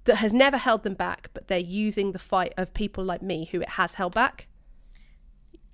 that 0.05 0.17
has 0.17 0.33
never 0.35 0.57
held 0.57 0.83
them 0.83 0.95
back, 0.95 1.31
but 1.33 1.47
they're 1.47 1.59
using 1.59 2.11
the 2.11 2.19
fight 2.19 2.53
of 2.57 2.75
people 2.75 3.05
like 3.05 3.23
me 3.23 3.49
who 3.53 3.61
it 3.61 3.71
has 3.71 3.95
held 3.95 4.15
back. 4.15 4.49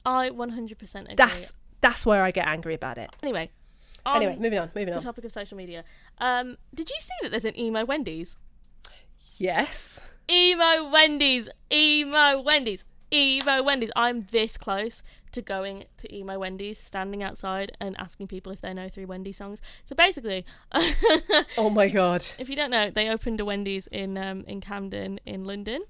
I 0.04 0.28
100% 0.30 1.00
agree. 1.02 1.14
That's 1.16 1.54
that's 1.80 2.04
where 2.04 2.22
I 2.22 2.30
get 2.30 2.46
angry 2.46 2.74
about 2.74 2.98
it. 2.98 3.10
anyway. 3.22 3.50
Anyway, 4.06 4.34
on 4.34 4.40
moving 4.40 4.58
on, 4.58 4.70
moving 4.74 4.92
the 4.92 4.96
on. 4.96 5.02
topic 5.02 5.24
of 5.24 5.32
social 5.32 5.56
media. 5.56 5.84
Um, 6.18 6.56
did 6.74 6.88
you 6.88 6.96
see 7.00 7.14
that 7.22 7.30
there's 7.30 7.44
an 7.44 7.58
emo 7.58 7.84
Wendy's? 7.84 8.36
Yes. 9.36 10.00
Emo 10.30 10.90
Wendy's, 10.90 11.48
emo 11.72 12.40
Wendy's, 12.42 12.84
emo 13.12 13.62
Wendy's. 13.62 13.90
I'm 13.96 14.20
this 14.20 14.58
close 14.58 15.02
to 15.32 15.40
going 15.40 15.84
to 15.98 16.14
emo 16.14 16.38
Wendy's, 16.38 16.78
standing 16.78 17.22
outside 17.22 17.72
and 17.80 17.96
asking 17.98 18.26
people 18.28 18.52
if 18.52 18.60
they 18.60 18.74
know 18.74 18.88
three 18.88 19.06
Wendy 19.06 19.32
songs. 19.32 19.62
So 19.84 19.94
basically, 19.96 20.44
Oh 21.56 21.70
my 21.70 21.88
god. 21.88 22.26
if 22.38 22.50
you 22.50 22.56
don't 22.56 22.70
know, 22.70 22.90
they 22.90 23.08
opened 23.08 23.40
a 23.40 23.44
Wendy's 23.44 23.86
in 23.86 24.18
um, 24.18 24.44
in 24.46 24.60
Camden 24.60 25.18
in 25.24 25.44
London, 25.44 25.80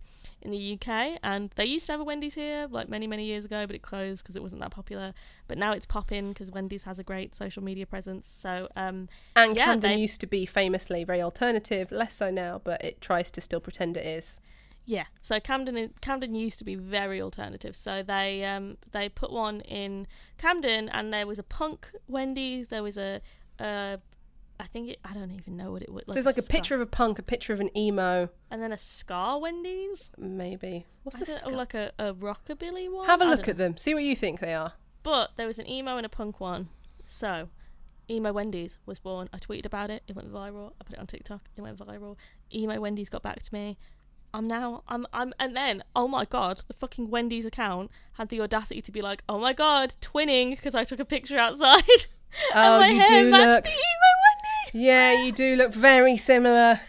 in 0.42 0.50
the 0.50 0.74
UK, 0.74 1.18
and 1.22 1.50
they 1.56 1.64
used 1.64 1.86
to 1.86 1.92
have 1.92 2.00
a 2.00 2.04
Wendy's 2.04 2.34
here 2.34 2.68
like 2.70 2.88
many 2.88 3.06
many 3.06 3.24
years 3.24 3.44
ago, 3.44 3.66
but 3.66 3.74
it 3.76 3.82
closed 3.82 4.22
because 4.22 4.36
it 4.36 4.42
wasn't 4.42 4.60
that 4.62 4.70
popular. 4.70 5.12
But 5.48 5.58
now 5.58 5.72
it's 5.72 5.86
popping 5.86 6.28
because 6.28 6.50
Wendy's 6.50 6.84
has 6.84 6.98
a 6.98 7.02
great 7.04 7.34
social 7.34 7.62
media 7.62 7.86
presence. 7.86 8.26
So 8.28 8.68
um, 8.76 9.08
And 9.36 9.56
Yeah, 9.56 9.66
Camden 9.66 9.92
they- 9.92 9.96
used 9.98 10.20
to 10.20 10.26
be 10.26 10.46
famously 10.46 11.04
very 11.04 11.20
alternative, 11.20 11.90
less 11.90 12.14
so 12.16 12.30
now, 12.30 12.60
but 12.62 12.84
it 12.84 13.00
tries 13.00 13.30
to 13.32 13.40
still 13.40 13.60
pretend 13.60 13.96
it 13.96 14.06
is. 14.06 14.40
Yeah, 14.86 15.04
so 15.20 15.38
Camden 15.38 15.92
Camden 16.00 16.34
used 16.34 16.58
to 16.60 16.64
be 16.64 16.74
very 16.74 17.20
alternative. 17.20 17.76
So 17.76 18.02
they 18.02 18.44
um 18.44 18.78
they 18.92 19.08
put 19.10 19.30
one 19.30 19.60
in 19.62 20.06
Camden, 20.38 20.88
and 20.88 21.12
there 21.12 21.26
was 21.26 21.38
a 21.38 21.42
punk 21.42 21.90
Wendy's. 22.06 22.68
There 22.68 22.82
was 22.82 22.96
a 22.96 23.20
uh, 23.60 23.96
I 24.60 24.64
think 24.66 24.88
it, 24.90 24.98
I 25.04 25.14
don't 25.14 25.30
even 25.30 25.56
know 25.56 25.70
what 25.72 25.82
it 25.82 25.92
was. 25.92 26.04
so 26.08 26.14
there's 26.14 26.26
like 26.26 26.36
a 26.36 26.42
ska- 26.42 26.52
picture 26.52 26.74
of 26.74 26.80
a 26.80 26.86
punk, 26.86 27.18
a 27.18 27.22
picture 27.22 27.52
of 27.52 27.60
an 27.60 27.76
emo, 27.76 28.28
and 28.50 28.62
then 28.62 28.72
a 28.72 28.78
Ska 28.78 29.38
Wendy's. 29.40 30.10
maybe. 30.18 30.84
What's 31.04 31.18
this? 31.18 31.44
like 31.46 31.74
a, 31.74 31.92
a 31.98 32.12
rockabilly 32.14 32.90
one. 32.92 33.06
Have 33.06 33.20
a 33.20 33.24
I 33.24 33.28
look 33.28 33.48
at 33.48 33.56
know. 33.56 33.64
them. 33.64 33.76
See 33.76 33.94
what 33.94 34.02
you 34.02 34.16
think 34.16 34.40
they 34.40 34.54
are. 34.54 34.72
But 35.02 35.30
there 35.36 35.46
was 35.46 35.58
an 35.58 35.68
emo 35.68 35.96
and 35.96 36.04
a 36.04 36.08
punk 36.08 36.40
one. 36.40 36.68
So 37.06 37.48
emo 38.10 38.32
Wendy's 38.32 38.78
was 38.84 38.98
born. 38.98 39.28
I 39.32 39.38
tweeted 39.38 39.64
about 39.66 39.90
it. 39.90 40.02
It 40.08 40.16
went 40.16 40.32
viral. 40.32 40.72
I 40.80 40.84
put 40.84 40.94
it 40.94 40.98
on 40.98 41.06
TikTok. 41.06 41.42
It 41.56 41.60
went 41.62 41.78
viral. 41.78 42.16
Emo 42.52 42.80
Wendy's 42.80 43.08
got 43.08 43.22
back 43.22 43.42
to 43.42 43.54
me. 43.54 43.78
I'm 44.34 44.46
now 44.46 44.82
I'm 44.88 45.06
I'm 45.14 45.32
and 45.40 45.56
then 45.56 45.82
oh 45.96 46.06
my 46.06 46.26
god 46.26 46.60
the 46.68 46.74
fucking 46.74 47.08
Wendy's 47.08 47.46
account 47.46 47.90
had 48.12 48.28
the 48.28 48.42
audacity 48.42 48.82
to 48.82 48.92
be 48.92 49.00
like 49.00 49.22
oh 49.26 49.38
my 49.38 49.54
god 49.54 49.94
twinning 50.02 50.50
because 50.50 50.74
I 50.74 50.84
took 50.84 51.00
a 51.00 51.04
picture 51.06 51.38
outside 51.38 51.80
Oh, 52.54 52.78
and 52.78 52.80
my 52.82 52.88
you 52.90 52.98
hair 52.98 53.22
do 53.24 53.30
matched 53.30 53.46
look. 53.46 53.64
the 53.64 53.70
emo. 53.70 53.78
Yeah, 54.72 55.24
you 55.24 55.32
do 55.32 55.56
look 55.56 55.72
very 55.72 56.16
similar. 56.16 56.80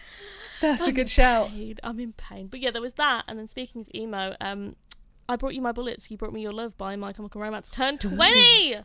That's 0.60 0.86
a 0.86 0.92
good 0.92 1.08
shout. 1.08 1.48
Pain. 1.48 1.78
I'm 1.82 1.98
in 2.00 2.12
pain. 2.12 2.48
But 2.48 2.60
yeah, 2.60 2.70
there 2.70 2.82
was 2.82 2.94
that. 2.94 3.24
And 3.26 3.38
then 3.38 3.48
speaking 3.48 3.82
of 3.82 3.88
emo, 3.94 4.36
um, 4.40 4.76
I 5.28 5.36
brought 5.36 5.54
you 5.54 5.62
my 5.62 5.72
bullets. 5.72 6.10
You 6.10 6.16
brought 6.16 6.32
me 6.32 6.42
your 6.42 6.52
love 6.52 6.76
by 6.76 6.96
My 6.96 7.12
Chemical 7.12 7.40
Romance. 7.40 7.70
Turned 7.70 8.00
twenty. 8.00 8.76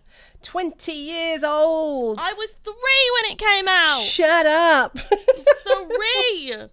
20 0.41 0.91
years 0.93 1.43
old. 1.43 2.19
I 2.19 2.33
was 2.33 2.53
three 2.53 2.73
when 2.73 3.31
it 3.31 3.37
came 3.37 3.67
out. 3.67 4.01
Shut 4.01 4.45
up. 4.45 4.97
three. 4.97 6.55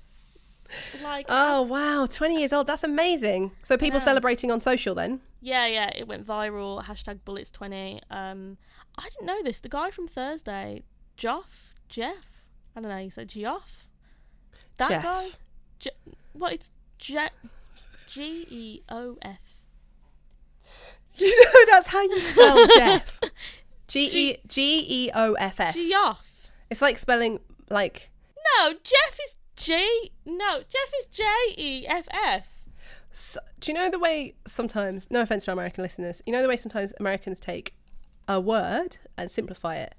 Like 1.03 1.27
oh, 1.29 1.61
wow. 1.61 2.07
20 2.07 2.39
years 2.39 2.51
old. 2.51 2.67
That's 2.67 2.83
amazing. 2.83 3.53
So 3.63 3.77
people 3.77 3.99
know. 3.99 4.05
celebrating 4.07 4.51
on 4.51 4.63
social 4.63 4.95
then? 4.95 5.21
yeah, 5.43 5.67
yeah, 5.67 5.91
it 5.95 6.09
went 6.09 6.27
viral. 6.27 6.83
Hashtag 6.85 7.19
bullets 7.27 7.51
twenty. 7.51 8.01
Um, 8.11 8.57
I 8.97 9.09
didn't 9.11 9.27
know 9.27 9.43
this. 9.43 9.61
The 9.61 9.69
guy 9.69 9.91
from 9.91 10.07
Thursday, 10.09 10.85
Joff, 11.19 11.72
Jeff. 11.93 12.47
I 12.75 12.81
don't 12.81 12.89
know. 12.91 12.97
You 12.99 13.11
said 13.11 13.29
Geoff. 13.29 13.87
That 14.79 14.89
Jeff. 14.89 15.03
guy. 15.03 15.29
Je- 15.79 15.91
what? 16.33 16.53
It's 16.55 16.71
Je- 16.99 17.29
G 18.09 18.47
E 18.51 18.83
O 18.89 19.19
F. 19.23 19.41
You 21.17 21.45
know 21.45 21.67
that's 21.75 21.89
how 21.89 22.01
you 22.03 22.19
spell 22.21 22.67
Jeff. 22.77 23.21
G 23.87 24.09
E 24.31 24.37
G 24.49 24.85
E 24.89 25.11
O 25.15 25.35
F 25.35 25.61
F. 25.61 25.75
Geoff. 25.75 26.51
It's 26.71 26.81
like 26.81 26.97
spelling 26.97 27.41
like 27.69 28.11
No, 28.59 28.73
Jeff 28.83 29.19
is 29.27 29.35
J. 29.57 29.87
No, 30.25 30.61
Jeff 30.61 30.93
is 31.01 31.07
J 31.11 31.23
E 31.59 31.87
F 31.87 32.09
F. 32.11 32.47
So, 33.15 33.41
do 33.61 33.71
you 33.71 33.77
know 33.79 33.91
the 33.91 33.99
way 33.99 34.35
sometimes, 34.47 35.11
no 35.11 35.21
offense 35.21 35.45
to 35.45 35.51
our 35.51 35.53
American 35.53 35.85
listeners, 35.85 36.23
you 36.25 36.33
know 36.33 36.41
the 36.41 36.49
way 36.49 36.57
sometimes 36.57 36.95
Americans 36.99 37.39
take 37.41 37.75
a 38.27 38.41
word 38.41 38.97
and 39.19 39.31
simplify 39.31 39.77
it? 39.77 39.95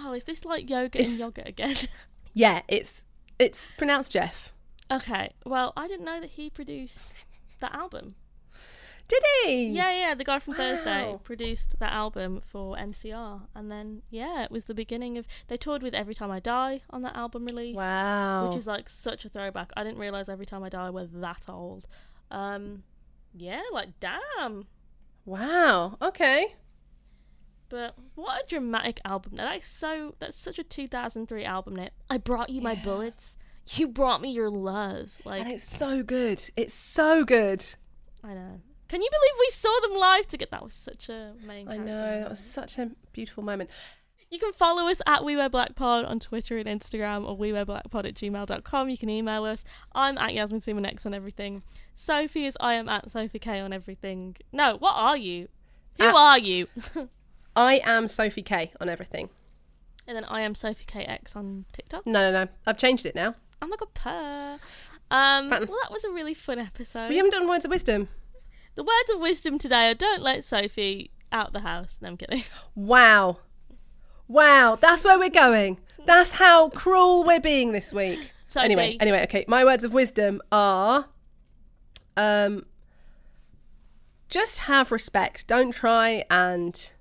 Oh, 0.00 0.12
is 0.12 0.24
this 0.24 0.44
like 0.44 0.70
yoga 0.70 0.98
It's- 1.00 1.10
and 1.10 1.18
yogurt 1.20 1.48
again? 1.48 1.74
Yeah, 2.34 2.62
it's 2.68 3.04
it's 3.38 3.72
pronounced 3.72 4.12
Jeff. 4.12 4.52
okay. 4.92 5.30
Well, 5.44 5.72
I 5.76 5.88
didn't 5.88 6.04
know 6.04 6.20
that 6.20 6.30
he 6.30 6.50
produced 6.50 7.12
that 7.60 7.74
album. 7.74 8.14
Did 9.08 9.22
he? 9.44 9.68
Yeah, 9.70 9.90
yeah. 9.90 10.14
The 10.14 10.22
guy 10.22 10.38
from 10.38 10.54
Thursday 10.54 11.16
produced 11.24 11.78
that 11.80 11.92
album 11.92 12.42
for 12.44 12.76
MCR, 12.76 13.40
and 13.56 13.72
then 13.72 14.02
yeah, 14.10 14.44
it 14.44 14.50
was 14.50 14.66
the 14.66 14.74
beginning 14.74 15.16
of. 15.18 15.26
They 15.48 15.56
toured 15.56 15.82
with 15.82 15.94
Every 15.94 16.14
Time 16.14 16.30
I 16.30 16.38
Die 16.40 16.80
on 16.90 17.02
that 17.02 17.16
album 17.16 17.46
release. 17.46 17.74
Wow. 17.74 18.46
which 18.46 18.56
is 18.56 18.66
like 18.66 18.88
such 18.90 19.24
a 19.24 19.28
throwback. 19.30 19.72
I 19.76 19.82
didn't 19.82 19.98
realize 19.98 20.28
every 20.28 20.46
time 20.46 20.62
I 20.62 20.68
die 20.68 20.90
we're 20.90 21.06
that 21.06 21.46
old. 21.48 21.88
Um, 22.30 22.82
yeah, 23.34 23.62
like 23.72 23.98
damn. 23.98 24.66
wow. 25.24 25.96
Okay. 26.02 26.54
But 27.68 27.94
what 28.14 28.44
a 28.44 28.46
dramatic 28.48 29.00
album! 29.04 29.32
Now, 29.34 29.50
That's 29.52 29.68
so. 29.68 30.14
That's 30.18 30.36
such 30.36 30.58
a 30.58 30.62
2003 30.64 31.44
album. 31.44 31.76
Name. 31.76 31.90
I 32.08 32.16
brought 32.18 32.50
you 32.50 32.60
my 32.62 32.72
Yeah. 32.72 32.82
bullets. 32.82 33.36
You 33.74 33.88
brought 33.88 34.22
me 34.22 34.30
your 34.30 34.48
love. 34.48 35.18
Like 35.24 35.42
And 35.42 35.50
it's 35.50 35.64
so 35.64 36.02
good. 36.02 36.42
It's 36.56 36.72
so 36.72 37.24
good. 37.24 37.64
I 38.24 38.32
know. 38.32 38.60
Can 38.88 39.02
you 39.02 39.08
believe 39.10 39.32
we 39.38 39.50
saw 39.50 39.80
them 39.82 39.94
live 39.98 40.26
together? 40.26 40.48
That 40.52 40.64
was 40.64 40.72
such 40.72 41.10
a 41.10 41.34
main. 41.46 41.68
I 41.68 41.76
know. 41.76 41.98
That 42.20 42.30
was 42.30 42.40
such 42.42 42.78
a 42.78 42.92
beautiful 43.12 43.42
moment. 43.42 43.68
You 44.30 44.38
can 44.38 44.52
follow 44.54 44.88
us 44.88 45.02
at 45.06 45.22
We 45.24 45.36
Wear 45.36 45.50
Black 45.50 45.74
Pod 45.74 46.06
on 46.06 46.20
Twitter 46.20 46.56
and 46.58 46.66
Instagram 46.66 47.26
or 47.26 47.36
we 47.36 47.52
wear 47.52 47.64
blackpod 47.66 48.06
at 48.06 48.14
gmail.com. 48.14 48.88
You 48.90 48.96
can 48.98 49.08
email 49.10 49.44
us. 49.44 49.64
I'm 49.92 50.16
at 50.18 50.32
Yasmin 50.34 50.60
Sumanex 50.60 51.04
on 51.06 51.12
everything. 51.14 51.62
Sophie 51.94 52.44
is 52.46 52.56
I 52.60 52.74
am 52.74 52.88
at 52.88 53.10
Sophie 53.10 53.38
K 53.38 53.60
on 53.60 53.72
everything. 53.74 54.36
No, 54.52 54.76
what 54.78 54.94
are 54.96 55.16
you? 55.16 55.48
Who 55.98 56.04
At- 56.04 56.14
are 56.14 56.38
you? 56.38 56.68
I 57.58 57.80
am 57.84 58.06
Sophie 58.06 58.42
K 58.42 58.70
on 58.80 58.88
everything. 58.88 59.30
and 60.06 60.16
then 60.16 60.24
I 60.24 60.42
am 60.42 60.54
Sophie 60.54 60.84
KX 60.86 61.34
on 61.36 61.64
TikTok. 61.72 62.06
No, 62.06 62.30
no, 62.30 62.44
no. 62.44 62.50
I've 62.66 62.78
changed 62.78 63.04
it 63.04 63.14
now. 63.16 63.34
Oh 63.60 63.66
my 63.66 63.76
god, 63.76 63.92
purr. 63.94 64.58
Um, 65.10 65.48
well, 65.50 65.60
that 65.82 65.90
was 65.90 66.04
a 66.04 66.10
really 66.10 66.34
fun 66.34 66.58
episode. 66.60 67.08
We 67.08 67.16
haven't 67.16 67.32
done 67.32 67.48
words 67.48 67.64
of 67.64 67.70
wisdom. 67.72 68.08
The 68.76 68.84
words 68.84 69.10
of 69.12 69.18
wisdom 69.20 69.58
today 69.58 69.90
are 69.90 69.94
don't 69.94 70.22
let 70.22 70.44
Sophie 70.44 71.10
out 71.32 71.52
the 71.52 71.60
house. 71.60 71.98
No, 72.00 72.08
I'm 72.08 72.16
kidding. 72.16 72.44
Wow. 72.76 73.38
Wow. 74.28 74.76
That's 74.80 75.04
where 75.04 75.18
we're 75.18 75.28
going. 75.30 75.80
That's 76.06 76.32
how 76.32 76.68
cruel 76.68 77.24
we're 77.24 77.40
being 77.40 77.72
this 77.72 77.92
week. 77.92 78.32
Sophie. 78.48 78.64
Anyway, 78.66 78.96
anyway, 79.00 79.22
okay. 79.24 79.44
My 79.48 79.64
words 79.64 79.82
of 79.82 79.92
wisdom 79.92 80.40
are 80.52 81.06
um 82.16 82.64
just 84.28 84.60
have 84.60 84.92
respect. 84.92 85.46
Don't 85.48 85.72
try 85.72 86.24
and 86.30 86.92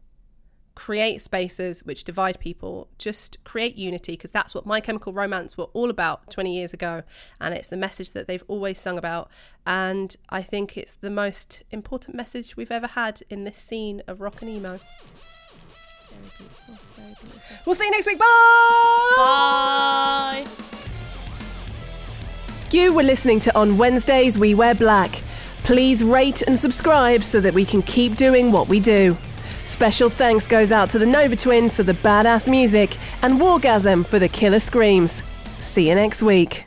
create 0.77 1.19
spaces 1.19 1.83
which 1.85 2.03
divide 2.03 2.39
people. 2.39 2.87
Just 2.99 3.43
create 3.43 3.77
unity 3.77 4.11
because 4.11 4.29
that's 4.29 4.53
what 4.53 4.67
My 4.67 4.79
Chemical 4.79 5.11
Romance 5.11 5.57
were 5.57 5.69
all 5.73 5.89
about 5.89 6.29
20 6.29 6.55
years 6.55 6.71
ago 6.71 7.01
and 7.41 7.55
it's 7.55 7.67
the 7.67 7.75
message 7.75 8.11
that 8.11 8.27
they've 8.27 8.43
always 8.47 8.77
sung 8.77 8.95
about 8.95 9.27
and 9.65 10.15
I 10.29 10.43
think 10.43 10.77
it's 10.77 10.93
the 10.93 11.09
most 11.09 11.63
important 11.71 12.15
message 12.15 12.55
we've 12.55 12.69
ever 12.69 12.85
had 12.85 13.23
in 13.27 13.43
this 13.43 13.57
scene 13.57 14.03
of 14.05 14.21
rock 14.21 14.43
and 14.43 14.51
emo. 14.51 14.79
Very 16.11 16.21
beautiful. 16.37 16.75
Very 16.95 17.15
beautiful. 17.21 17.41
We'll 17.65 17.75
see 17.75 17.85
you 17.85 17.91
next 17.91 18.05
week. 18.05 18.19
Bye. 18.19 19.15
Bye. 19.17 20.47
You 22.69 22.93
were 22.93 23.01
listening 23.01 23.39
to 23.39 23.57
On 23.57 23.79
Wednesdays 23.79 24.37
We 24.37 24.53
Wear 24.53 24.75
Black. 24.75 25.23
Please 25.63 26.03
rate 26.03 26.43
and 26.43 26.57
subscribe 26.57 27.23
so 27.23 27.41
that 27.41 27.55
we 27.55 27.65
can 27.65 27.81
keep 27.81 28.15
doing 28.15 28.51
what 28.51 28.67
we 28.67 28.79
do. 28.79 29.17
Special 29.67 30.09
thanks 30.09 30.47
goes 30.47 30.71
out 30.71 30.89
to 30.91 30.97
the 30.97 31.05
Nova 31.05 31.35
Twins 31.35 31.75
for 31.75 31.83
the 31.83 31.91
badass 31.91 32.49
music 32.49 32.95
and 33.21 33.33
Wargasm 33.33 34.05
for 34.05 34.17
the 34.17 34.29
killer 34.29 34.59
screams. 34.59 35.21
See 35.59 35.89
you 35.89 35.93
next 35.95 36.23
week. 36.23 36.63